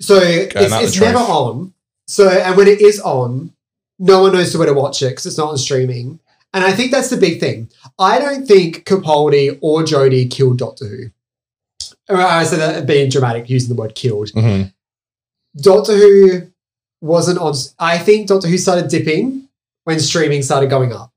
[0.00, 1.74] So it's, Going out it's never on.
[2.06, 3.52] So and when it is on,
[3.98, 6.20] no one knows where to watch it because it's not on streaming.
[6.54, 7.68] And I think that's the big thing.
[7.98, 11.04] I don't think Capaldi or Jodie killed Doctor Who.
[12.08, 14.30] Or I said that being dramatic, using the word killed.
[14.32, 14.72] Mhm.
[15.56, 16.42] Doctor Who
[17.00, 17.54] wasn't on.
[17.78, 19.48] I think Doctor Who started dipping
[19.84, 21.12] when streaming started going up.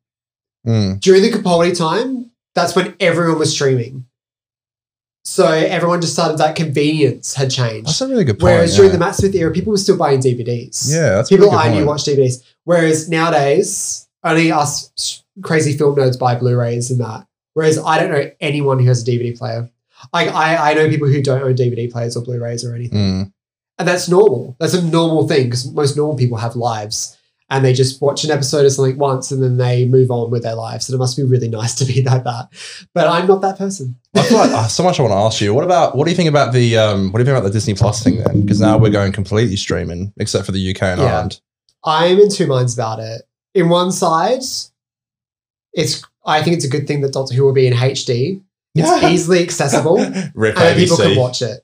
[0.68, 1.00] Mm.
[1.00, 4.06] During the Capaldi time, that's when everyone was streaming.
[5.26, 7.88] So everyone just started that convenience had changed.
[7.88, 8.54] that's a really good point.
[8.56, 8.78] Whereas yeah.
[8.78, 10.92] during the Matt Smith era, people were still buying DVDs.
[10.92, 12.42] yeah, that's people I knew watched DVDs.
[12.64, 17.28] Whereas nowadays, only us crazy film nerds buy Blu-rays and that.
[17.54, 19.70] Whereas I don't know anyone who has a DVD player.
[20.14, 22.98] I, I, I know people who don't own DVD players or Blu-rays or anything.
[22.98, 23.34] Mm.
[23.78, 24.58] And that's normal.
[24.60, 27.18] That's a normal thing because most normal people have lives
[27.50, 30.44] and they just watch an episode of something once and then they move on with
[30.44, 30.88] their lives.
[30.88, 32.50] And it must be really nice to be like that.
[32.94, 33.96] But I'm not that person.
[34.16, 35.54] I feel like uh, so much I want to ask you.
[35.54, 37.12] What about what do you think about the um?
[37.12, 38.42] What do you think about the Disney Plus thing then?
[38.42, 41.08] Because now we're going completely streaming, except for the UK and Yeah.
[41.08, 41.42] Ireland.
[41.86, 43.22] I'm in two minds about it.
[43.54, 44.42] In one side,
[45.74, 48.42] it's I think it's a good thing that Doctor Who will be in HD.
[48.80, 49.98] It's easily accessible
[50.36, 51.62] Rip and people can watch it.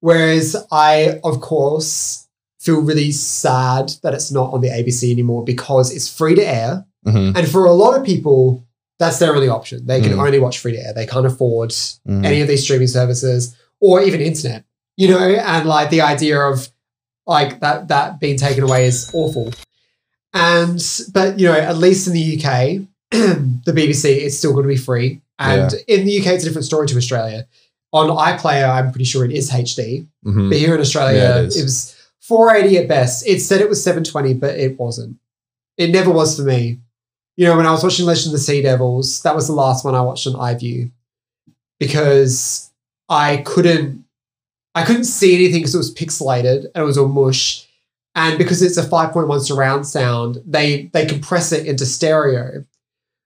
[0.00, 2.26] Whereas I, of course,
[2.60, 6.84] feel really sad that it's not on the ABC anymore because it's free to air.
[7.06, 7.36] Mhm.
[7.36, 8.64] And for a lot of people,
[8.98, 9.84] that's their only option.
[9.86, 10.24] They can Mm.
[10.26, 10.92] only watch free to air.
[10.94, 12.24] They can't afford Mhm.
[12.24, 14.64] any of these streaming services or even internet.
[14.96, 16.68] You know, and like the idea of
[17.26, 19.52] like that that being taken away is awful.
[20.32, 20.82] And
[21.12, 24.76] but you know, at least in the UK, the BBC is still going to be
[24.76, 25.20] free.
[25.38, 27.46] And in the UK, it's a different story to Australia.
[27.92, 30.06] On iPlayer, I'm pretty sure it is HD.
[30.24, 30.48] Mhm.
[30.50, 33.26] But here in Australia, Yeah, it it, was 480 at best.
[33.26, 35.16] It said it was 720, but it wasn't.
[35.76, 36.78] It never was for me.
[37.36, 39.84] You know, when I was watching Legend of the Sea Devils, that was the last
[39.84, 40.90] one I watched on iView
[41.78, 42.70] because
[43.08, 44.04] I couldn't,
[44.74, 47.66] I couldn't see anything because it was pixelated and it was all mush.
[48.16, 52.64] And because it's a 5.1 surround sound, they they compress it into stereo.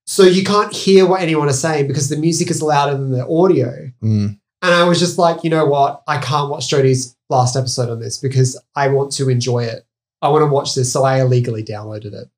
[0.09, 3.27] So you can't hear what anyone is saying because the music is louder than the
[3.29, 3.91] audio.
[4.03, 4.41] Mm.
[4.63, 6.03] And I was just like, you know what?
[6.09, 9.87] I can't watch Jodie's last episode on this because I want to enjoy it.
[10.23, 10.91] I want to watch this.
[10.91, 12.31] So I illegally downloaded it.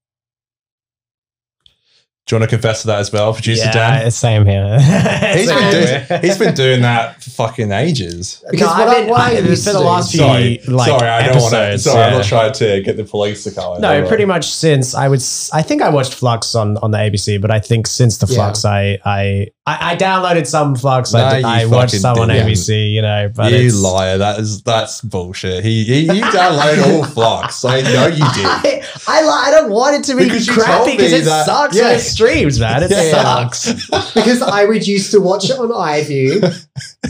[2.31, 4.07] Do you want to confess to that as well, producer yeah, Dan?
[4.07, 4.79] it's same here.
[5.35, 6.07] He's Same been, here.
[6.09, 8.45] doing, he's been doing that for fucking ages.
[8.49, 10.89] Because No, what I've I- been- what I I- for the last few Sorry, like
[10.91, 11.59] sorry, I don't want to.
[11.59, 13.81] episodes, Sorry, I'm not trying to get the police to come.
[13.81, 15.21] No, pretty much since I would,
[15.53, 18.37] I think I watched Flux on, on the ABC, but I think since the Yeah.
[18.37, 19.49] Flux, I, I
[19.79, 21.15] I I downloaded some Flux.
[21.15, 22.47] I, did, I watched some on didn't.
[22.49, 23.31] ABC, you know.
[23.35, 24.19] But you it's, liar!
[24.19, 25.65] That is that's bullshit.
[25.65, 27.65] He, he you download all flux.
[27.65, 28.47] I know you did.
[28.47, 31.47] I, I, I don't want it to be Because you told crappy because it that-
[31.47, 31.85] sucks Yeah.
[31.89, 32.83] when it streams, man.
[32.83, 33.11] It Yeah.
[33.11, 33.73] sucks.
[34.15, 36.41] because I would used to watch it on iView,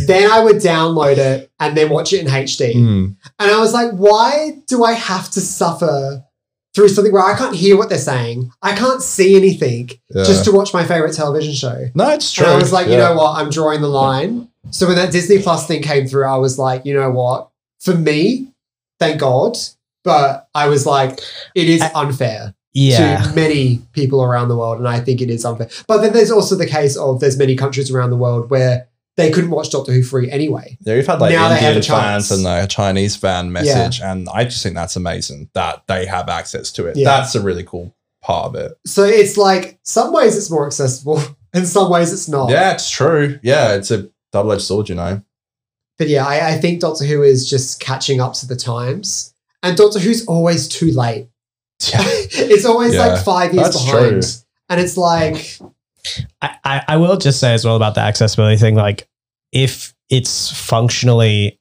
[0.07, 2.75] then I would download it and then watch it in HD.
[2.75, 3.17] Mm.
[3.39, 6.23] And I was like, why do I have to suffer
[6.75, 8.51] through something where I can't hear what they're saying?
[8.63, 10.25] I can't see anything Yeah.
[10.25, 11.89] just to watch my favorite television show.
[11.95, 12.47] No, it's true.
[12.47, 13.37] And I was like, you know what?
[13.37, 14.49] I'm drawing the line.
[14.71, 17.49] So when that Disney Plus thing came through, I was like, you know what?
[17.81, 18.49] For me,
[18.99, 19.57] thank God.
[20.05, 21.19] But I was like,
[21.55, 23.23] it is unfair Yeah.
[23.23, 24.79] to many people around the world.
[24.79, 25.69] And I think it is unfair.
[25.89, 28.87] But then there's also the case of there's many countries around the world where
[29.21, 30.77] they couldn't watch Doctor Who free anyway.
[30.81, 34.29] Yeah, we've had like Now Indian a fans and like a Chinese fan message, and
[34.33, 36.97] I just think that's amazing that they have access to it.
[36.97, 37.05] Yeah.
[37.05, 38.73] That's a really cool part of it.
[38.87, 41.23] So it's like some ways it's more accessible,
[41.55, 42.51] in some ways it's not.
[42.51, 43.39] Yeah, it's true.
[43.43, 45.23] Yeah, it's a double edged sword, you know.
[45.99, 49.77] But yeah, I, I think Doctor Who is just catching up to the times, and
[49.77, 51.29] Doctor Who's always too late.
[51.81, 54.31] it's always Yeah, like five years that's behind, true.
[54.69, 55.59] and it's like
[56.43, 59.09] I, I, I will just say as well about the accessibility thing, like
[59.53, 61.59] if it's functionally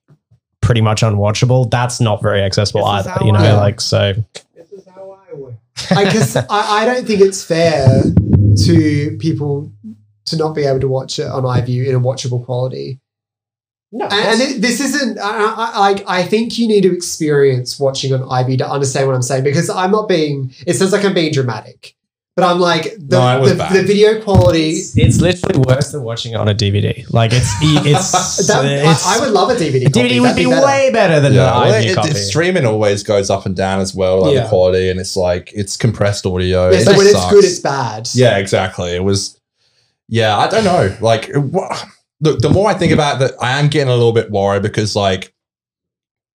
[0.62, 3.26] pretty much unwatchable, that's not very accessible This either.
[3.26, 4.14] You know, I- like so
[4.56, 5.56] This is how I work.
[5.90, 8.04] Because I, I don't think it's fair
[8.66, 9.72] to people
[10.26, 13.00] to not be able to watch it on iView in a watchable quality.
[13.92, 15.18] no, And, and this isn't.
[15.18, 19.16] I, I I- I think you need to experience watching on iView to understand what
[19.16, 20.54] I'm saying because I'm not being.
[20.68, 21.96] It sounds like I'm being dramatic,
[22.40, 24.70] but I'm like the No, the, the video quality.
[24.72, 27.06] it's, it's literally worse than watching it on a DVD.
[27.12, 29.86] Like it's it's, That, it's I, I would love a DVD.
[29.88, 29.90] a.
[29.90, 30.66] DVD would That'd be better.
[30.66, 32.14] way better than Yeah, well, an it- iView it- copy.
[32.14, 34.44] streaming always goes up and down as well, like Yeah.
[34.44, 36.70] the quality, and it's like it's compressed audio.
[36.70, 38.10] Yeah, It so just when it's good, it's bad.
[38.14, 38.96] Yeah, exactly.
[38.96, 39.40] It was.
[40.08, 40.96] Yeah, I don't know.
[41.02, 41.78] Like, wha-
[42.22, 44.96] look, the more I think about that, I am getting a little bit worried because,
[44.96, 45.34] like,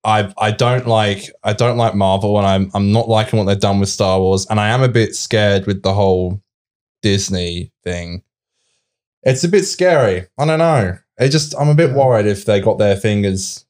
[0.05, 3.59] I I don't like I don't like Marvel, and I'm I'm not liking what they've
[3.61, 6.43] done with Star Wars, and I am a bit scared with the whole
[7.03, 8.23] Disney thing.
[9.23, 10.27] It's a bit scary.
[10.39, 10.97] I don't know.
[11.19, 13.67] It just I'm a bit worried if they got their fingers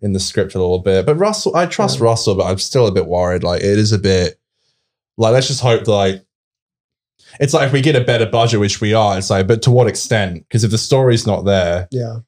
[0.00, 1.04] in the script a little bit.
[1.06, 2.04] But Russell, I trust Yeah.
[2.04, 3.42] Russell, but I'm still a bit worried.
[3.42, 4.38] Like, it is a bit
[5.16, 6.22] like let's just hope like
[7.40, 9.70] it's like if we get a better budget, which we are, it's like, but to
[9.72, 10.44] what extent?
[10.46, 12.18] Because if the story's not there, Yeah.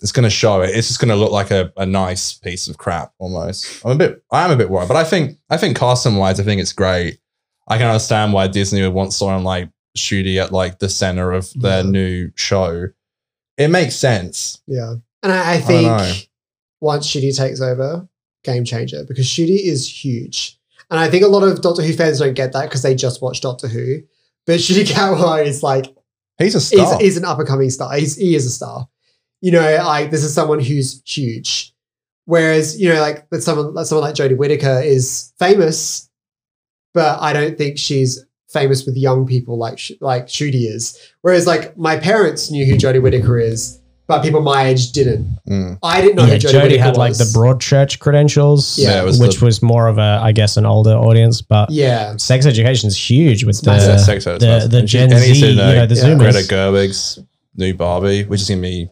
[0.00, 0.70] It's going to show it.
[0.76, 3.84] It's just going to look like a, a nice piece of crap almost.
[3.84, 6.38] I'm a bit, I am a bit worried, but I think, I think casting wise,
[6.38, 7.18] I think it's great.
[7.66, 11.52] I can understand why Disney would want someone like Ncuti at like the center of
[11.54, 11.90] their Yeah.
[11.90, 12.86] new show.
[13.56, 14.60] It makes sense.
[14.66, 14.94] Yeah.
[15.22, 16.12] And I, I think know.
[16.80, 18.08] once Ncuti takes over,
[18.44, 20.58] game changer because Ncuti is huge.
[20.90, 23.20] And I think a lot of Doctor Who fans don't get that because they just
[23.20, 23.98] watch Doctor Who.
[24.46, 25.86] But Ncuti Gatwa is like
[26.38, 27.00] He's a he's, star.
[27.00, 27.92] he's an up and coming star.
[27.96, 28.88] He's, he is a star.
[29.40, 31.72] You know, like this is someone who's huge.
[32.24, 36.10] Whereas, you know, like that someone, like someone like Jodie Whittaker is famous,
[36.92, 40.98] but I don't think she's famous with young people like Sh- like Ncuti is.
[41.22, 43.78] Whereas, like my parents knew who Jodie Whittaker is,
[44.08, 45.26] but people my age didn't.
[45.48, 45.78] Mm.
[45.82, 47.32] I didn't know yeah, who Jodie, Jodie Whittaker had like was.
[47.32, 50.66] the Broadchurch credentials, Yeah, Yeah, was which the- was more of a, I guess, an
[50.66, 51.40] older audience.
[51.40, 54.00] But Yeah, sex education is huge with the massive.
[54.00, 56.02] Sex Ed, the, the Gen Z, you know, the yeah.
[56.02, 56.18] Zoomers.
[56.18, 57.20] Greta Gerwig's
[57.56, 58.90] new Barbie, which is going to be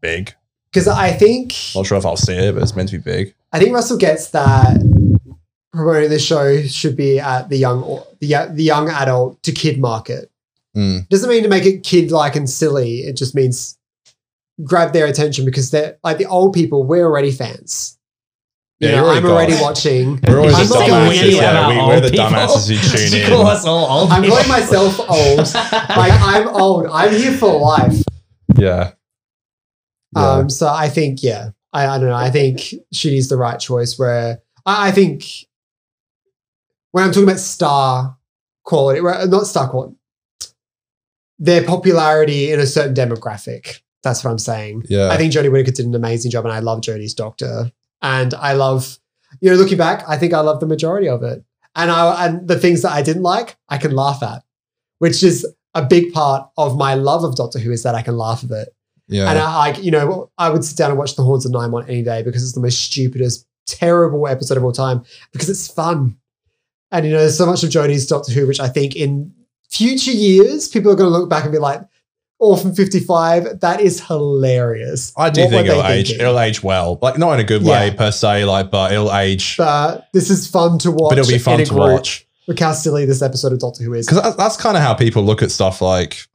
[0.00, 0.34] big.
[0.72, 3.34] because I think Not sure if I'll see it, but it's meant to be big.
[3.52, 4.76] I think Russell gets that
[5.72, 7.80] promoting the show should be at the young
[8.20, 10.30] the the young adult to kid market.
[10.76, 11.08] Mm.
[11.08, 12.98] Doesn't mean to make it kid like and silly.
[13.00, 13.76] It just means
[14.64, 16.82] grab their attention because they're like the old people.
[16.84, 17.96] We're already fans.
[18.80, 20.20] You Yeah, know, already I'm already watching.
[20.26, 21.32] We're always I'm the dumbasses.
[21.36, 23.28] Yeah, we, we're the dumbasses who tune in.
[23.28, 24.36] call us all old I'm people.
[24.36, 25.38] calling myself old.
[25.96, 26.86] Like I'm old.
[26.92, 27.96] I'm here for life.
[28.56, 28.92] Yeah.
[30.16, 30.30] Yeah.
[30.30, 32.14] Um, so I think, yeah, I, I don't know.
[32.14, 32.58] I think
[32.94, 33.98] Ncuti's the right choice.
[33.98, 35.24] Where I, I think
[36.92, 38.16] when I'm talking about star
[38.64, 39.96] quality, not star quality,
[41.38, 43.80] their popularity in a certain demographic.
[44.02, 44.84] That's what I'm saying.
[44.88, 45.08] yeah.
[45.08, 47.72] I think Jodie Whittaker did an amazing job, and I love Jodie's Doctor.
[48.00, 48.98] And I love,
[49.40, 51.44] you know, looking back, I think I love the majority of it.
[51.74, 54.42] And I and the things that I didn't like, I can laugh at,
[54.98, 58.16] which is a big part of my love of Doctor Who is that I can
[58.16, 58.68] laugh at it.
[59.08, 59.28] Yeah.
[59.30, 61.88] And I, like, you know, I would sit down and watch The Horns of Nymon
[61.88, 66.16] any day because it's the most stupidest, terrible episode of all time because it's fun.
[66.90, 69.32] And, you know, there's so much of Jodie's Doctor Who, which I think in
[69.70, 71.80] future years, people are going to look back and be like,
[72.40, 75.12] Orphan 55, that is hilarious.
[75.16, 76.06] I do What think it'll age.
[76.08, 76.24] thinking?
[76.24, 76.98] It'll age well.
[77.02, 78.44] Like not in a good way per se.
[78.44, 79.56] Like, but it'll age.
[79.56, 81.10] But this is fun to watch.
[81.10, 84.06] But it'll be fun to watch Look how silly this episode of Doctor Who is.
[84.06, 85.82] because that's, that's kind of how people look at stuff.
[85.82, 86.26] Like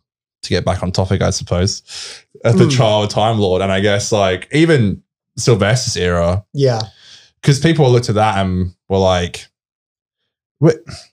[0.44, 1.82] to get back on topic, I suppose,
[2.46, 2.72] at the Mm.
[2.72, 5.02] trial of Time Lord, and I guess like even
[5.38, 6.82] Sylvester's era, Yeah.
[7.42, 9.48] because people looked at that and were like,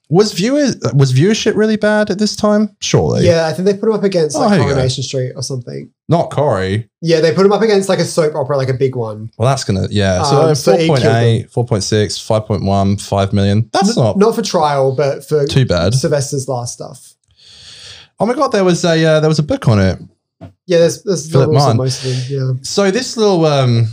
[0.08, 2.76] "Was viewer was viewership really bad at this time?
[2.80, 4.60] Surely, Yeah, I think they put him up against Oh, like.
[4.60, 5.90] Coronation Street or something.
[6.08, 6.88] not Corey.
[7.00, 9.30] Yeah, they put him up against like a soap opera, like a big one.
[9.38, 10.22] Well, that's gonna yeah.
[10.24, 13.68] So, Um, so 4.8, 4.6, 5.1, 5 million.
[13.72, 15.94] That's not, not for trial, but for too bad.
[15.94, 17.09] Sylvester's last stuff.
[18.20, 19.98] Oh my god, there was a uh, there was a book on it.
[20.66, 22.64] Yeah, there's there's Philip novels on most of them.
[22.64, 23.86] So this little um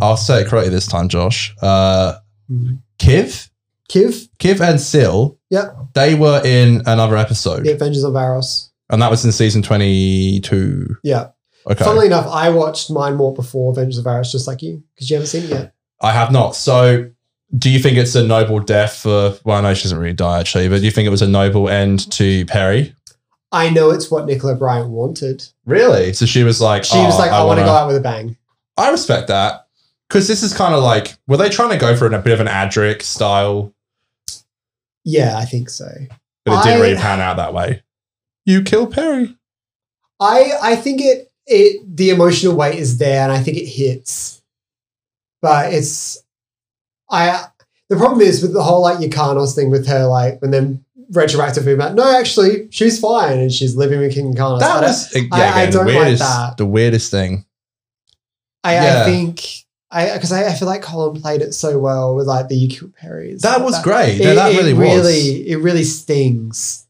[0.00, 1.54] I'll say it correctly this time, Josh.
[1.62, 2.14] Uh
[2.48, 2.72] Yeah.
[2.98, 3.48] Kiv,
[3.90, 5.76] Kiv, Kiv and Sil, Yep.
[5.94, 7.64] they were in another episode.
[7.64, 8.70] The Avengers of Varos.
[8.90, 10.96] And that was in season 22.
[11.04, 11.28] Yeah.
[11.70, 11.84] Okay.
[11.84, 15.14] Funnily enough, I watched Mind Warp before Avengers of Varos, just like you, because you
[15.16, 15.74] haven't seen it yet.
[16.00, 16.56] I have not.
[16.56, 17.10] So,
[17.56, 19.34] do you think it's a noble death for?
[19.44, 21.28] Well, I know she doesn't really die actually, but do you think it was a
[21.28, 22.94] noble end to Peri?
[23.52, 25.46] I know it's what Nicola Bryant wanted.
[25.64, 26.12] Really?
[26.12, 27.96] So she was like, She was "Oh, like, I, want to wanna-" go out with
[27.96, 28.36] a bang.
[28.76, 29.66] I respect that
[30.08, 32.40] because this is kind of like, were they trying to go for a bit of
[32.40, 33.72] an Adric style,
[35.04, 35.88] Yeah, I think so.
[36.44, 37.82] but it didn't I- really pan out that way.
[38.44, 39.36] You kill Peri.
[40.20, 44.42] I I think it it the emotional weight is there, and I think it hits.
[45.42, 46.18] But it's
[47.10, 47.44] I
[47.88, 51.74] the problem is with the whole like Yrcanos thing with her, like when then retroactively
[51.74, 54.38] about no, actually she's fine and she's living with King.
[54.38, 56.56] I That don't- was yeah, I- I don't the like weirdest, that.
[56.58, 57.44] the weirdest thing.
[58.64, 59.02] I, Yeah.
[59.02, 59.44] I think
[59.90, 62.68] I because I, I feel like Colin played it so well with like the you
[62.68, 63.40] kill Peri's.
[63.42, 64.18] That Like was great.
[64.20, 65.06] No, It, that it really, was.
[65.08, 66.84] it really stings.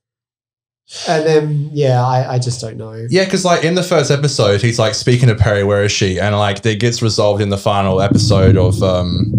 [1.07, 3.07] And then yeah, I, I just don't know.
[3.11, 6.19] Yeah, because like in the first episode, he's like speaking to Perry, where is she?
[6.19, 9.31] And like it gets resolved in the final episode of um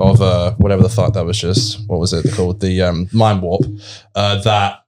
[0.00, 2.60] of uh whatever the fuck that was just what was it called?
[2.60, 3.62] The um mind warp.
[4.14, 4.80] Uh that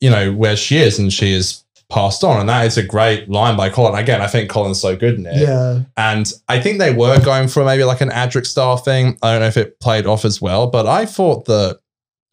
[0.00, 2.38] you know, where she is and she is passed on.
[2.38, 3.98] And that is a great line by Colin.
[3.98, 5.36] Again, I think Colin's so good in it.
[5.36, 5.80] Yeah.
[5.96, 9.18] And I think they were going for maybe like an Adric style thing.
[9.22, 11.80] I don't know if it played off as well, but I thought that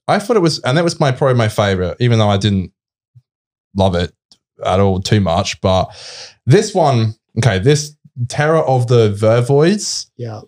[0.07, 2.71] I thought it was, and that was my probably my favorite, even though I didn't
[3.75, 4.13] love it
[4.63, 5.59] at all too much.
[5.61, 5.85] But
[6.45, 7.95] this one, okay, this
[8.27, 10.41] Terror of the Vervoids, Yeah.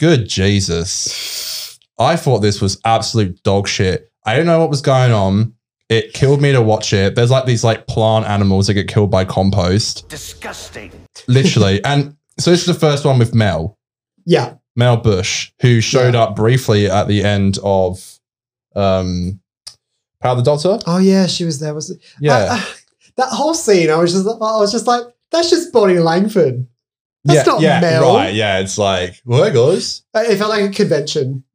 [0.00, 1.78] Good Jesus.
[1.98, 4.10] I thought this was absolute dog shit.
[4.24, 5.54] I didn't know what was going on.
[5.88, 7.14] It killed me to watch it.
[7.14, 10.92] There's like these like plant animals that get killed by compost Disgusting.
[11.28, 11.84] literally.
[11.84, 13.76] and so this is the first one with Mel,
[14.24, 14.54] Yeah.
[14.76, 16.22] Mel Bush, who showed Yeah.
[16.22, 18.18] up briefly at the end of
[18.76, 19.40] um
[20.22, 20.78] Power of the Doctor.
[20.86, 21.74] Oh yeah, she was there.
[21.74, 21.98] Was it?
[22.20, 22.66] Yeah, I- I-
[23.16, 26.66] that whole scene, I was just, I was just like, that's just Bonnie Langford.
[27.24, 28.14] That's yeah, not yeah, Mel.
[28.14, 28.34] right.
[28.34, 30.02] Yeah, it's like, well, guys.
[30.14, 31.44] Uh, It felt like a convention.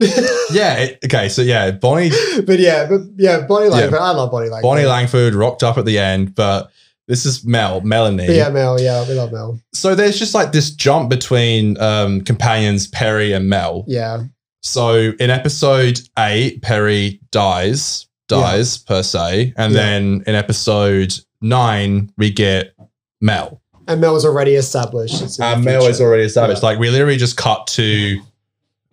[0.52, 2.12] Yeah, it, okay, so yeah, Bonnie
[2.46, 3.98] but yeah, but yeah, Bonnie Langford.
[3.98, 4.62] I love Bonnie Langford.
[4.62, 6.70] Bonnie Langford rocked up at the end, but
[7.08, 8.28] this is Mel, Melanie.
[8.28, 8.80] But yeah, Mel.
[8.80, 9.60] Yeah, we love Mel.
[9.74, 13.86] So there's just like this jump between um companions Peri and Mel.
[13.88, 14.26] Yeah.
[14.62, 19.80] So in episode eight, Peri dies, dies per se, and Yeah.
[19.82, 22.76] then in episode nine, we get
[23.20, 23.62] Mel.
[23.88, 25.22] And Mel was already established.
[25.40, 26.64] And Mel is already established.
[26.64, 26.70] Yeah.
[26.70, 28.20] Like we literally just cut to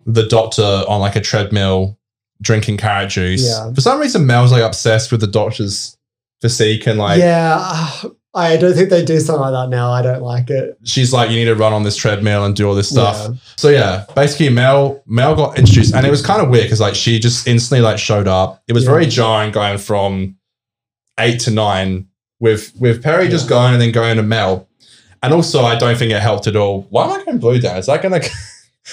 [0.05, 1.97] the doctor on like a treadmill
[2.41, 3.45] drinking carrot juice.
[3.47, 3.71] Yeah.
[3.73, 5.97] For some reason, Mel's like obsessed with the doctor's
[6.41, 7.91] physique and like yeah,
[8.35, 9.91] I don't think they do something like that now.
[9.91, 10.77] I don't like it.
[10.83, 13.17] she's like, you need to run on this treadmill and do all this stuff.
[13.29, 13.35] Yeah.
[13.55, 16.95] So yeah, basically Mel Mel got introduced, and it was kind of weird because like
[16.95, 18.61] she just instantly like showed up.
[18.67, 18.89] It was Yeah.
[18.91, 20.35] very jarring going from
[21.19, 22.07] eight to nine
[22.39, 24.67] with with Peri just going and then going to Mel.
[25.23, 26.85] And also, I don't think it helped at all.
[26.89, 27.77] Why am I going blue down?
[27.77, 28.29] Is that going to?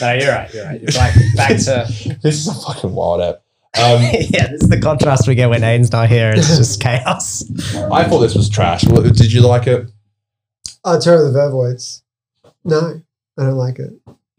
[0.00, 0.54] No, you're right.
[0.54, 0.80] You're right.
[0.80, 3.42] You're back, back to this is a fucking wild app.
[3.78, 4.46] Um, yeah.
[4.48, 6.32] This is the contrast we get when Aiden's not here.
[6.34, 7.44] It's just chaos.
[7.76, 8.82] I thought this was trash.
[8.82, 9.90] Did you like it?
[10.84, 12.02] Oh, Terror of the Vervoids.
[12.64, 13.02] No,
[13.38, 13.92] I don't like it.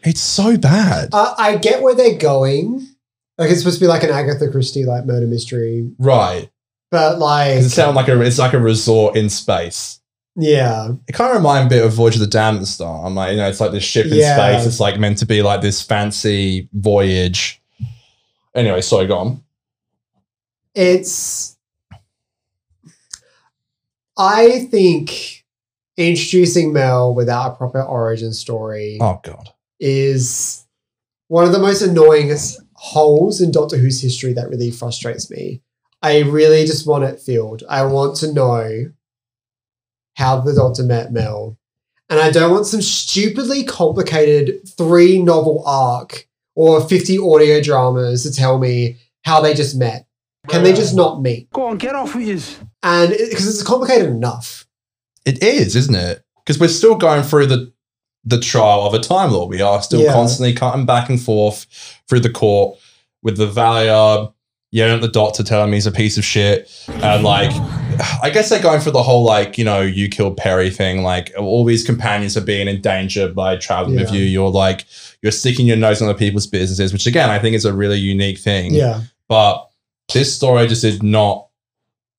[0.04, 1.10] It's so bad.
[1.14, 2.88] Uh, I get where they're going.
[3.38, 6.50] Like it's supposed to be like an Agatha Christie like murder mystery, right.
[6.90, 10.00] but like It sounds like a it's like a resort in space.
[10.36, 12.66] Yeah, It kind of reminds me a bit of Voyage of the Damned at the
[12.68, 13.06] start.
[13.06, 14.36] I'm like, you know, it's like this ship in Yeah.
[14.36, 14.66] space.
[14.66, 17.62] It's like meant to be like this fancy voyage.
[18.56, 19.44] Anyway, sorry, go on.
[20.76, 21.58] it's.
[24.18, 25.44] I think
[25.98, 29.50] introducing Mel without a proper origin story Oh god.
[29.80, 30.66] is
[31.28, 32.32] one of the most annoying
[32.74, 35.62] holes in Doctor Who's history that really frustrates me.
[36.02, 37.64] I really just want it filled.
[37.70, 38.92] I want to know
[40.16, 41.58] how the Doctor met Mel.
[42.10, 48.34] And I don't want some stupidly complicated three novel arc or 50 audio dramas to
[48.34, 50.06] tell me how they just met.
[50.50, 51.50] Can they just not meet?
[51.52, 52.60] Go on, get off with yous.
[52.84, 54.66] And because it's complicated enough.
[55.24, 56.24] It is, isn't it?
[56.44, 57.72] Because we're still going through the
[58.24, 59.50] the trial of a Time Lord.
[59.50, 60.14] We are still Yeah.
[60.14, 61.66] constantly cutting back and forth
[62.08, 62.78] through the court
[63.24, 64.32] with the Valeyard
[64.72, 66.70] yelling at the doctor telling me he's a piece of shit.
[66.88, 67.52] And like
[68.24, 71.04] I guess they're going for the whole like, you know, you killed Peri thing.
[71.04, 74.24] Like all these companions are being endangered by traveling with you.
[74.24, 74.86] You're like
[75.22, 77.98] you're sticking your nose in other people's businesses, which again I think is a really
[77.98, 78.74] unique thing.
[78.74, 79.02] Yeah.
[79.28, 79.70] but
[80.14, 81.48] this story just did not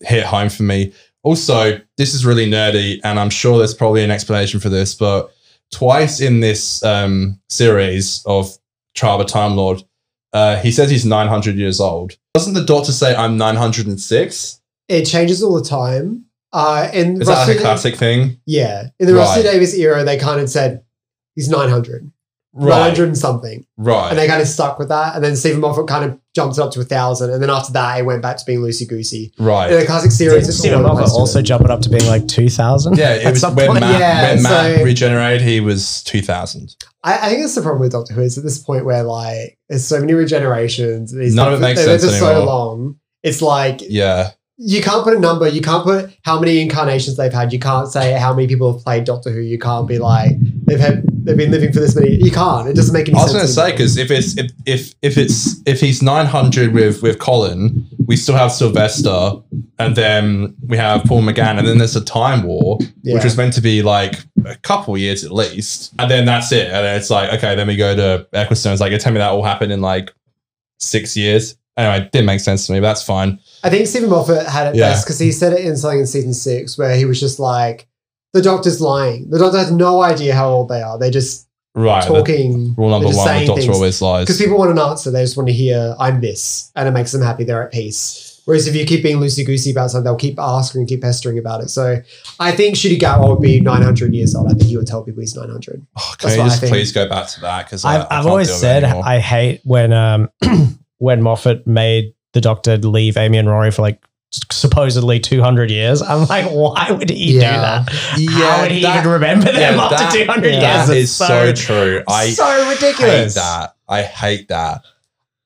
[0.01, 0.93] hit home for me.
[1.23, 5.33] Also, this is really nerdy, and I'm sure there's probably an explanation for this, but
[5.71, 8.57] twice in this um, series of
[8.95, 9.83] Trial of Time Lord,
[10.33, 12.17] uh, he says he's 900 years old.
[12.35, 14.61] Doesn't the doctor say I'm 906?
[14.89, 16.27] It changes all the time.
[16.53, 18.39] Uh, in Is that like a classic thing?
[18.45, 19.21] Yeah, in the Right.
[19.23, 20.83] Rusty Davies era, they kind of said
[21.35, 22.11] he's 900,
[22.53, 22.69] Right.
[22.69, 24.11] 900 and something, Right.
[24.11, 25.15] and they kind of stuck with that.
[25.15, 27.73] And then Steven Moffat kind of jumped it up to a thousand, and then after
[27.73, 29.33] that, it went back to being loosey goosey.
[29.39, 29.71] In right.
[29.71, 31.43] the classic series, Didn't it's Steven Moffat also it.
[31.45, 32.99] jump it up to being like 2000?
[32.99, 33.81] Yeah, it At was some when point?
[33.81, 36.77] Matt, Yeah, when Matt so- regenerated, he was 2000.
[37.03, 39.57] I, I think that's the problem with Doctor Who is at this point where like
[39.71, 41.13] there's so many regenerations.
[41.19, 42.97] These None of it things- makes they're sense just so long.
[43.23, 44.33] It's like Yeah.
[44.65, 45.49] You can't put a number.
[45.49, 47.53] You can't put how many incarnations they've had.
[47.53, 49.41] You can't say how many people have played Doctor Who.
[49.41, 50.31] You can't be like
[50.67, 52.15] they've had they've been living for this many.
[52.23, 52.69] You can't.
[52.69, 53.21] It doesn't make any sense.
[53.21, 56.73] I was going to say because if it's if, if if it's if he's 900
[56.73, 59.33] with with Colin, we still have Sylvester,
[59.81, 63.15] and then we have Paul McGann, and then there's a time war, Yeah.
[63.15, 64.15] which was meant to be like
[64.45, 67.67] a couple years at least, and then that's it, and then it's like okay, then
[67.67, 68.71] we go to Eccleston.
[68.73, 70.13] It's like you tell me that all happened in like
[70.79, 71.57] six years.
[71.77, 73.39] Anyway, it didn't make sense to me, but that's fine.
[73.65, 74.91] I think Steven Moffat had it Yeah.
[74.91, 77.87] best because he said it in something in season six where he was just like,
[78.35, 79.31] the doctor's lying.
[79.31, 80.99] The doctor has no idea how old they are.
[80.99, 82.07] They're just Right.
[82.07, 82.75] the talking.
[82.77, 83.75] Rule number they're just one: the saying Doctor things.
[83.75, 84.25] always lies.
[84.27, 85.11] Because people want an answer.
[85.11, 86.71] They just want to hear, I'm this.
[86.77, 87.45] And it makes them happy.
[87.45, 88.29] They're at peace.
[88.45, 91.39] Whereas if you keep being loosey goosey about something, they'll keep asking and keep pestering
[91.39, 91.71] about it.
[91.71, 91.99] So
[92.41, 94.49] I think Ncuti Gatwa would be 900 years old.
[94.49, 95.87] I think he would tell people he's 900.
[95.97, 97.67] Oh, That's you just please go back to that?
[97.67, 100.29] Because I've, I've always said I hate when um
[101.03, 104.01] when Moffat made the Doctor leave Amy and Rory for like
[104.51, 106.01] supposedly 200 years.
[106.01, 107.85] I'm like, why would he Yeah.
[107.85, 108.31] do that?
[108.33, 110.77] How would he that- even remember them yeah, after that- 200 yeah.
[110.77, 110.89] years?
[110.89, 112.03] That It's is so, true.
[112.09, 112.81] I so ridiculous.
[112.81, 113.35] hate ridiculous.
[113.35, 113.75] that.
[113.89, 114.83] I hate that.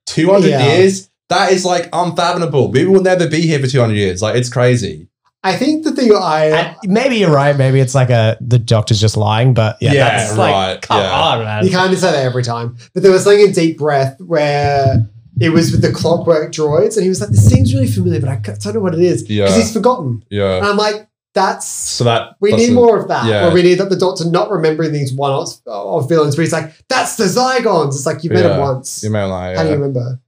[0.06, 0.74] 200 Yeah.
[0.76, 1.08] years?
[1.30, 2.70] That is like unfathomable.
[2.70, 4.22] We will never be here for 200 years.
[4.22, 5.08] Like, it's crazy.
[5.42, 6.44] I think the thing I.
[6.46, 7.56] And maybe you're right.
[7.56, 11.00] Maybe it's like a the doctor's just lying, but yeah, Yeah, that's like, right, come
[11.00, 11.10] yeah.
[11.12, 11.64] on, man.
[11.64, 12.76] You kind of say that every time.
[12.94, 15.06] But there was something in Deep Breath where
[15.40, 18.28] it was with the clockwork droids, and he was like, "This seems really familiar, but
[18.30, 19.56] I don't know what it is because Yeah.
[19.56, 20.70] he's forgotten." Yeah, And Yeah.
[20.70, 22.36] I'm like, "That's So that.
[22.40, 23.26] we need more of that.
[23.26, 23.44] yeah.
[23.44, 26.72] Where we need that the Doctor not remembering these one-offs of villains, where he's like,
[26.88, 29.02] "That's the Zygons." It's like you met him once.
[29.02, 30.20] You know, like, How do you remember?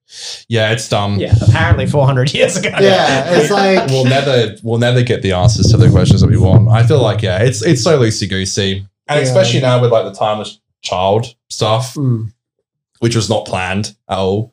[0.48, 1.18] yeah, it's dumb.
[1.18, 2.70] yeah, apparently 400 years ago.
[2.80, 6.36] Yeah, it's like We'll never, we'll never get the answers to the questions that we
[6.36, 6.68] want.
[6.70, 9.26] I feel like, yeah, it's it's so loosey goosey, and Yeah.
[9.26, 11.94] especially now with like the timeless child stuff.
[11.94, 12.30] mm,
[13.00, 14.52] which was not planned at all.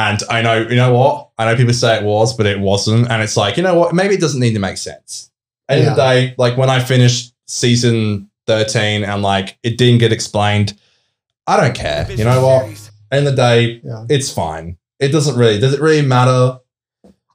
[0.00, 1.28] And I know, you know what?
[1.36, 3.10] I know people say it was, but it wasn't.
[3.10, 3.94] And it's like, you know what?
[3.94, 5.30] Maybe it doesn't need to make sense.
[5.68, 10.10] End of the day, like when I finished season 13 and like it didn't get
[10.10, 10.78] explained,
[11.46, 12.10] I don't care.
[12.10, 12.90] You know what?
[13.12, 14.06] End of the day, yeah.
[14.08, 14.78] it's fine.
[14.98, 16.58] It doesn't really, does it really matter?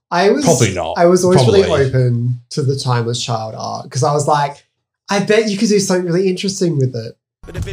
[0.09, 0.97] I was Probably not.
[0.97, 4.65] I was always really open to the timeless child art because I was like,
[5.09, 7.15] I bet you could do something really interesting with it.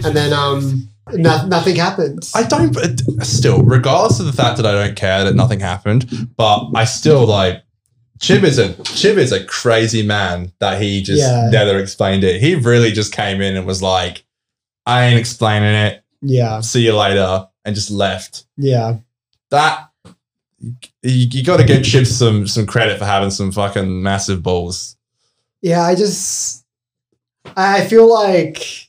[0.05, 2.29] And then um, no, nothing happened.
[2.35, 6.29] I don't, but still, regardless of the fact that I don't care that nothing happened,
[6.37, 7.63] but I still like,
[8.19, 11.49] Chib is a Chib is a crazy man that he just Yeah.
[11.51, 12.41] never explained it.
[12.41, 14.25] He really just came in and was like,
[14.87, 16.05] I ain't explaining it.
[16.21, 18.45] yeah, See you later, and just left.
[18.57, 18.99] yeah.
[19.51, 19.89] That
[21.03, 24.97] you, you got to give Chib some some credit for having some fucking massive balls.
[25.61, 26.65] Yeah, I just
[27.57, 28.89] I feel like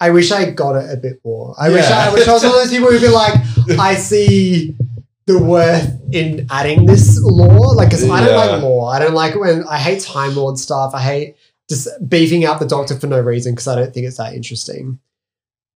[0.00, 1.54] I wish I got it a bit more.
[1.58, 3.34] I wish I, I wish I was one of those people who'd be like,
[3.78, 4.74] I see
[5.26, 7.74] the worth in adding this lore.
[7.74, 8.92] Like, because I don't like lore.
[8.92, 10.94] I don't like when I hate Time Lord stuff.
[10.94, 11.36] I hate
[11.68, 14.98] just beefing out the Doctor for no reason because I don't think it's that interesting.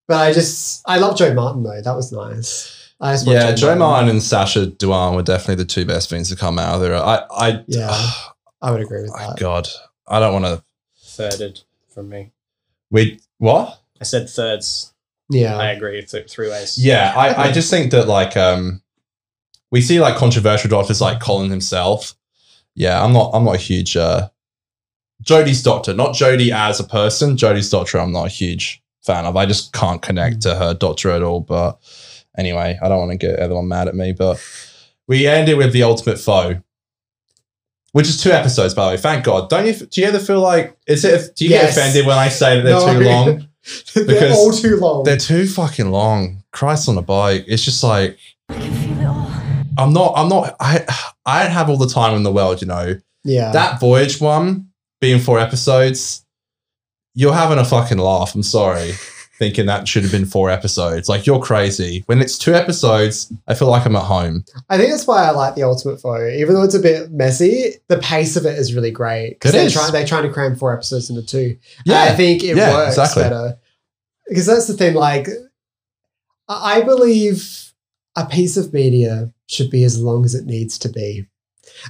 [0.08, 1.80] But I just I love Jo Martin though.
[1.80, 2.92] That was nice.
[3.00, 6.36] I just Yeah, Jo Martin and Sacha Dhawan were definitely the two best things to
[6.36, 6.96] come out of there.
[6.96, 7.90] I, I, Yeah.
[8.62, 9.36] I would agree with my that.
[9.38, 9.68] God,
[10.08, 10.62] I don't want to.
[10.98, 12.32] Thirded from me.
[12.90, 13.78] We what?
[14.00, 14.92] I said thirds.
[15.30, 15.56] Yeah.
[15.56, 16.04] I agree.
[16.04, 16.76] Th- three ways.
[16.78, 18.82] Yeah, I, I just think that like um
[19.70, 22.14] we see like controversial doctors like Colin himself.
[22.74, 24.28] Yeah, I'm not I'm not a huge uh
[25.22, 27.36] Jodie's doctor, not Jodie as a person.
[27.36, 29.36] Jodie's doctor, I'm not a huge fan of.
[29.36, 31.40] I just can't connect to her doctor at all.
[31.40, 31.78] But
[32.36, 34.12] anyway, I don't want to get everyone mad at me.
[34.12, 34.42] But
[35.06, 36.62] we ended with the ultimate foe,
[37.92, 38.96] which is two episodes, by the way.
[39.00, 39.48] Thank God.
[39.48, 39.72] Don't you?
[39.74, 41.34] Do you ever feel like is it?
[41.36, 41.74] Do you Yes.
[41.74, 43.48] get offended when I say that they're No, too long?
[43.94, 45.04] They're all too long.
[45.04, 46.42] They're too fucking long.
[46.52, 47.44] Christ on a bike.
[47.46, 48.18] It's just like
[48.48, 49.30] I can feel it all.
[49.78, 50.12] I'm not.
[50.16, 50.56] I'm not.
[50.60, 50.84] I.
[51.26, 52.60] I don't have all the time in the world.
[52.60, 53.50] You know yeah.
[53.52, 54.68] that voyage one
[55.00, 56.24] being four episodes.
[57.14, 58.34] You're having a fucking laugh.
[58.34, 58.92] I'm sorry,
[59.44, 61.08] thinking that should have been four episodes.
[61.08, 62.02] Like you're crazy.
[62.06, 64.44] When it's two episodes, I feel like I'm at home.
[64.70, 66.28] I think that's why I like the Ultimate Foe.
[66.28, 69.68] Even though it's a bit messy, the pace of it is really great because they're
[69.68, 71.58] trying they're trying to cram four episodes into two.
[71.84, 73.22] Yeah, And I think it Yeah, works exactly.
[73.24, 73.58] better
[74.26, 74.94] because that's the thing.
[74.94, 75.28] Like,
[76.48, 77.72] I believe
[78.16, 81.26] a piece of media should be as long as it needs to be.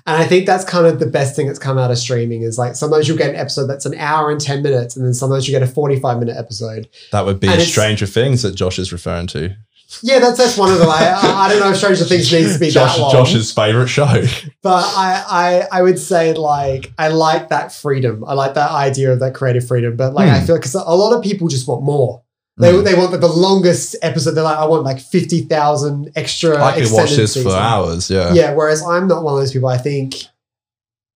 [0.07, 2.59] And I think that's kind of the best thing that's come out of streaming is
[2.59, 5.47] like sometimes you'll get an episode that's an hour and 10 minutes, and then sometimes
[5.49, 6.89] you get a 45 minute episode.
[7.13, 9.55] That would be And Stranger Things that Josh is referring to.
[10.03, 10.89] Yeah, that's that's one of them.
[10.89, 13.13] I, I, I don't know if Stranger Things needs to be Josh, that long.
[13.13, 14.25] Josh's favorite show.
[14.63, 15.23] but I,
[15.71, 18.25] I I would say like I like that freedom.
[18.27, 19.95] I like that idea of that creative freedom.
[19.97, 20.47] But like I Hmm.
[20.47, 22.23] feel because a lot of people just want more.
[22.57, 22.85] They, Hmm.
[22.85, 24.33] they want the, the longest episode.
[24.33, 26.63] They're like, I want like fifty thousand extra.
[26.63, 28.09] I could watch this for hours.
[28.11, 28.33] Yeah.
[28.33, 28.55] Yeah.
[28.55, 29.69] Whereas I'm not one of those people.
[29.69, 30.15] I think,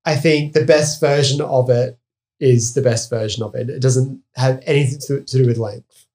[0.05, 1.97] I think the best version of it
[2.40, 3.69] is the best version of it.
[3.70, 6.06] It doesn't have anything to, to do with length.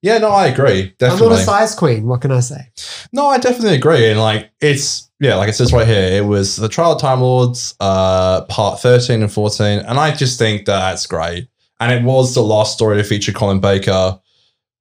[0.00, 0.94] Yeah, no, I agree.
[0.98, 1.26] Definitely.
[1.26, 2.06] I'm not a size queen.
[2.06, 2.70] What can I say?
[3.12, 4.08] No, I definitely agree.
[4.10, 7.20] And like it's yeah, like it says right here, it was the Trial of Time
[7.20, 9.80] Lords, uh, part 13 and 14.
[9.80, 11.48] And I just think that that's great.
[11.80, 14.18] And it was the last story to feature Colin Baker.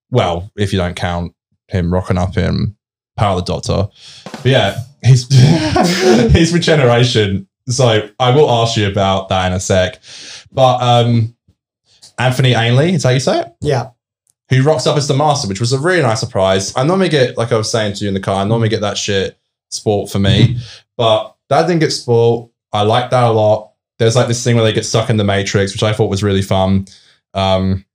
[0.09, 1.33] Well, if you don't count
[1.67, 2.75] him rocking up in
[3.17, 3.89] Power of the Doctor.
[4.31, 5.27] But yeah, his
[6.31, 7.47] his regeneration.
[7.67, 10.01] So I will ask you about that in a sec.
[10.51, 11.35] But um
[12.17, 13.47] Anthony Ainley, is that how you say it?
[13.61, 13.89] Yeah.
[14.49, 16.75] who rocks up as the master, which was a really nice surprise.
[16.75, 18.81] I normally get, like I was saying to you in the car, I normally get
[18.81, 19.37] that shit
[19.69, 20.57] sport for me,
[20.97, 22.49] but that didn't get sport.
[22.73, 23.66] I like that a lot.
[23.99, 26.23] There's like this thing where they get stuck in the Matrix, which I thought was
[26.23, 26.85] really fun.
[27.33, 27.85] Um,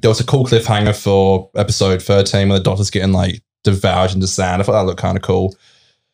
[0.00, 4.26] there was a cool cliffhanger for episode 13 where the doctor's getting like devoured into
[4.26, 4.60] sand.
[4.60, 5.54] I thought that looked kind of cool.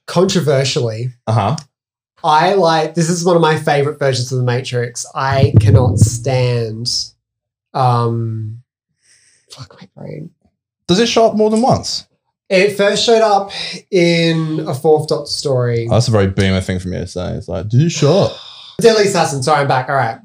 [0.07, 1.57] Controversially, Uh huh.
[2.25, 5.07] I like this is one of my favorite versions of the Matrix.
[5.15, 6.89] I cannot stand
[7.75, 8.63] um
[9.51, 10.31] fuck my brain.
[10.89, 12.07] Does it show up more than once?
[12.49, 13.51] It first showed up
[13.91, 15.87] in a fourth Doctor story.
[15.89, 17.35] Oh, that's a very boomer thing for me to say.
[17.35, 18.37] It's like, did it show up?
[18.81, 19.89] Deadly Assassin, sorry, I'm back.
[19.89, 20.21] All right.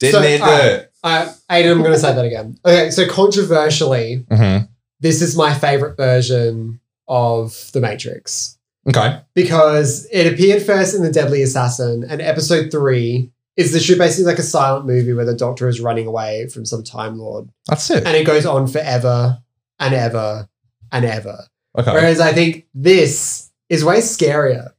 [0.00, 0.86] Didn't So, alright.
[1.02, 2.58] Uh, Aiden, I'm gonna say that again.
[2.64, 4.64] Okay, so controversially, Mm-hmm.
[5.00, 8.56] this is my favorite version of the Matrix.
[8.88, 9.20] Okay.
[9.34, 14.38] because it appeared first in the Deadly Assassin, and episode three is literally basically like
[14.38, 18.06] a silent movie where the Doctor is running away from some Time Lord, That's it.
[18.06, 19.38] and it goes on forever
[19.78, 20.48] and ever
[20.90, 21.44] and ever.
[21.78, 21.92] Okay.
[21.92, 24.72] Whereas I think this is way scarier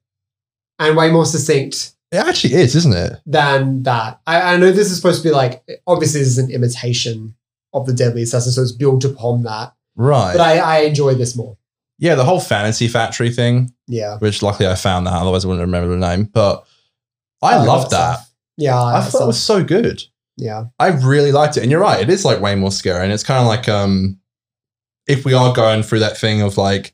[0.80, 3.14] and way more succinct It actually is, isn't it?
[3.26, 4.20] than that.
[4.28, 7.36] I, I know this is supposed to be like obviously this is an imitation
[7.74, 9.74] of the Deadly Assassin, so it's built upon that.
[9.96, 10.34] Right.
[10.34, 11.58] But I, I enjoy this more.
[12.00, 15.66] yeah, the whole fantasy factory thing, Yeah, which luckily I found that, otherwise I wouldn't
[15.66, 16.26] remember the name.
[16.26, 16.66] But
[17.42, 18.16] I like loved that.
[18.16, 18.34] stuff.
[18.58, 20.04] Yeah, I, I thought that it was so good.
[20.38, 20.66] yeah.
[20.80, 21.62] I really liked it.
[21.64, 23.04] And you're right, it is like way more scary.
[23.04, 24.20] And it's kind of like um
[25.08, 26.94] if we are going through that thing of like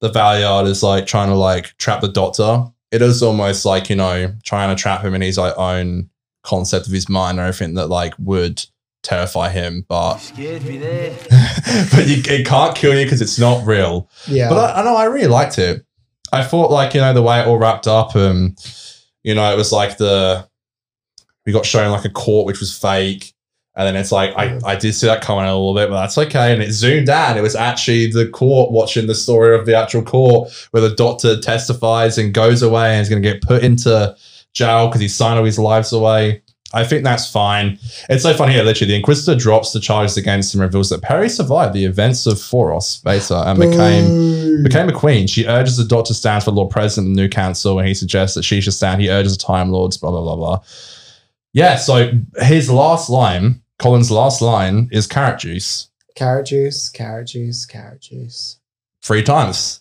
[0.00, 3.96] the Valeyard is like trying to like trap the doctor, it is almost like, you
[3.96, 6.10] know, trying to trap him in his like own
[6.42, 8.64] concept of his mind or everything that like would
[9.02, 9.84] terrify him.
[9.88, 11.16] But Scared me there.
[11.92, 14.08] but you, it can't kill you because it's not real.
[14.26, 14.48] Yeah.
[14.48, 15.84] But I, I know I really liked it.
[16.32, 18.58] I thought like you know the way it all wrapped up, and
[19.22, 20.46] you know, it was like the
[21.46, 23.32] we got shown like a court which was fake,
[23.78, 26.18] and then it's like I I did see that coming a little bit, but that's
[26.18, 26.52] okay.
[26.52, 30.02] And it zoomed out, it was actually the court watching the story of the actual
[30.02, 34.16] court where the doctor testifies and goes away and is going to get put into
[34.52, 36.42] jail because he signed all his lives away.
[36.74, 37.78] I think that's fine.
[38.10, 38.90] It's so funny here, literally.
[38.90, 42.34] The Inquisitor drops the charges against him, and reveals that Peri survived the events of
[42.34, 45.28] Thoros Beta and became became a queen.
[45.28, 47.94] She urges the doctor to stand for Lord President of the new council, and he
[47.94, 49.00] suggests that she should stand.
[49.00, 50.62] He urges the Time Lords, blah, blah, blah, blah.
[51.54, 52.10] Yeah, so
[52.42, 58.58] his last line, Colin's last line, is carrot juice Carrot juice, carrot juice, carrot juice.
[59.04, 59.80] three times.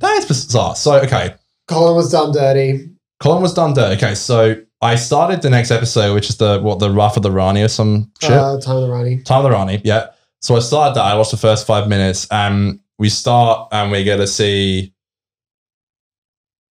[0.00, 0.76] That is bizarre.
[0.76, 1.34] So, okay,
[1.68, 2.90] Colin was done dirty.
[3.18, 3.96] Colin was done dirty.
[3.96, 7.30] Okay, so I started the next episode, which is the, what, the Wrath of the
[7.30, 8.30] Rani or some shit?
[8.32, 9.22] Uh, Time of the Rani.
[9.22, 10.08] Time of the Rani, yeah.
[10.42, 11.04] So I started that.
[11.04, 14.92] I watched the first five minutes, and we start and we get to see.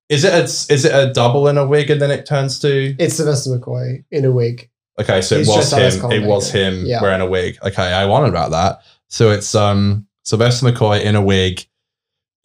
[0.09, 2.95] Is it a, is it a double in a wig and then it turns to
[2.97, 4.69] It's Sylvester McCoy in a wig.
[4.99, 5.21] Okay?
[5.21, 6.11] So it was dressed up as him.
[6.11, 7.57] It was him wearing a wig.
[7.63, 8.81] Okay, I wondered about that.
[9.07, 11.65] So it's um Sylvester McCoy in a wig.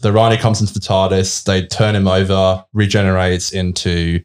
[0.00, 1.44] The Rani comes into the TARDIS.
[1.44, 4.22] They turn him over, regenerates into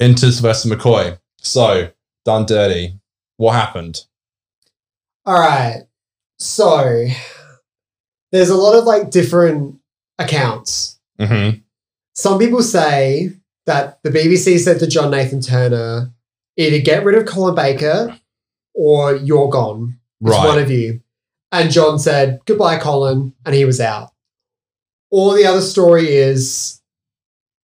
[0.00, 1.18] into Sylvester McCoy.
[1.38, 1.90] So
[2.24, 2.98] done dirty.
[3.36, 4.04] What happened?
[5.24, 5.86] All right.
[6.38, 7.06] So
[8.32, 9.78] there's a lot of like different
[10.18, 10.98] accounts.
[11.18, 11.58] Mm-hmm.
[12.14, 13.32] Some people say
[13.66, 16.12] that the BBC said to John Nathan Turner,
[16.56, 18.18] either get rid of Colin Baker
[18.74, 19.98] or you're gone.
[20.20, 20.46] It's Right.
[20.48, 21.00] one of you.
[21.52, 24.10] And John said, goodbye, Colin, and he was out.
[25.10, 26.80] Or the other story is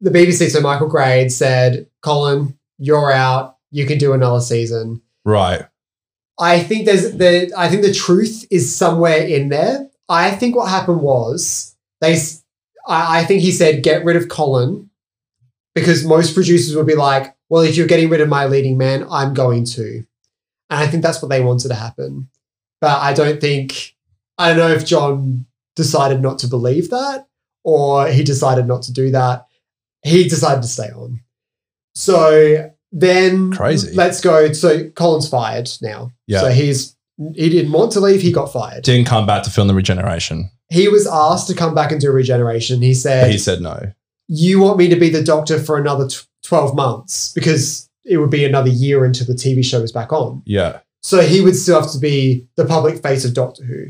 [0.01, 3.57] the BBC, so Michael Grade said, Colin, you're out.
[3.71, 5.01] You can do another season.
[5.25, 5.65] Right.
[6.39, 9.89] I think there's the I think the truth is somewhere in there.
[10.09, 12.17] I think what happened was they
[12.87, 14.89] I, I think he said get rid of Colin
[15.73, 19.05] because most producers would be like, well, if you're getting rid of my leading man,
[19.09, 20.03] I'm going to.
[20.69, 22.29] And I think that's what they wanted to happen.
[22.81, 23.95] But I don't think,
[24.37, 25.45] I don't know if John
[25.75, 27.27] decided not to believe that
[27.63, 29.45] or he decided not to do that.
[30.03, 31.21] He decided to stay on.
[31.93, 33.93] So then Crazy.
[33.95, 34.51] let's go.
[34.53, 36.11] So Colin's fired now.
[36.27, 36.41] Yeah.
[36.41, 36.95] So he's,
[37.33, 38.21] he didn't want to leave.
[38.21, 38.83] He got fired.
[38.83, 40.49] Didn't come back to film the regeneration.
[40.69, 42.81] He was asked to come back and do a regeneration.
[42.81, 43.93] He But said, he said no.
[44.27, 48.29] you want me to be the doctor for another tw 12 months because it would
[48.29, 50.43] be another year until the TV show was back on.
[50.45, 50.79] Yeah.
[51.01, 53.87] So he would still have to be the public face of Doctor Who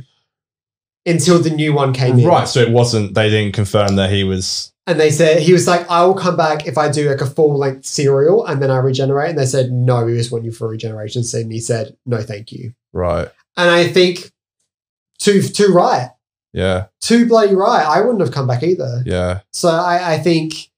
[1.05, 2.25] until the new one came in.
[2.25, 2.47] Right.
[2.47, 4.73] So it wasn't, they didn't confirm that he was.
[4.87, 7.25] And they said, he was like, I will come back if I do like a
[7.25, 9.31] full length serial and then I regenerate.
[9.31, 11.43] And they said, no, we just want you for a regeneration scene.
[11.43, 12.73] And he said, no, thank you.
[12.93, 13.29] Right.
[13.57, 14.31] And I think
[15.19, 16.11] too, too right.
[16.53, 16.87] Yeah.
[17.01, 17.85] Too bloody right.
[17.85, 19.03] I wouldn't have come back either.
[19.05, 19.41] Yeah.
[19.51, 20.69] So I, I think,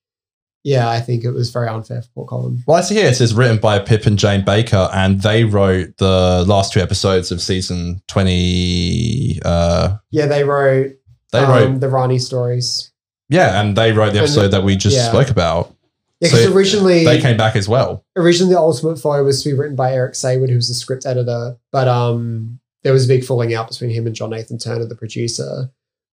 [0.68, 2.62] yeah, I think it was very unfair for Paul Colin.
[2.66, 5.96] Well, I see here it says written by Pip and Jane Baker, and they wrote
[5.96, 9.40] the last two episodes of season 20.
[9.42, 10.92] Uh, Yeah, they wrote
[11.32, 12.90] they um, wrote, the Rani stories.
[13.30, 15.08] yeah, and they wrote the episode that we just yeah.
[15.08, 15.74] spoke about.
[16.20, 18.04] Yeah, because So originally, They came back as well.
[18.14, 21.06] originally the Ultimate Foe was to be written by Eric Saward, who was the script
[21.06, 24.84] editor, but um, there was a big falling out between him and John Nathan Turner,
[24.84, 25.70] the producer.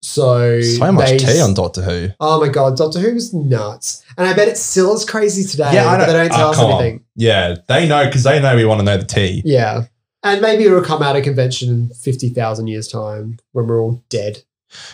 [0.04, 2.10] So So much tea on Doctor Who.
[2.20, 5.72] Oh my god, Doctor Who was nuts, and I bet it still is crazy today.
[5.74, 6.14] Yeah, I but know.
[6.14, 6.82] They don't Ah, tell us come on.
[6.82, 7.06] anything.
[7.16, 9.44] Yeah, they know because they know we want to know the tea.
[9.46, 9.84] Yeah,
[10.24, 14.04] and maybe it'll come out of convention in fifty thousand years' time when we're all
[14.10, 14.44] dead.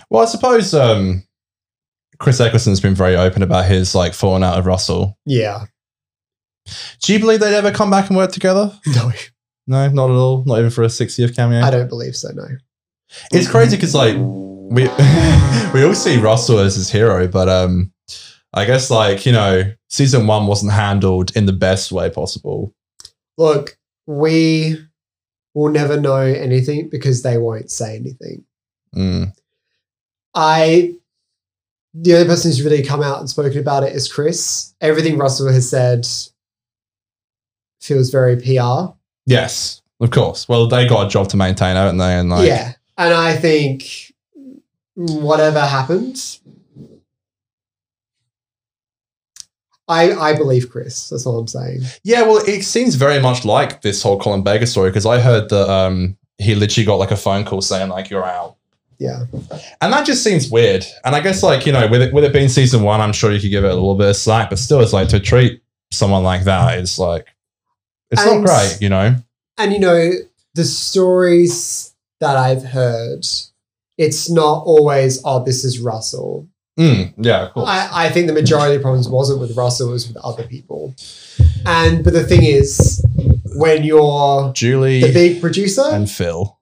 [0.10, 1.24] Well, I suppose um,
[2.20, 5.18] Chris Eccleston's been very open about his like falling out of Russell.
[5.26, 5.68] Yeah,
[7.04, 8.78] Do you believe they'd ever come back and work together?
[8.88, 9.12] no,
[9.68, 10.44] No, not at all.
[10.46, 11.62] Not even for a 60th cameo.
[11.62, 12.30] I don't believe so.
[12.34, 12.46] No.
[13.32, 14.18] It's crazy because like
[14.70, 14.84] we
[15.74, 17.92] we all see Russell as his hero, but um,
[18.54, 22.74] I guess like you know, season one wasn't handled in the best way possible.
[23.38, 24.78] Look, we
[25.54, 28.46] will never know anything because they won't say anything.
[28.96, 29.34] Mm.
[30.34, 30.94] I,
[31.94, 34.76] the only person who's really come out and spoken about it is Chris.
[34.82, 36.08] Everything Russell has said
[37.82, 38.94] feels very PR.
[39.26, 40.48] Yes, of course.
[40.48, 42.14] Well, they got a job to maintain, haven't they?
[42.16, 42.74] And like, yeah.
[42.98, 44.07] And I think
[44.98, 46.42] whatever happens,
[49.88, 51.10] I, I believe Chris.
[51.10, 51.82] That's all I'm saying.
[52.04, 55.50] Yeah, well, it seems very much like this whole Colin Baker story because I heard
[55.50, 58.58] that um, he literally got like a phone call saying like you're out,
[59.00, 59.24] Yeah.
[59.80, 60.86] and that just seems weird.
[61.06, 63.32] And I guess like you know, with it with it being season one, I'm sure
[63.32, 65.62] you could give it a little bit of slack, but still, it's like to treat
[65.92, 67.28] someone like that is like
[68.12, 69.16] it's And- not great, you know.
[69.58, 70.12] And you know,
[70.54, 73.26] the stories that I've heard,
[73.98, 76.48] it's not always, oh, this is Russell.
[76.80, 77.68] Mm, yeah, of course.
[77.68, 80.44] I, I think the majority of the problems wasn't with Russell, it was with other
[80.44, 80.94] people.
[81.66, 83.04] And but the thing is,
[83.56, 86.58] when you're Julie the big producer, and Phil.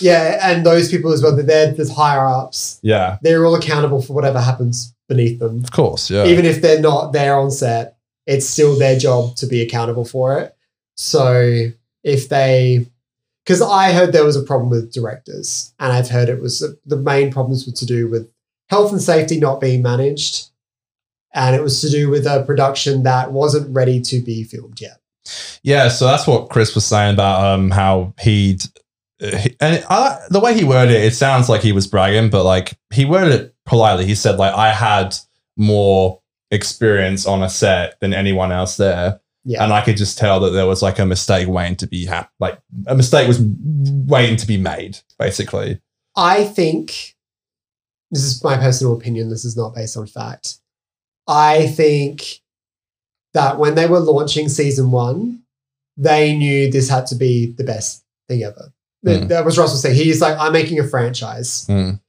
[0.00, 4.12] yeah, and those people as well, they're the higher ups, Yeah, they're all accountable for
[4.12, 5.64] whatever happens beneath them.
[5.64, 6.08] of course.
[6.08, 6.26] Yeah.
[6.26, 10.38] Even if they're not there on set, it's still their job to be accountable for
[10.38, 10.54] it.
[10.96, 11.66] So
[12.04, 12.86] if they,
[13.44, 16.96] because I heard there was a problem with directors, and I've heard it was the
[16.96, 18.30] main problems were to do with
[18.68, 20.50] health and safety not being managed,
[21.34, 25.00] and it was to do with a production that wasn't ready to be filmed yet.
[25.62, 28.62] Yeah, so that's what Chris was saying about um how he'd
[29.22, 32.30] uh, he, and I, the way he worded it, it sounds like he was bragging,
[32.30, 34.06] but like he worded it politely.
[34.06, 35.14] He said like I had
[35.56, 36.20] more
[36.50, 40.50] experience on a set than anyone else there, Yeah, and I could just tell that
[40.50, 44.46] there was like a mistake waiting to be hap- like a mistake was waiting to
[44.46, 45.80] be made, basically.
[46.16, 47.16] I think
[48.12, 49.30] this is my personal opinion.
[49.30, 50.58] This is not based on fact.
[51.26, 52.40] I think
[53.34, 55.42] that when they were launching season one,
[55.96, 58.72] they knew this had to be the best thing ever.
[59.02, 59.28] That- Mm.
[59.28, 59.96] That was Russell saying.
[59.96, 62.00] He's like, I'm making a franchise Mm.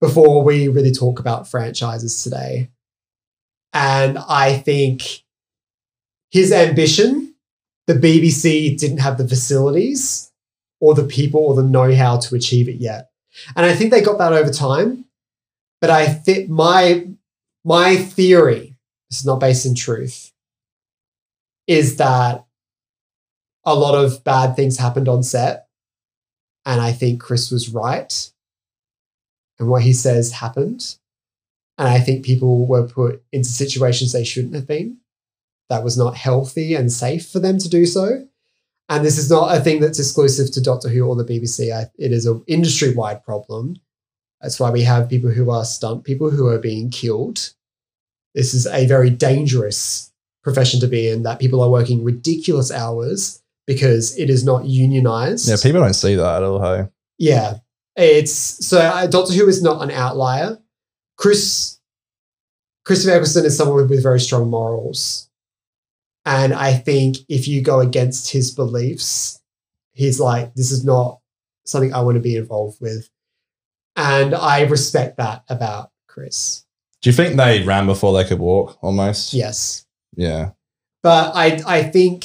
[0.00, 2.70] before we really talk about franchises today.
[3.72, 5.21] And I think
[6.32, 7.34] his ambition,
[7.86, 10.32] the BBC didn't have the facilities
[10.80, 13.10] or the people or the know how to achieve it yet.
[13.54, 15.04] And I think they got that over time.
[15.80, 17.06] But I think my
[17.64, 18.76] my theory,
[19.10, 20.32] this is not based in truth,
[21.66, 22.44] is that
[23.64, 25.68] a lot of bad things happened on set.
[26.64, 28.30] And I think Chris was right.
[29.58, 30.96] And what he says happened.
[31.78, 34.98] And I think people were put into situations they shouldn't have been.
[35.72, 38.28] That was not healthy and safe for them to do so.
[38.88, 41.74] And this is not a thing that's exclusive to Doctor Who or the BBC.
[41.74, 43.76] I, it is an industry wide problem.
[44.40, 47.54] That's why we have people who are stunt people who are being killed
[48.34, 50.10] this is a very dangerous
[50.42, 51.22] profession to be in.
[51.22, 55.48] That people are working ridiculous hours because it is not unionized.
[55.48, 56.60] Yeah, people don't see that at all.
[56.60, 56.88] Hey,
[57.18, 57.58] Yeah,
[57.96, 60.58] it's so uh, Doctor Who is not an outlier.
[61.16, 61.78] Chris
[62.84, 65.28] Christopher Eccleston is someone with, with very strong morals,
[66.24, 69.40] and I think if you go against his beliefs,
[69.92, 71.20] he's like, "This is not
[71.64, 73.08] something I want to be involved with,"
[73.96, 76.64] and I respect that about Chris.
[77.00, 78.78] do you think they ran before they could walk?
[78.82, 79.32] Almost.
[79.34, 79.84] Yes,
[80.16, 80.50] Yeah.
[81.02, 82.24] but I I think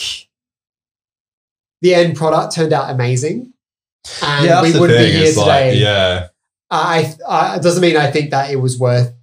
[1.82, 3.54] the end product turned out amazing,
[4.22, 5.08] and yeah, we wouldn't thing.
[5.12, 5.72] be here It's today.
[5.72, 6.28] like, yeah,
[6.70, 9.14] I, I it doesn't mean I think that it was worth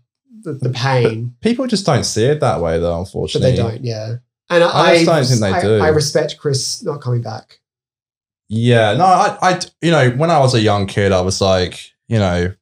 [0.43, 2.93] the, the pain, people just don't see it that way, though.
[2.93, 3.83] but Unfortunately, they don't.
[3.85, 4.17] Yeah,
[4.51, 5.79] and I, I just don't think they I- do.
[5.79, 7.61] I respect Chris not coming back.
[8.49, 11.81] Yeah, no, I, I, you know, when I was a young kid, I was like,
[12.09, 12.53] you know,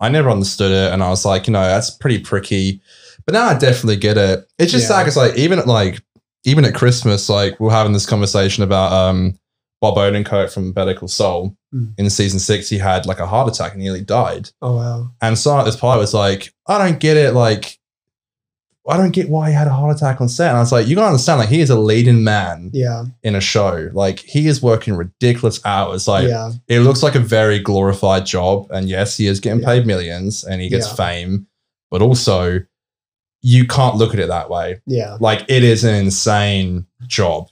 [0.00, 2.80] I never understood it, and I was like, you know, that's pretty pricky.
[3.26, 4.46] But now I definitely get it.
[4.58, 4.98] It's just Yeah.
[4.98, 5.06] sad.
[5.08, 6.00] It's like even at like
[6.44, 9.38] even at Christmas, like we're having this conversation about um
[9.80, 11.56] Bob Odenkirk from Better Call Saul.
[11.74, 11.94] Mm.
[11.98, 14.50] In season six, he had like a heart attack and nearly died.
[14.60, 17.32] Oh wow, And so at this part was like, I don't get it.
[17.34, 17.78] Like,
[18.88, 20.48] I don't get why he had a heart attack on set.
[20.48, 23.36] And I was like, you gotta understand, like, he is a leading man yeah, in
[23.36, 23.88] a show.
[23.92, 26.08] Like, he is working ridiculous hours.
[26.08, 28.66] Like, yeah, it looks like a very glorified job.
[28.70, 29.66] And yes, he is getting Yeah.
[29.66, 30.94] paid millions and he gets Yeah.
[30.94, 31.46] fame,
[31.92, 32.60] but also
[33.40, 34.80] you can't look at it that way.
[34.86, 37.48] yeah, Like, it is an insane job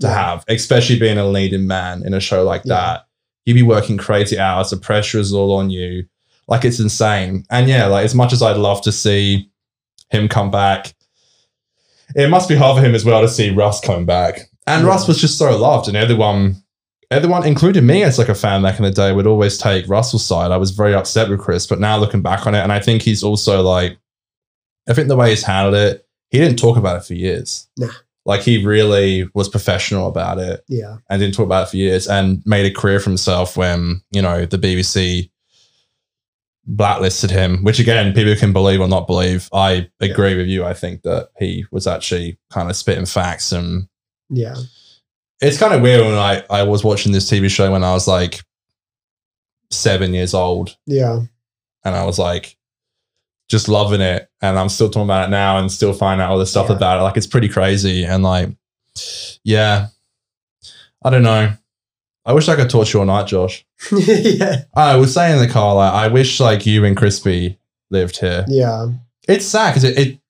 [0.00, 0.14] to Yeah.
[0.14, 3.04] have, especially being a leading man in a show like that.
[3.46, 6.04] You'd be working crazy hours, the pressure is all on you.
[6.46, 7.44] Like, it's insane.
[7.50, 9.50] And yeah, like, as much as I'd love to see
[10.10, 10.94] him come back,
[12.14, 14.48] it must be hard for him as well to see Russ come back.
[14.66, 14.90] And Yeah.
[14.90, 16.62] Russ was just so loved, and everyone,
[17.10, 20.24] everyone, including me as like a fan back in the day, would always take Russell's
[20.24, 20.50] side.
[20.50, 23.02] I was very upset with Chris, but now looking back on it, and I think
[23.02, 23.98] he's also like,
[24.88, 27.68] I think the way he's handled it, he didn't talk about it for years.
[27.76, 27.88] Nah.
[28.24, 32.06] Like he really was professional about it yeah, and didn't talk about it for years
[32.06, 35.30] and made a career for himself when, you know, the BBC
[36.70, 39.48] blacklisted him, which again, people can believe or not believe.
[39.52, 40.64] I agree with you.
[40.64, 43.88] I think that he was actually kind of spitting facts and
[44.28, 44.54] yeah,
[45.40, 48.06] it's kind of weird when I, I was watching this TV show when I was
[48.06, 48.42] like
[49.70, 51.20] seven years old yeah,
[51.84, 52.56] and I was like
[53.48, 54.28] just loving it.
[54.42, 56.76] And I'm still talking about it now and still finding out all this stuff Yeah.
[56.76, 57.02] about it.
[57.02, 58.04] Like it's pretty crazy.
[58.04, 58.50] And like,
[59.42, 59.86] yeah,
[61.02, 61.54] I don't know.
[62.28, 63.64] I wish I could talk to you all night, Josh.
[63.90, 67.58] yeah, I was saying in the car, like, I wish like you and Crispy
[67.90, 68.44] lived here.
[68.48, 68.88] yeah,
[69.26, 70.20] It's sad because it, it,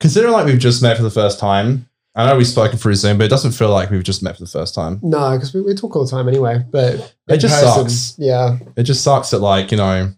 [0.00, 1.86] considering like we've just met for the first time.
[2.14, 4.42] I know we've spoken through Zoom, but it doesn't feel like we've just met for
[4.42, 4.98] the first time.
[5.02, 6.64] no, because we, we talk all the time anyway.
[6.70, 6.94] But
[7.28, 8.14] It in just sucks.
[8.18, 10.12] Yeah, It just sucks that like, you know,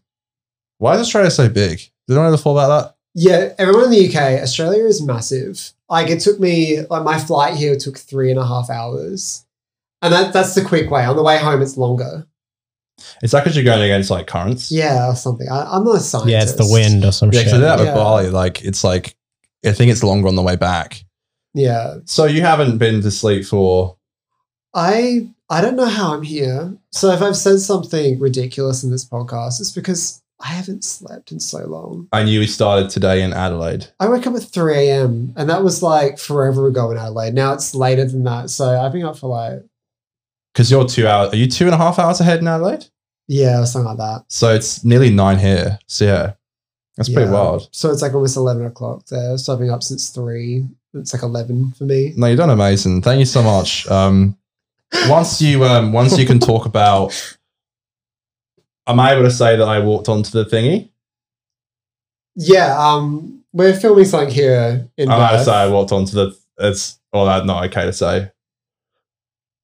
[0.79, 1.79] why is Australia so big?
[2.07, 2.97] Did anyone ever thought about that?
[3.15, 5.73] Yeah, everyone in the UK, Australia is massive.
[5.89, 9.45] Like it took me, like my flight here took three and a half hours,
[10.03, 11.05] and that that's the quick way.
[11.05, 12.27] On the way home, it's longer.
[13.23, 14.71] It's like because you're going against like currents.
[14.71, 15.49] Yeah, or something.
[15.51, 16.31] I, I'm not a scientist.
[16.33, 17.47] Yeah, it's the wind or some Yeah, shit.
[17.47, 17.95] because I did that with Yeah.
[17.95, 18.31] Bali.
[18.31, 19.17] Like, it's like,
[19.65, 21.03] I think it's longer on the way back.
[21.55, 23.97] Yeah, So you haven't been to sleep for.
[24.75, 26.75] I I don't know how I'm here.
[26.93, 31.41] So if I've said something ridiculous in this podcast, it's because I haven't slept in
[31.41, 32.09] so long.
[32.13, 33.87] I knew we started today in Adelaide.
[34.01, 35.35] I woke up at 3 a.m.
[35.37, 37.35] and that was like forever ago in Adelaide.
[37.35, 38.49] Now it's later than that.
[38.51, 39.63] So I've been up for like,
[40.53, 41.33] Because you're two hours.
[41.33, 42.87] Are you two and a half hours ahead in Adelaide?
[43.29, 44.25] yeah, something like that.
[44.29, 45.79] So it's nearly nine here.
[45.87, 46.33] So yeah,
[46.97, 47.69] that's pretty wild.
[47.73, 49.39] So it's like almost 11 o'clock there.
[49.39, 50.67] So I've been up since 3.
[50.95, 52.13] It's like 11 for me.
[52.17, 53.01] No, you've done amazing.
[53.01, 53.87] Thank you so much.
[53.89, 54.37] Um,
[55.09, 57.37] once you um, once you can talk about,
[58.87, 60.91] am I able to say that I walked onto the thingy?
[62.35, 66.39] Yeah, um, we're filming something here in I'm allowed to say I walked onto the.
[66.59, 68.31] It's or that's not okay to say.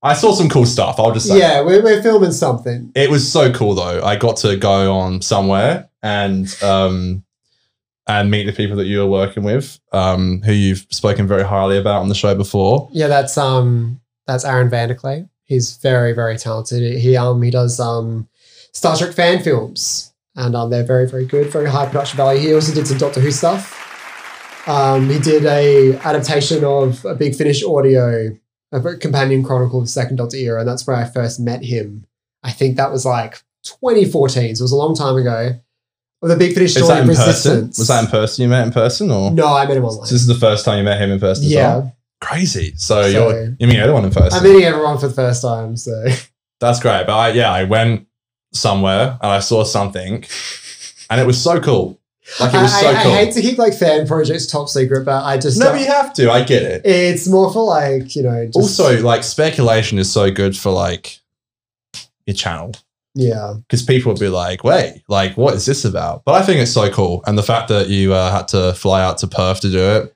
[0.02, 1.00] I saw some cool stuff.
[1.00, 1.38] I'll just say.
[1.38, 2.92] Yeah, we're, we're filming something.
[2.94, 4.02] It was so cool though.
[4.02, 7.24] I got to go on somewhere and um
[8.06, 11.76] and meet the people that you were working with, um, who you've spoken very highly
[11.76, 12.88] about on the show before.
[12.92, 15.28] Yeah, that's um that's Aaron Vanderclay.
[15.44, 17.00] He's very, very talented.
[17.00, 18.28] He um he does um
[18.72, 20.12] Star Trek fan films.
[20.36, 22.40] And um they're very, very good, very high production value.
[22.40, 23.74] He also did some Doctor Who stuff.
[24.68, 28.30] Um he did a adaptation of a big Finish audio
[28.72, 32.06] a companion chronicle of the second Doctor era, and that's where I first met him.
[32.42, 35.60] I think that was like 2014, so it was a long time ago.
[36.20, 37.26] With a big Finish Is story that in person?
[37.28, 37.78] resistance.
[37.78, 38.42] Was that in person?
[38.42, 40.06] You met in person, or No, I met him online.
[40.06, 41.44] So this is the first time you met him in person?
[41.44, 41.96] As yeah, well?
[42.20, 42.74] crazy.
[42.76, 44.32] So, So- you're you meet everyone in person.
[44.36, 45.76] I'm meeting everyone for the first time.
[45.76, 46.06] So
[46.60, 47.06] That's great.
[47.06, 48.08] But I, yeah, I went
[48.52, 50.24] somewhere and I saw something,
[51.08, 52.00] and it was so cool.
[52.40, 52.94] Like it I, so I- I
[53.24, 56.30] hate to keep like fan projects top secret, but I just no, you have to.
[56.30, 56.82] I get it.
[56.84, 58.44] it's more for like you know.
[58.46, 61.20] Just, also, like speculation is so good for like
[62.26, 62.72] your channel
[63.14, 66.60] yeah, because people would be like, "Wait, like what is this about?" But I think
[66.60, 69.60] it's so cool, and the fact that you uh, had to fly out to Perth
[69.62, 70.14] to do it,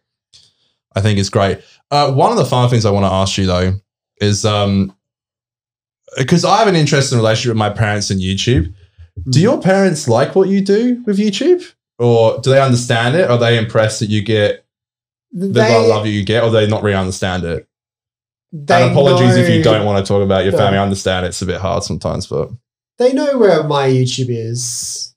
[0.94, 1.62] I think is great.
[1.90, 3.72] Uh, one of the fun things I want to ask you though
[4.20, 4.94] is um
[6.18, 8.72] because I have an interesting relationship with my parents and YouTube.
[9.30, 9.43] Do Mm.
[9.43, 11.64] your parents like what you do with YouTube?
[11.98, 13.31] Or do they understand it?
[13.31, 14.64] Are they impressed that you get
[15.31, 17.69] the they, love you get, or do they not really understand it?
[18.52, 20.78] they and apologies if you don't want to talk about your family.
[20.78, 22.51] I understand it's a bit hard sometimes, but
[22.98, 25.14] They know where my YouTube is.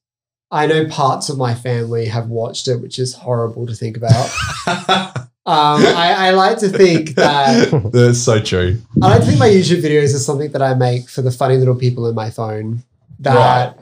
[0.52, 5.22] I know parts of my family have watched it, which is horrible to think about.
[5.48, 8.82] Um, I, I like to think that that's so true.
[9.00, 11.58] I like to think my YouTube videos are something that I make for the funny
[11.58, 12.82] little people in my phone.
[13.20, 13.78] That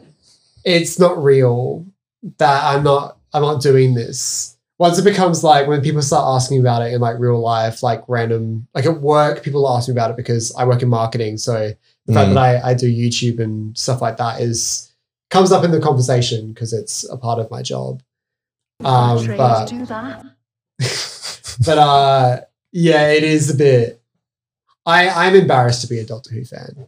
[0.66, 1.86] it's not real.
[2.38, 3.18] That I'm not.
[3.34, 4.58] I'm not doing this.
[4.80, 8.04] Once it becomes like when people start asking about it in like real life, like
[8.08, 11.38] random, like at work, people ask me about it because I work in marketing.
[11.38, 11.74] So
[12.06, 12.34] the fact Mm.
[12.36, 14.92] that I, I do YouTube and stuff like that is
[15.30, 18.02] comes up in the conversation because it's a part of my job.
[18.84, 20.26] Um, Trained but to do that.
[21.66, 22.42] but uh
[22.72, 24.02] yeah it is a bit
[24.88, 26.88] i i'm embarrassed to be a doctor who fan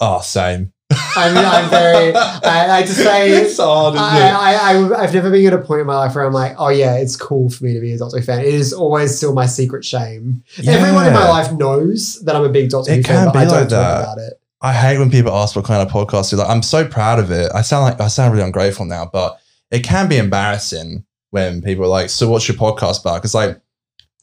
[0.00, 0.72] Oh, same.
[0.90, 4.32] I mean i'm very i, I just say it's isn't I?
[4.32, 6.68] I, I, I've never been at a point in my life where I'm like, oh
[6.68, 8.40] yeah, it's cool for me to be a Doctor Who fan.
[8.40, 10.42] It is always still my secret shame.
[10.66, 13.38] Everyone in my life knows that I'm a big Doctor It Who fan, but be
[13.40, 14.02] I don't like talk that.
[14.02, 14.40] about it.
[14.60, 16.48] I hate when people ask what kind of podcast you like.
[16.48, 17.50] I'm so proud of it.
[17.54, 19.40] I sound like I sound really ungrateful now, but
[19.70, 23.60] it can be embarrassing when people are like, "So what's your podcast about?" Because like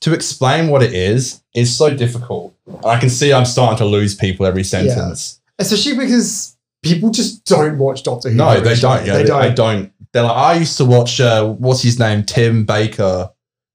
[0.02, 2.54] to explain what it is is so difficult.
[2.68, 5.40] And I can see I'm starting to lose people every sentence.
[5.58, 6.55] Especially because
[6.86, 8.36] people just don't watch Doctor Who.
[8.36, 9.06] No, they don't.
[9.06, 9.42] Yeah, they they, don't.
[9.42, 9.92] I don't.
[10.14, 11.20] They're like, I used to watch.
[11.20, 12.24] Uh, what's his name?
[12.24, 13.30] Tim Baker.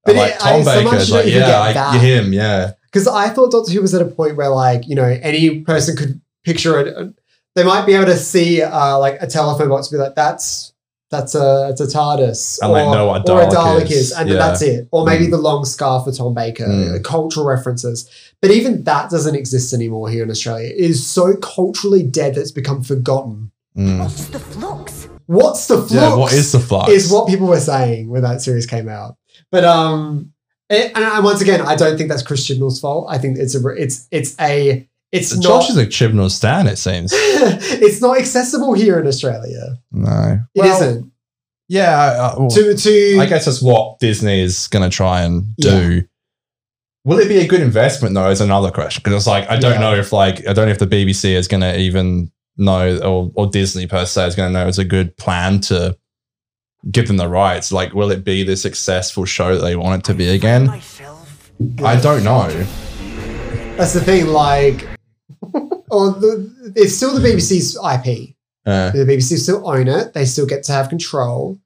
[0.05, 1.39] But like it- Tom sometimes Baker.
[1.41, 2.33] don't like, yeah, I, him.
[2.33, 2.73] Yeah.
[2.85, 5.97] Because I thought Doctor Who was at a point where, like, you know, any person
[5.97, 7.15] could picture it.
[7.55, 10.73] They might be able to see, uh, like, a telephone box, and be like, "That's
[11.11, 14.11] that's a it's a TARDIS," And, like, know what a or a Dalek Dalek is.
[14.11, 14.37] is, and Yeah.
[14.37, 14.89] that's it.
[14.93, 15.31] Or maybe Mm.
[15.33, 17.03] the long scarf for Tom Baker, Mm.
[17.05, 18.09] cultural references.
[18.41, 20.69] But even that doesn't exist anymore here in Australia.
[20.69, 23.51] It is so culturally dead that it's become forgotten.
[23.77, 23.99] Mm.
[24.01, 25.09] What's the flux?
[25.27, 25.93] What's the flux?
[25.93, 26.15] Yeah.
[26.15, 26.91] What is the flux?
[26.91, 29.17] is what people were saying when that series came out.
[29.53, 30.33] But um,
[30.69, 33.07] it, and, and once again, I don't think that's Chris Chibnall's fault.
[33.09, 36.67] I think it's a it's it's a it's not Josh is a Chibnall stan.
[36.67, 37.13] It seems.
[37.15, 39.79] it's not accessible here in Australia.
[39.93, 40.39] No.
[40.55, 41.05] It Well, not
[41.69, 41.99] Yeah.
[41.99, 45.55] I, I, well, To to I guess that's what Disney is going to try and
[45.57, 46.03] do.
[47.05, 48.29] Will it be a good investment though?
[48.31, 49.81] Is another question because it's like I don't Yeah.
[49.81, 53.33] know if like I don't know if the BBC is going to even know or
[53.35, 55.97] or Disney per se is going to know it's a good plan to
[56.91, 57.73] give them the rights.
[57.73, 60.69] Like, will it be the successful show that they want it to be again?
[61.85, 62.49] I don't know.
[63.77, 64.27] that's the thing.
[64.29, 64.87] Like,
[65.91, 68.35] or the, it's still the BBC's IP.
[68.67, 70.13] Uh, The BBC still own it.
[70.13, 71.59] They still get to have control.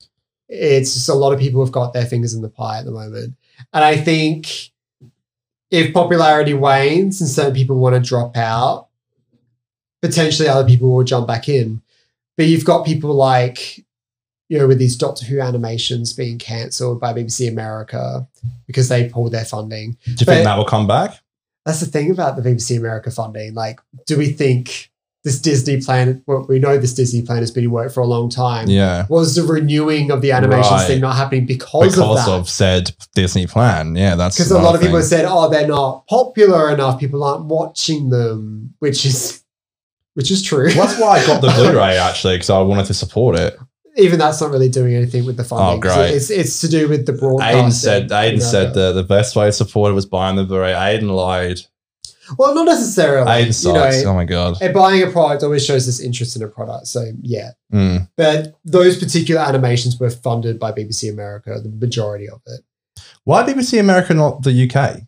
[0.48, 2.90] It's just a lot of people have got their fingers in the pie at the
[2.90, 3.34] moment.
[3.72, 4.70] And I think
[5.70, 8.88] if popularity wanes and certain people want to drop out,
[10.02, 11.82] potentially other people will jump back in.
[12.36, 13.78] But you've got people like,
[14.48, 18.28] you know, with these Doctor Who animations being cancelled by BBC America
[18.66, 19.96] because they pulled their funding.
[20.04, 21.20] do you But- think that will come back?
[21.64, 23.54] That's the thing about the BBC America funding.
[23.54, 24.90] Like, do we think
[25.24, 28.06] this Disney plan, well, we know this Disney plan has been in work for a
[28.06, 28.68] long time.
[28.68, 30.86] Yeah, Was the renewing of the animations Right.
[30.86, 33.96] thing not happening because, because of of, said Disney plan.
[33.96, 35.00] Yeah, that's Because a lot of people thing.
[35.00, 37.00] have said, "Oh, they're not popular enough.
[37.00, 39.42] People aren't watching them," which is,
[40.12, 40.66] which is true.
[40.76, 43.58] Well, that's why I got the Blu-ray actually because I wanted to support it.
[43.96, 45.78] Even that's not really doing anything with the funding.
[45.78, 46.14] Oh, great.
[46.14, 47.54] It's it's to do with the broadcast.
[47.54, 50.72] Aiden said Aiden said that the best way to support it was buying the Blu-ray.
[50.72, 51.60] Aiden lied.
[52.38, 53.30] Well, not necessarily.
[53.30, 54.02] Aiden you sucks.
[54.02, 54.56] know, oh my god.
[54.60, 56.86] and buying a product always shows this interest in a product.
[56.88, 58.08] So yeah, Mm.
[58.16, 62.60] But those particular animations were funded by BBC America, the majority of it.
[63.24, 65.00] Why BBC America not the UK?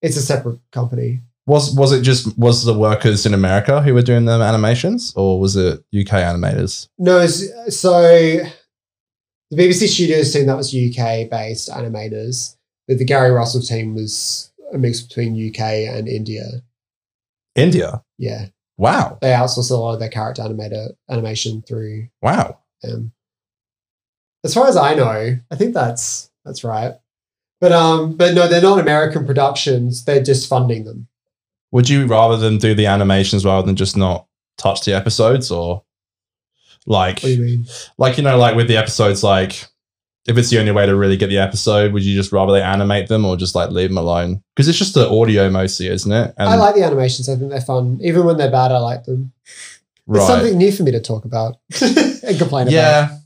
[0.00, 1.20] It's a separate company.
[1.46, 5.40] Was was it just was the workers in America who were doing the animations, or
[5.40, 6.88] was it UK animators?
[6.98, 8.00] No, so
[9.50, 12.56] the BBC Studios team that was UK based animators,
[12.86, 16.62] but the Gary Russell team was a mix between UK and India.
[17.56, 18.02] India.
[18.18, 18.46] Yeah,
[18.78, 19.18] Wow.
[19.20, 22.58] they outsourced a lot of their character animator animation through Wow.
[24.44, 26.94] As far as I know, I think that's that's right.
[27.60, 30.04] But um, but no, they're not American productions.
[30.04, 31.08] They're just funding them.
[31.72, 34.26] Would you rather them do the animations rather than just not
[34.58, 35.82] touch the episodes, or
[36.86, 37.66] Like, What do you mean?
[37.98, 39.66] like you know, like with the episodes, like
[40.26, 42.62] if it's the only way to really get the episode, would you just rather they
[42.62, 44.40] animate them or just like leave them alone?
[44.54, 46.32] Because it's just the audio mostly, isn't it?
[46.38, 47.28] And, I like the animations.
[47.28, 47.98] I think they're fun.
[48.02, 49.32] Even when they're bad, I like them.
[50.06, 50.18] right.
[50.20, 52.72] It's something new for me to talk about and complain about.
[52.72, 53.18] yeah,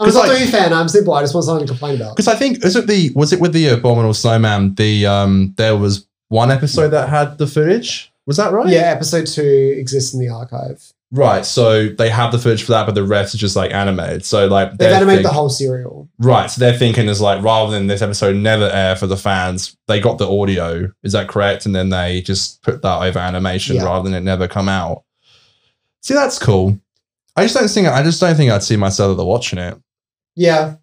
[0.00, 0.72] I'm a Doctor like- Who fan.
[0.72, 1.14] I'm simple.
[1.14, 2.16] I just want something to complain about.
[2.16, 4.74] because I think is it the was it with the Abominable Snowman?
[4.74, 8.12] The um, there was one episode that had the footage.
[8.26, 8.68] Was that right?
[8.68, 10.92] Yeah, episode two exists in the archive.
[11.10, 11.46] Right.
[11.46, 14.26] So they have the footage for that, but the rest is just like animated.
[14.26, 16.06] So like They've animated the whole serial.
[16.18, 16.50] Right.
[16.50, 20.00] So they're thinking is like rather than this episode never air for the fans, they
[20.00, 20.92] got the audio.
[21.02, 21.64] Is that correct?
[21.64, 23.84] And then they just put that over animation Yeah.
[23.84, 25.04] rather than it never come out.
[26.02, 26.78] See, that's cool.
[27.36, 29.78] I just don't think I just don't think I'd see myself ever watching it.
[30.36, 30.76] Yeah.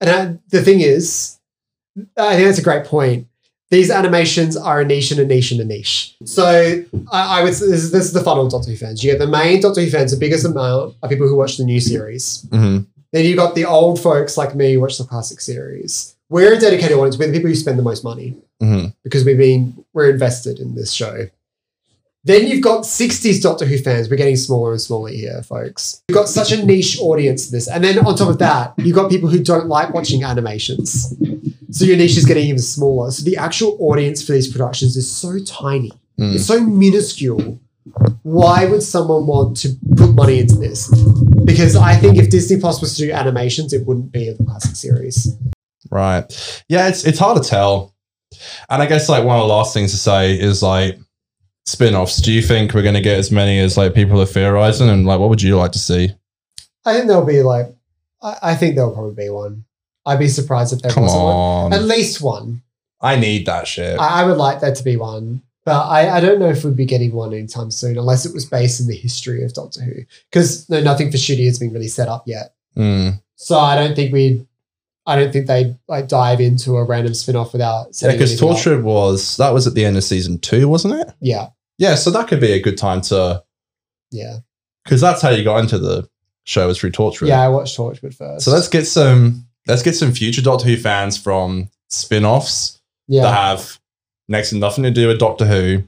[0.00, 1.40] And I, the thing is,
[2.16, 3.26] I think that's a great point.
[3.72, 6.14] These animations are a niche and a niche and a niche.
[6.26, 6.44] So
[7.10, 9.02] I, I would say this is, this is the funnel of Doctor Who fans.
[9.02, 11.64] You get the main Doctor Who fans, the biggest amount are people who watch the
[11.64, 12.46] new series.
[12.52, 12.80] hmm
[13.12, 16.14] Then you got the old folks like me who watch the classic series.
[16.28, 17.16] We're a dedicated audience.
[17.18, 20.74] We're the people who spend the most money hmm because we've been we're invested in
[20.74, 21.28] this show.
[22.24, 24.10] Then you've got 60s Doctor Who fans.
[24.10, 26.02] We're getting smaller and smaller here, folks.
[26.08, 27.68] You've got such a niche audience to this.
[27.68, 31.14] And then on top of that, you've got people who don't like watching animations.
[31.72, 33.10] So your niche is getting even smaller.
[33.10, 35.90] So the actual audience for these productions is so tiny.
[36.20, 36.34] Mm.
[36.34, 37.58] It's so minuscule.
[38.22, 40.88] Why would someone want to put money into this?
[41.44, 44.44] Because I think if Disney Plus was to do animations, it wouldn't be of the
[44.44, 45.36] classic series.
[45.90, 46.24] Right.
[46.68, 47.94] Yeah, it's it's hard to tell.
[48.70, 50.98] And I guess like one of the last things to say is like
[51.66, 52.18] spin-offs.
[52.18, 54.88] Do you think we're gonna get as many as like people are theorizing?
[54.88, 56.10] And like what would you like to see?
[56.84, 57.66] I think there'll be like,
[58.22, 59.64] I, I think there'll probably be one.
[60.04, 61.72] I'd be surprised if there Come wasn't one.
[61.72, 62.62] At least one.
[63.00, 63.98] I need that shit.
[63.98, 65.42] I, I would like there to be one.
[65.64, 68.44] But I, I don't know if we'd be getting one anytime soon, unless it was
[68.44, 69.92] based in the history of Doctor Who.
[70.30, 72.54] Because no, nothing for Shitty has been really set up yet.
[72.76, 73.22] Mm.
[73.36, 74.44] So I don't think we'd,
[75.06, 78.78] I don't think they'd like dive into a random spin-off without Yeah, setting because anything
[78.78, 78.84] up.
[78.84, 81.12] Was that was at the end of season two, wasn't it?
[81.20, 81.48] Yeah,
[81.78, 83.42] Yeah, so that could be a good time to
[84.10, 84.38] yeah,
[84.84, 86.08] because that's how you got into the
[86.44, 87.28] show was through Torchwood.
[87.28, 87.40] yeah.
[87.40, 88.44] I watched Torchwood first.
[88.44, 93.34] So let's get some let's get some future Doctor Who fans from spin-offs yeah, that
[93.34, 93.78] have
[94.28, 95.82] next to nothing to do with Doctor Who.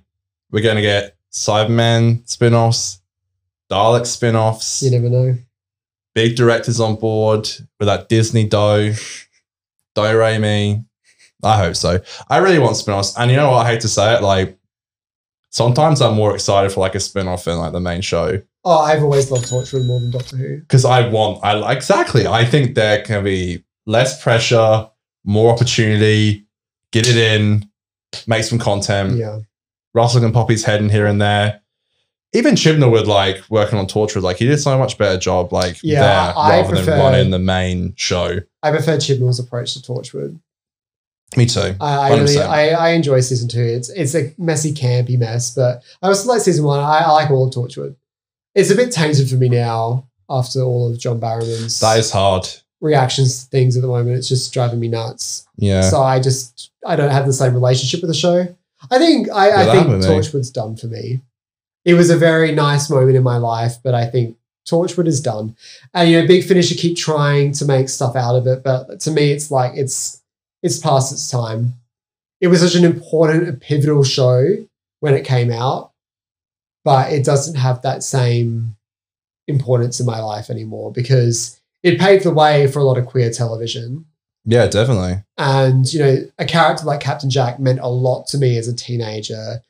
[0.51, 3.01] We're gonna get Cybermen spin-offs,
[3.71, 5.37] Dalek spin-offs, you never know.
[6.15, 7.49] big directors on board
[7.79, 8.93] with that Disney dough.
[9.95, 10.85] Do Raimi.
[11.43, 12.01] I hope so.
[12.29, 13.17] I really want spin-offs.
[13.19, 13.67] And you know what?
[13.67, 14.59] I hate to say it, like
[15.51, 18.41] sometimes I'm more excited for like a spin-off than like the main show.
[18.65, 20.59] Oh, I've always loved Torchwood more than Doctor Who.
[20.61, 22.27] Because I want I exactly.
[22.27, 24.89] I think there can be less pressure,
[25.25, 26.47] more opportunity,
[26.93, 27.69] get it in,
[28.27, 29.17] make some content.
[29.17, 29.41] Yeah,
[29.93, 31.61] Russell can pop his head in here and there.
[32.33, 35.77] Even Chibnall would like working on Torchwood, like he did so much better job, like
[35.85, 38.41] Yeah, there I rather prefer- than running the main show.
[38.63, 40.41] I prefer Chibnall's approach to Torchwood.
[41.37, 41.75] Me too.
[41.81, 43.61] I, I really, I, I enjoy season two.
[43.63, 46.81] It's it's a messy, campy mess, but I also like season one.
[46.81, 47.97] I, I like all of Torchwood.
[48.55, 52.47] It's a bit tainted for me now after all of John Barrowman's That is hard.
[52.81, 54.17] reactions to things at the moment.
[54.17, 55.47] It's just driving me nuts.
[55.57, 55.83] Yeah.
[55.83, 58.55] So I just I don't have the same relationship with the show.
[58.91, 60.03] I think I, I that think happened.
[60.05, 61.21] Torchwood's done for me.
[61.85, 64.37] It was a very nice moment in my life, but I think
[64.69, 65.57] Torchwood is done.
[65.93, 69.11] And you know, Big Finisher keep trying to make stuff out of it, but to
[69.11, 70.23] me, it's like it's
[70.63, 71.75] it's past its time.
[72.41, 74.47] It was such an important, pivotal show
[75.01, 75.93] when it came out,
[76.85, 78.77] but it doesn't have that same
[79.49, 83.31] importance in my life anymore because it paved the way for a lot of queer
[83.31, 84.07] television.
[84.45, 85.23] yeah, definitely.
[85.39, 88.75] And, you know, a character like Captain Jack meant a lot to me as a
[88.75, 89.63] teenager.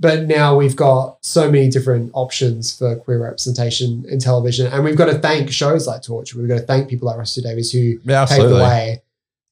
[0.00, 4.72] But now we've got so many different options for queer representation in television.
[4.72, 6.34] And we've got to thank shows like Torch.
[6.34, 9.02] We've got to thank people like Rusty Davies who Yeah, paved the way.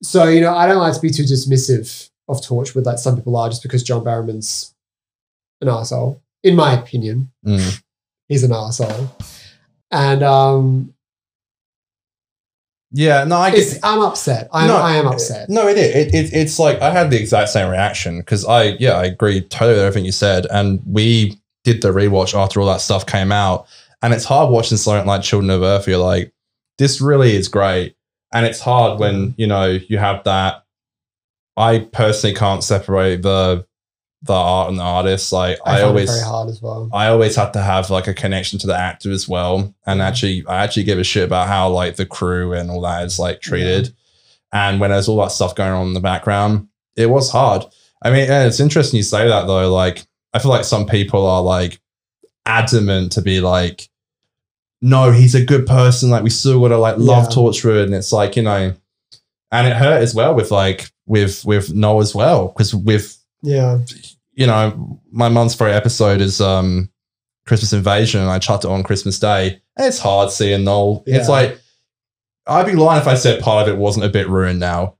[0.02, 3.36] So, you know, I don't like to be too dismissive of Torchwood like some people
[3.36, 4.74] are just because John Barrowman's
[5.60, 7.30] an arsehole, in my opinion.
[7.44, 7.82] Mm.
[8.28, 9.16] He's an asshole,
[9.90, 10.94] And um,
[12.90, 13.78] Yeah, no, I get.
[13.82, 14.48] I'm upset.
[14.52, 15.48] I'm, No, I am upset.
[15.48, 15.94] No, it is.
[15.94, 19.42] It, it, it's like I had the exact same reaction because I, yeah, I agree
[19.42, 20.46] totally with everything you said.
[20.50, 23.66] And we did the rewatch after all that stuff came out.
[24.02, 25.88] And it's hard watching something like Children of Earth.
[25.88, 26.32] You're like,
[26.78, 27.96] this really is great.
[28.32, 30.64] And it's hard when, you know, you have that.
[31.56, 33.66] I personally can't separate the
[34.26, 35.32] the art and the artist.
[35.32, 36.88] Like I, I, always very hard as well.
[36.92, 39.74] I always have to have like a connection to the actor as well.
[39.86, 43.04] And actually, I actually give a shit about how like the crew and all that
[43.04, 43.94] is like treated.
[44.52, 47.64] And when there's all that stuff going on in the background, it was hard.
[48.02, 49.72] I mean, it's interesting you say that though.
[49.72, 51.80] Like, I feel like some people are like
[52.44, 53.88] adamant to be like,
[54.80, 56.10] no, he's a good person.
[56.10, 57.36] Like we still gotta like love Yeah.
[57.36, 58.74] Torchwood, and it's like you know,
[59.50, 63.78] and it hurt as well with like with with Noel as well because with Yeah.
[64.36, 66.90] You know my month's favorite episode is um
[67.46, 69.60] Christmas Invasion, and I chucked it on Christmas Day.
[69.76, 71.02] And it's hard seeing Noel.
[71.06, 71.58] It's like
[72.46, 74.96] I'd be lying if I said part of it wasn't a bit ruined now.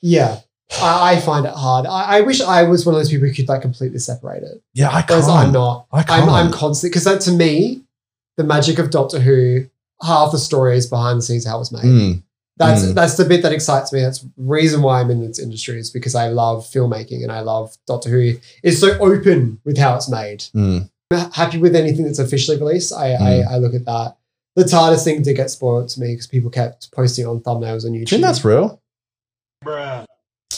[0.00, 0.40] Yeah.
[0.82, 1.86] I, I find it hard.
[1.86, 4.62] I, I wish I was one of those people who could like completely separate it.
[4.74, 5.24] Yeah, I can't.
[5.24, 5.86] I'm not.
[5.90, 6.24] I can't.
[6.24, 7.82] I'm, I'm constant because that to me,
[8.36, 9.66] the magic of Doctor Who,
[10.02, 11.84] half the story is behind the scenes how it was made.
[11.84, 12.22] Mm,
[12.58, 12.94] That's Mm.
[12.94, 14.00] that's the bit that excites me.
[14.00, 17.76] That's reason why I'm in this industry is because I love filmmaking and I love
[17.86, 20.40] Doctor Who is so open with how it's made.
[20.54, 20.90] mm.
[21.32, 22.92] Happy with anything that's officially released.
[22.92, 23.20] I, Mm.
[23.48, 24.16] I I look at that.
[24.56, 27.92] The TARDIS thing did get spoiled to me because people kept posting on thumbnails on
[27.92, 28.20] Do you YouTube.
[28.22, 28.80] that's real?
[29.64, 30.04] Bruh.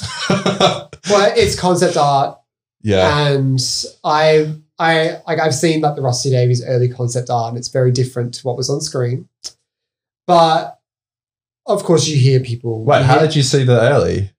[0.30, 2.38] well, it's concept art,
[2.82, 3.28] yeah.
[3.28, 3.60] and
[4.02, 7.92] I I like I've seen like the Rusty Davies early concept art, and it's very
[7.92, 9.28] different to what was on screen.
[10.26, 10.78] But
[11.72, 12.84] of course, you hear people.
[12.84, 14.30] Wait, you how hear- did you see that early?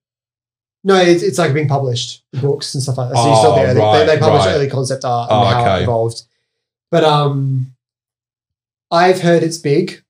[0.84, 3.16] No, it's, it's like being published, books and stuff like that.
[3.16, 4.54] So you saw the Oh, early, right, they, they publish right.
[4.56, 5.80] early concept art and Oh, how okay.
[5.80, 6.22] it evolved.
[6.90, 7.72] But um,
[8.90, 10.02] I've heard it's big.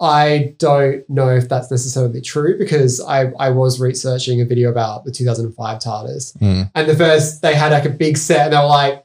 [0.00, 5.04] I don't know if that's necessarily true because I, I was researching a video about
[5.04, 6.36] the 2005 TARDIS.
[6.38, 6.62] Hmm.
[6.74, 9.03] And the first, they had like a big set and they were like,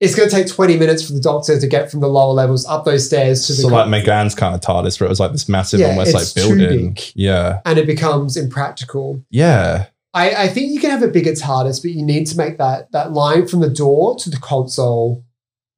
[0.00, 2.64] it's going to take 20 minutes for the doctor to get from the lower levels
[2.66, 5.32] up those stairs to the So like McGann's kind of TARDIS, where it was like
[5.32, 6.94] this massive, Yeah, almost like building.
[6.94, 7.02] big.
[7.14, 9.22] Yeah, and it becomes impractical.
[9.30, 12.58] yeah, I, I think you can have a bigger TARDIS, but you need to make
[12.58, 15.24] that that line from the door to the console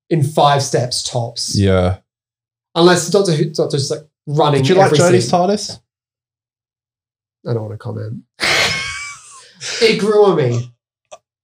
[0.09, 1.59] in five steps tops.
[1.59, 1.99] yeah.
[2.75, 4.63] Unless the Doctor Who Doctor's like running.
[4.63, 5.31] Did you like Jodie's.
[5.31, 5.81] TARDIS?
[7.47, 8.23] I don't want to comment.
[9.83, 10.72] it grew on me.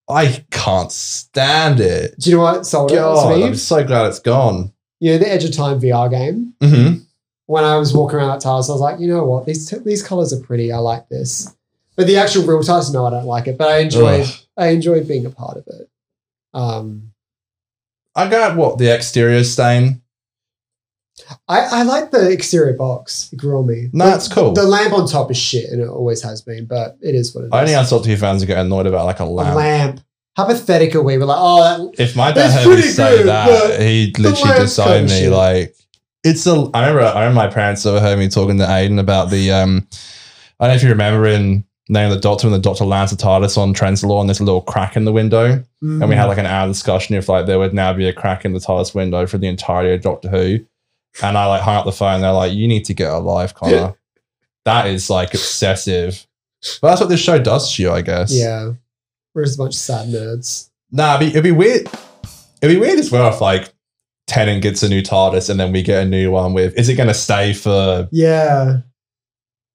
[0.08, 2.14] I can't stand it.
[2.18, 3.00] Do you know what sold it to
[3.36, 3.44] me?
[3.44, 4.72] I'm so glad it's gone.
[5.00, 6.54] You know the Edge of Time VR game.
[6.62, 7.02] hmm
[7.46, 9.46] When I was walking around that TARDIS, I was like, you know what?
[9.46, 10.72] These these colors are pretty.
[10.72, 11.54] I like this.
[11.96, 13.58] But the actual real TARDIS, no, I don't like it.
[13.58, 14.26] But I enjoyed
[14.56, 15.88] I enjoyed being a part of it.
[16.54, 17.12] Um,
[18.14, 20.02] I got what the exterior stain.
[21.48, 23.30] I, I like the exterior box.
[23.32, 23.88] It grew on me.
[23.92, 24.52] No, The- it's cool.
[24.52, 27.42] The lamp on top is shit, and it always has been, but it is what
[27.42, 27.52] it is.
[27.52, 29.56] I only have Doctor Who fans get annoyed about like a a lamp.
[29.56, 30.00] lamp.
[30.36, 31.18] How pathetic are we?
[31.18, 35.02] We're like, oh, that, If my dad heard me say good, that, he'd literally disown
[35.04, 35.08] me.
[35.08, 35.32] shit.
[35.32, 35.74] Like
[36.24, 36.70] it's a.
[36.74, 37.02] I remember.
[37.02, 39.50] I remember my parents overheard me talking to Aiden about the.
[39.52, 39.86] um
[40.60, 43.10] I don't know if you remember in Name of the Doctor when the Doctor lands
[43.10, 46.14] the TARDIS on Trenzalore and there's a little crack in the window, mm, and we
[46.14, 48.58] had like an hour discussion if like there would now be a crack in the
[48.60, 50.58] TARDIS window for the entirety of Doctor Who,
[51.22, 52.20] and I like hung up the phone.
[52.20, 53.94] They're like, "You need to get a life, Connor."
[54.64, 56.26] that is like obsessive.
[56.82, 58.32] But that's what this show does to you, I guess.
[58.32, 58.72] yeah.
[59.34, 60.70] We're just a bunch of sad nerds.
[60.90, 61.88] Nah, it'd be, it'd be weird.
[62.60, 63.72] It'd be weird as well if like
[64.26, 66.76] Tennant gets a new TARDIS and then we get a new one with.
[66.76, 68.08] Is it going to stay for?
[68.10, 68.80] Yeah.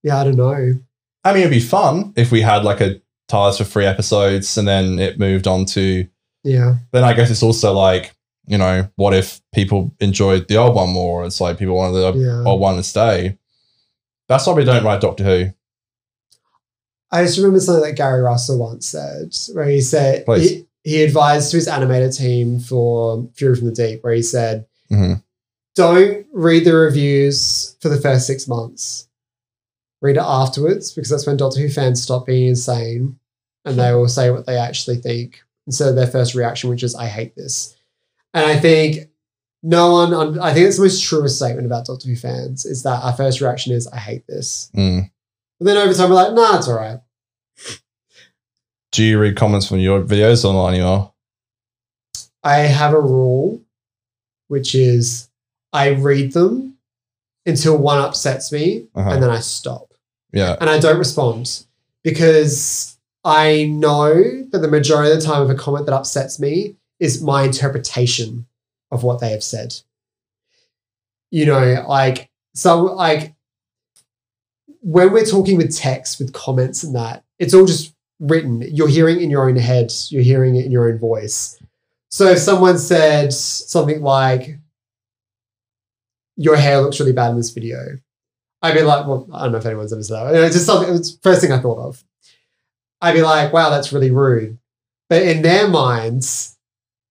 [0.03, 0.74] Yeah, I don't know.
[1.24, 3.02] I mean, it'd be fun if we had like a
[3.32, 6.06] TARDIS for three episodes and then it moved on to.
[6.44, 6.76] Yeah.
[6.91, 8.14] Then I guess it's also like
[8.45, 11.26] you know, what if people enjoyed the old one more?
[11.26, 12.44] It's like people wanted the Yeah.
[12.49, 13.38] old one to stay.
[14.28, 15.49] That's why we don't write Doctor Who.
[17.11, 21.52] I just remember something that Gary Russell once said, where he said he, he advised
[21.52, 25.22] to his animator team for Fury from the Deep, where he said, Mhm.
[25.76, 29.07] "Don't read the reviews for the first six months.
[30.02, 33.20] Read it afterwards, because that's when Doctor Who fans stop being insane,
[33.64, 36.95] and they will say what they actually think instead of their first reaction, which is
[36.95, 37.76] I hate this."
[38.34, 39.10] And I think
[39.61, 42.84] no one, un- I think it's the most truest statement about Doctor Who fans is
[42.84, 44.72] that our first reaction is I hate this.
[44.76, 45.10] Mm.
[45.60, 46.99] But then over time, we're like, nah, it's all right.
[48.91, 51.14] Do you read comments from your videos or not anymore?
[52.43, 53.61] I have a rule,
[54.49, 55.30] which is
[55.72, 56.77] I read them
[57.45, 59.10] until one upsets me Uh-huh.
[59.10, 59.93] and then I stop
[60.31, 60.55] Yeah.
[60.61, 61.64] and I don't respond
[62.03, 64.14] because I know
[64.51, 68.45] that the majority of the time of a comment that upsets me is my interpretation
[68.89, 69.75] of what they have said.
[71.31, 73.34] You know, like, so like
[74.80, 78.61] when we're talking with text, with comments and that, it's all just written.
[78.61, 81.61] You're hearing in your own head, you're hearing it in your own voice.
[82.09, 84.59] So if someone said something like,
[86.38, 87.99] your hair looks really bad in this video,
[88.61, 90.35] I'd be like, well, I don't know if anyone's ever said that.
[90.35, 92.01] It's just something, it was the first thing I thought of.
[93.01, 94.57] I'd be like, wow, that's really rude.
[95.09, 96.52] But in their minds,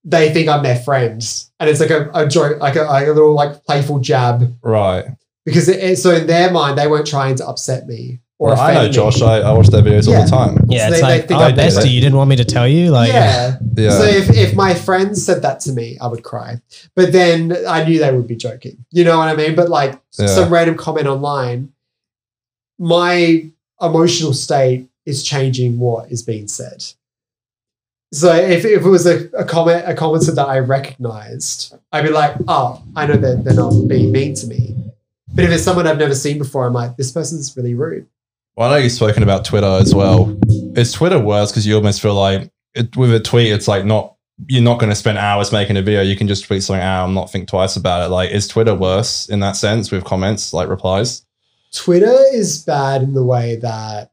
[0.05, 3.13] they think I'm their friends, And it's like a, a joke, like a, like a
[3.13, 5.05] little like playful jab Right.
[5.45, 8.61] because it, it- so in their mind they weren't trying to upset me or Well,
[8.61, 8.91] I know me.
[8.91, 9.23] Josh.
[9.23, 10.59] I, I watch their videos all the time.
[10.69, 12.45] Yeah, So it's they- they like, think oh, I'm bestie, you didn't want me to
[12.45, 12.91] tell you?
[12.91, 13.59] Like, yeah.
[13.77, 13.91] Yeah.
[13.91, 16.61] So if, if my friends said that to me, I would cry.
[16.97, 18.85] But then I knew they would be joking.
[18.91, 19.55] You know what I mean?
[19.55, 20.27] But like Yeah.
[20.27, 21.73] some random comment online,
[22.79, 23.47] my
[23.81, 26.85] emotional state is changing what is being said.
[28.13, 32.11] So if, if it was a, a comment a commenter that I recognized, I'd be
[32.11, 34.77] like, oh, I know that they're not being mean to me.
[35.35, 38.07] But if it's someone I've never seen before, I'm like, this person's really rude.
[38.55, 40.39] Well, I know you've spoken about Twitter as well.
[40.77, 44.15] Is Twitter worse because you almost feel like it, with a tweet, it's like not
[44.47, 46.03] you're not going to spend hours making a video.
[46.03, 48.11] You can just tweet something out and not think twice about it.
[48.11, 51.25] Like, is Twitter worse in that sense with comments like replies?
[51.73, 54.12] Twitter is bad in the way that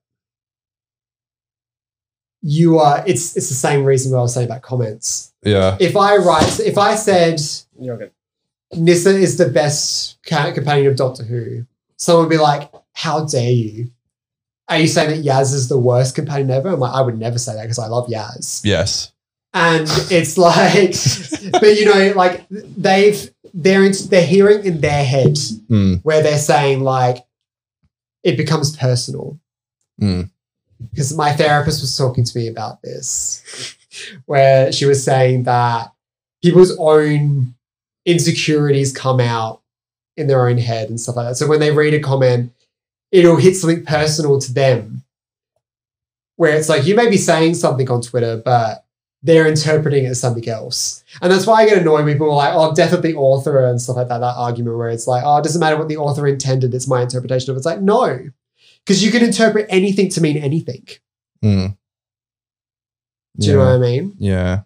[2.42, 5.34] you are it's it's the same reason what I was saying about comments.
[5.44, 7.42] Yeah, If I write if I said
[8.76, 11.66] Nyssa is the best companion of Doctor Who,
[11.98, 13.92] someone would be like, How dare you?
[14.68, 16.70] Are you saying that Yaz is the worst companion ever?
[16.70, 18.62] I'm like, I would never say that because I love Yaz.
[18.64, 19.12] yes,
[19.54, 20.94] And it's like,
[21.54, 25.36] but you know, like they've they're in, they're hearing in their head
[25.70, 27.26] Mm, where they're saying like
[28.24, 29.40] it becomes personal
[30.00, 30.30] mm,
[30.92, 33.76] because my therapist was talking to me about this
[34.26, 35.92] where she was saying that
[36.42, 37.54] people's own
[38.06, 39.62] insecurities come out
[40.16, 41.36] in their own head and stuff like that.
[41.36, 42.52] So when they read a comment
[43.12, 45.04] it'll hit something personal to them
[46.36, 48.86] where it's like you may be saying something on twitter but
[49.22, 51.04] they're interpreting it as something else.
[51.22, 53.66] And that's why i get annoyed when people are like oh death of the author
[53.66, 55.98] and stuff like that that argument where it's like oh it doesn't matter what the
[55.98, 57.60] author intended it's my interpretation of it.
[57.60, 58.30] it's like no
[58.86, 60.86] because you can interpret anything to mean anything
[61.44, 61.76] mm.
[63.38, 64.16] do you know what I mean?
[64.20, 64.62] Yeah,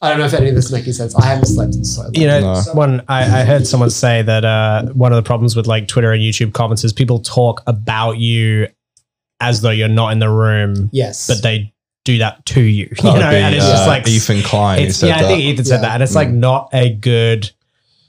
[0.00, 1.14] I don't know if any of this is making sense.
[1.16, 2.14] I haven't slept in so long.
[2.14, 2.62] You know, No.
[2.74, 6.12] one I, I heard someone say that uh, one of the problems with like Twitter
[6.12, 8.68] and YouTube comments is people talk about you
[9.40, 11.26] as though you're not in the room, yes.
[11.26, 11.72] but they
[12.04, 12.88] do that to you.
[13.02, 14.78] You know, be, and it's just uh, like Ethan Klein.
[14.80, 15.80] who It's, said yeah, I think Ethan said Yeah.
[15.82, 16.34] that, and it's like Mm.
[16.34, 17.50] not a good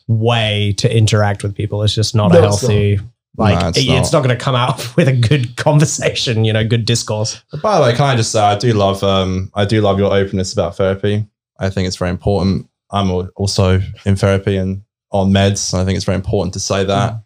[0.08, 1.82] way to interact with people.
[1.84, 3.00] It's just not No, a it's healthy.
[3.36, 4.20] Like No, it's it- it's, not.
[4.20, 7.42] not, going to come out with a good conversation, you know, good discourse.
[7.62, 10.14] By the way, can I just say I do love um I do love your
[10.14, 11.26] openness about therapy.
[11.60, 12.68] I think it's very important.
[12.92, 15.74] I'm also in therapy and on meds.
[15.74, 17.24] And I think it's very important to say that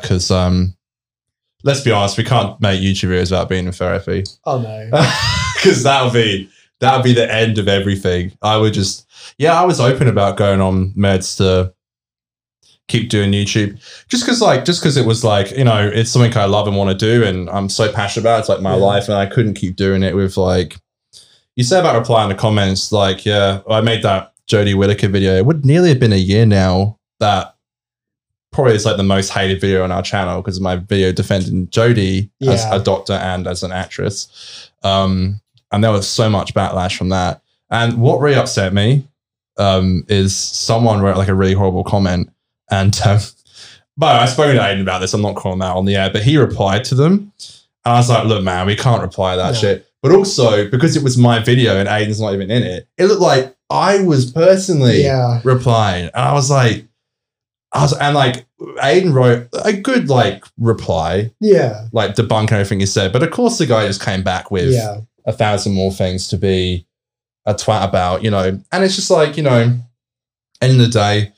[0.00, 0.74] because um
[1.64, 4.88] let's be honest, we can't make YouTube videos without being in therapy oh no.
[5.54, 6.48] because that would be
[6.80, 8.32] that would be the end of everything.
[8.40, 9.06] I would just
[9.36, 11.74] yeah, I was open about going on meds to
[12.90, 16.36] keep doing YouTube just because like just because it was like you know it's something
[16.36, 18.40] I love and want to do and I'm so passionate about it.
[18.40, 18.84] it's like my Yeah.
[18.84, 20.76] life and I couldn't keep doing it with like
[21.56, 25.46] you say about replying to comments like yeah I made that Jodie Whittaker video it
[25.46, 27.54] would nearly have been a year now that
[28.52, 31.68] probably is like the most hated video on our channel because of my video defending
[31.68, 35.40] Jodie as a doctor and as an actress um
[35.72, 37.40] and there was so much backlash from that
[37.70, 39.06] and what really upset me
[39.58, 42.30] um, is someone wrote like a really horrible comment,
[42.70, 43.18] and um,
[43.96, 45.12] but I spoke to Aiden about this.
[45.14, 47.32] I'm not calling that on the air, but he replied to them,
[47.84, 49.58] and I was like, "Look, man, we can't reply to that No.
[49.60, 53.04] shit." But also because it was my video and Aiden's not even in it, it
[53.06, 55.40] looked like I was personally Yeah.
[55.44, 56.86] replying, and I was like,
[57.72, 58.46] I was and like
[58.82, 61.86] Aiden wrote a good like reply, Yeah.
[61.92, 65.00] like debunking everything he said, but of course the guy just came back with Yeah.
[65.26, 66.86] a thousand more things to be
[67.46, 68.58] a twat about, you know.
[68.72, 69.78] And it's just like, you know,
[70.62, 71.32] end of the day,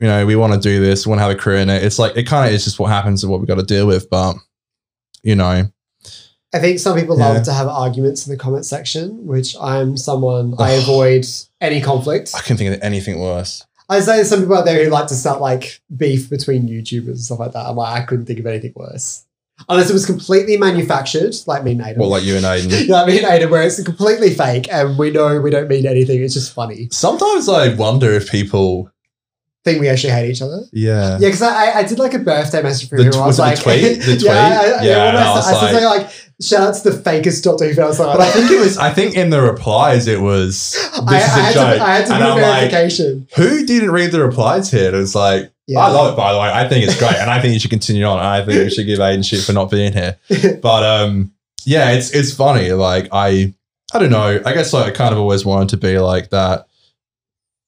[0.00, 1.82] you know, we want to do this, we want to have a career in it.
[1.84, 3.86] It's like it kind of is just what happens and what we've got to deal
[3.86, 4.08] with.
[4.10, 4.36] But
[5.22, 5.70] you know,
[6.52, 7.28] I think some people Yeah.
[7.28, 11.26] love to have arguments in the comment section, which I'm someone I avoid
[11.60, 12.32] any conflict.
[12.34, 13.64] I couldn't think of anything worse.
[13.88, 17.06] I say there's some people out there who like to start like beef between YouTubers
[17.08, 17.66] and stuff like that.
[17.66, 19.24] I'm like, I couldn't think of anything worse.
[19.68, 21.98] Unless it was completely manufactured, like me and Aiden.
[21.98, 22.86] Well, like you and Aiden.
[22.88, 25.86] yeah, what I mean, Aiden, where it's completely fake and we know we don't mean
[25.86, 26.22] anything.
[26.22, 26.88] It's just funny.
[26.92, 28.90] Sometimes I wonder if people,
[29.62, 30.60] Think we actually hate each other.
[30.72, 33.36] yeah, Yeah, because I, I did like a birthday message for The I was was
[33.36, 33.98] the like, tweet?
[34.00, 34.22] The tweet?
[34.22, 36.10] yeah, I, I, Yeah, and I I, was I, like- something like,
[36.40, 37.98] shout out to the fakest Doctor Who fans.
[37.98, 38.78] Like, But I think it was.
[38.88, 40.72] I think in the replies it was.
[40.72, 42.40] This I, I is a had joke, to, I had to and do I'm
[42.72, 44.88] like, who didn't read the replies here?
[44.94, 45.80] And it's like, yeah.
[45.80, 46.50] I love it, by the way.
[46.50, 48.18] I think it's great, and I think you should continue on.
[48.18, 50.16] I think we should give Aiden shit for not being here.
[50.62, 51.32] But um,
[51.66, 52.72] yeah, it's it's funny.
[52.72, 53.52] Like I,
[53.92, 54.40] I don't know.
[54.44, 56.66] I guess like I kind of always wanted to be like that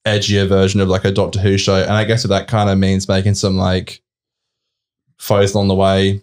[0.05, 3.07] edgier version of like a Doctor Who show, and I guess that kind of means
[3.07, 4.01] making some like
[5.17, 6.21] foes along the way,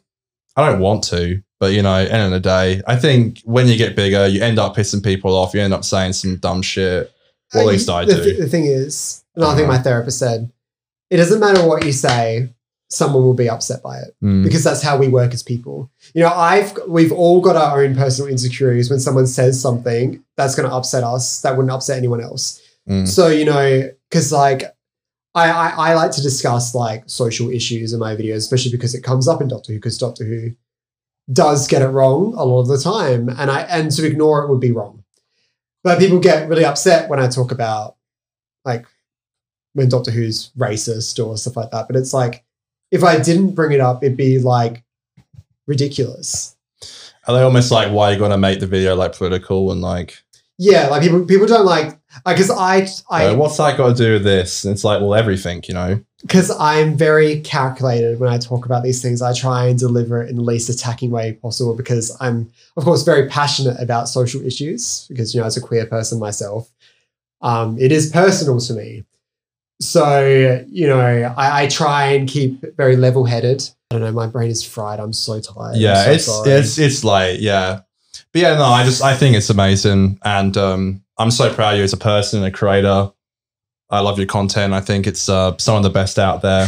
[0.57, 1.43] I don't want to.
[1.59, 4.59] But you know, end of the day, I think when you get bigger, you end
[4.59, 5.53] up pissing people off.
[5.55, 7.13] You end up saying some dumb shit.
[7.53, 8.23] Well, at least I the, do.
[8.25, 9.77] th- the thing is, another thing Uh-huh.
[9.77, 10.51] my therapist said,
[11.11, 12.49] it doesn't matter what you say,
[12.89, 14.43] someone will be upset by it Mm.
[14.45, 15.91] because that's how we work as people.
[16.15, 20.55] You know, I've we've all got our own personal insecurities when someone says something that's
[20.55, 22.61] going to upset us that wouldn't upset anyone else.
[22.91, 23.07] Mm.
[23.07, 24.65] So you know, because like
[25.35, 29.05] I, I I like to discuss like social issues in my videos, especially because it
[29.05, 30.53] comes up in Doctor Who, because Doctor Who
[31.33, 34.51] does get it wrong a lot of the time, and I and to ignore it
[34.51, 35.05] would be wrong.
[35.85, 37.97] But people get really upset when I talk about
[38.65, 38.87] like
[39.75, 41.87] when Doctor Who's racist or stuff like that.
[41.87, 42.45] But it's like
[42.91, 44.83] if I didn't bring it up, it'd be like
[45.69, 46.57] ridiculous.
[47.29, 50.25] Are they almost like why you gonna make the video like political and like
[50.59, 54.13] Yeah, like people people don't like because I I uh, what's that got to do
[54.15, 54.65] with this?
[54.65, 56.01] And it's like well everything, you know.
[56.23, 59.23] because I'm very calculated when I talk about these things.
[59.23, 63.03] I try and deliver it in the least attacking way possible because I'm, of course,
[63.03, 65.07] very passionate about social issues.
[65.09, 66.71] Because you know, as a queer person myself,
[67.41, 69.05] um, it is personal to me.
[69.81, 73.69] So you know, I, I try and keep very level-headed.
[73.91, 74.13] I don't know.
[74.13, 75.01] My brain is fried.
[75.01, 75.77] I'm so tired.
[75.77, 76.51] Yeah, so it's sorry.
[76.51, 77.81] it's it's like yeah,
[78.33, 81.79] but yeah, no, I just I think it's amazing, and um, I'm so proud of
[81.79, 83.13] you as a person, a creator.
[83.91, 84.73] I love your content.
[84.73, 86.63] I think it's uh, some of the best out there.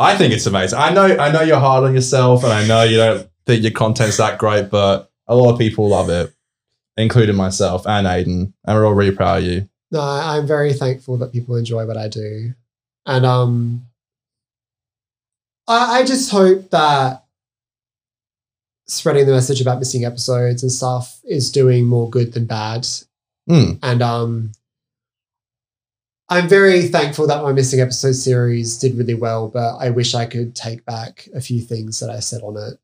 [0.00, 0.80] I think it's amazing.
[0.80, 3.70] I know I know you're hard on yourself, and I know you don't think your
[3.70, 6.34] content's that great, but a lot of people love it,
[6.96, 9.68] including myself and Aiden, and we're all really proud of you.
[9.92, 12.52] No, I'm very thankful that people enjoy what I do.
[13.06, 13.86] And um
[15.68, 17.24] I, I just hope that
[18.88, 22.88] spreading the message about missing episodes and stuff is doing more good than bad.
[23.48, 23.78] Mm.
[23.82, 24.52] And um
[26.28, 30.26] I'm very thankful that my missing episode series did really well, but I wish I
[30.26, 32.80] could take back a few things that I said on it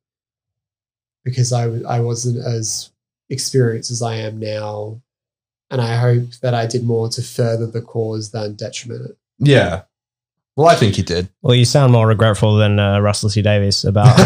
[1.24, 2.92] because I, I wasn't as
[3.30, 5.02] experienced as I am now
[5.70, 9.16] and I hope that I did more to further the cause than detriment it.
[9.38, 9.82] Yeah.
[10.56, 11.30] Well, I think you did.
[11.40, 14.14] Well, you sound more regretful than uh, Russell T Davies about.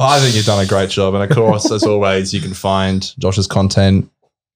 [0.00, 1.14] I think you've done a great job.
[1.14, 4.10] And of course, as always, you can find Josh's content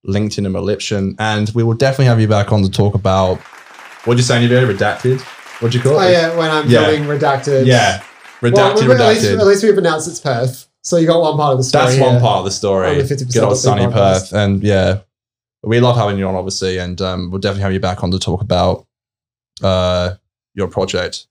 [0.05, 1.15] linked in the Maliption.
[1.19, 3.39] And we will definitely have you back on to talk about
[4.05, 4.75] what'd you say in your video?
[4.77, 5.21] Redacted?
[5.61, 6.07] What'd you call it?
[6.07, 6.87] oh yeah, when I'm Yeah.
[6.87, 7.67] filming redacted.
[7.67, 8.03] Yeah.
[8.41, 10.69] Well, Redacted, at, least, at least we've announced it's Perth.
[10.83, 11.87] So you got one part of the story.
[11.87, 12.21] That's one here.
[12.21, 12.89] part of the story.
[12.91, 13.93] On the 50% Good old sunny podcast.
[13.93, 14.33] Perth.
[14.33, 15.01] And yeah,
[15.63, 16.79] we love having you on, obviously.
[16.79, 18.87] And um, we'll definitely have you back on to talk about
[19.63, 20.15] uh,
[20.55, 21.27] your project,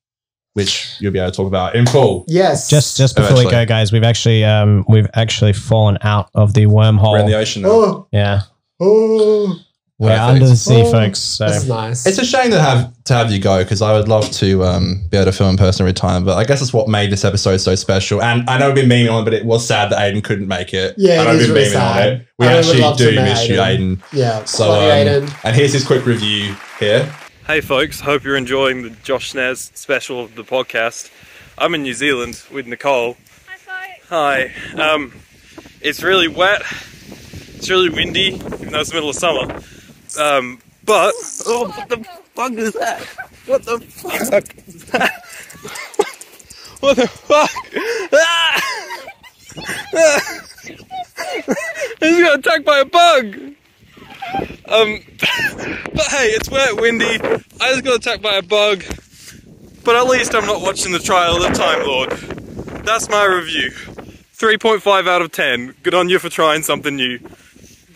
[0.54, 2.26] which you'll be able to talk about in full.
[2.28, 2.70] Yes.
[2.70, 6.66] just just before we go, guys, we've actually um we've actually fallen out of the
[7.14, 7.70] We're in the ocean now.
[7.70, 8.42] Oh, Yeah,
[8.80, 9.60] oh,
[10.00, 10.22] we're Perfect.
[10.30, 11.20] under the sea, Oh, folks.
[11.20, 12.06] So that's nice.
[12.06, 15.04] It's a shame to have to have you go because I would love to um,
[15.10, 16.24] be able to film in person every time.
[16.24, 18.22] But I guess that's what made this episode so special.
[18.22, 20.48] And I know we've been memeing on it, but it was sad that Aiden couldn't
[20.48, 20.94] make it.
[20.98, 22.08] Yeah, I know it we've is been really sad.
[22.08, 22.28] on it.
[22.38, 23.98] We I actually do meet miss you, Aiden.
[23.98, 24.04] Aiden.
[24.14, 24.44] yeah.
[24.46, 25.40] So um, Aiden.
[25.44, 27.12] and here's his quick review here.
[27.48, 31.10] Hey folks, hope you're enjoying the Josh Snares special of the podcast.
[31.58, 33.18] I'm in New Zealand with Nicole.
[33.68, 34.52] Hi.
[34.76, 34.80] Hi.
[34.94, 35.14] Um,
[35.82, 36.62] it's really wet.
[37.56, 39.60] It's really windy, even though it's the middle of summer.
[40.18, 41.14] Um, but
[41.46, 42.04] oh, what the
[42.34, 43.02] fuck is that?
[43.46, 44.58] What the fuck?
[44.68, 45.12] is that?
[46.80, 47.52] what the fuck?
[52.00, 53.38] Just got attacked by a bug.
[54.68, 55.00] Um,
[55.94, 57.20] but hey, it's wet, windy.
[57.62, 58.84] I just got attacked by a bug.
[59.84, 62.12] But at least I'm not watching the trial of the Time Lord.
[62.86, 63.72] That's my review.
[63.72, 65.76] 3.5 out of 10.
[65.82, 67.20] Good on you for trying something new.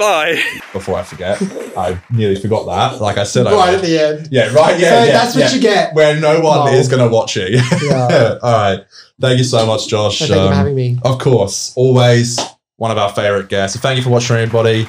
[0.02, 0.42] Bye.
[0.74, 1.42] Before I forget,
[1.78, 3.02] I nearly forgot that.
[3.02, 3.76] Like I said, I right would.
[3.76, 4.28] at the end.
[4.32, 4.80] Yeah, right.
[4.80, 5.52] Yeah, So yeah, that's what yeah.
[5.56, 5.94] you get.
[5.94, 6.74] Where no one Oh.
[6.74, 7.52] is going to watch it.
[7.84, 8.38] Yeah.
[8.44, 8.84] All right.
[9.20, 10.20] Thank you so much, Josh.
[10.20, 10.98] So thank you Um, for having me.
[11.04, 12.40] Of course, always
[12.78, 13.76] one of our favorite guests.
[13.76, 14.88] So thank you for watching, everybody.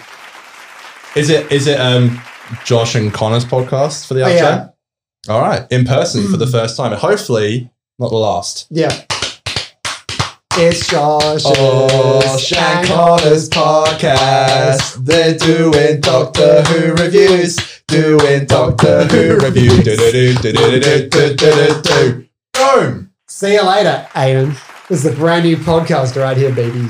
[1.14, 2.20] Is it is it um
[2.64, 4.68] Josh and Connor's podcast for the Oh, yeah.
[5.28, 8.66] All right, in person for the first time, and hopefully not the last.
[8.70, 9.04] Yeah.
[10.54, 12.86] It's Josh's oh, Shank
[13.48, 15.02] podcast.
[15.02, 17.56] They're doing Doctor Who reviews.
[17.88, 19.82] Doing Doctor Who reviews.
[22.52, 23.10] Boom!
[23.26, 24.88] See you later, Aiden.
[24.88, 26.86] This is a brand new podcast right here, baby.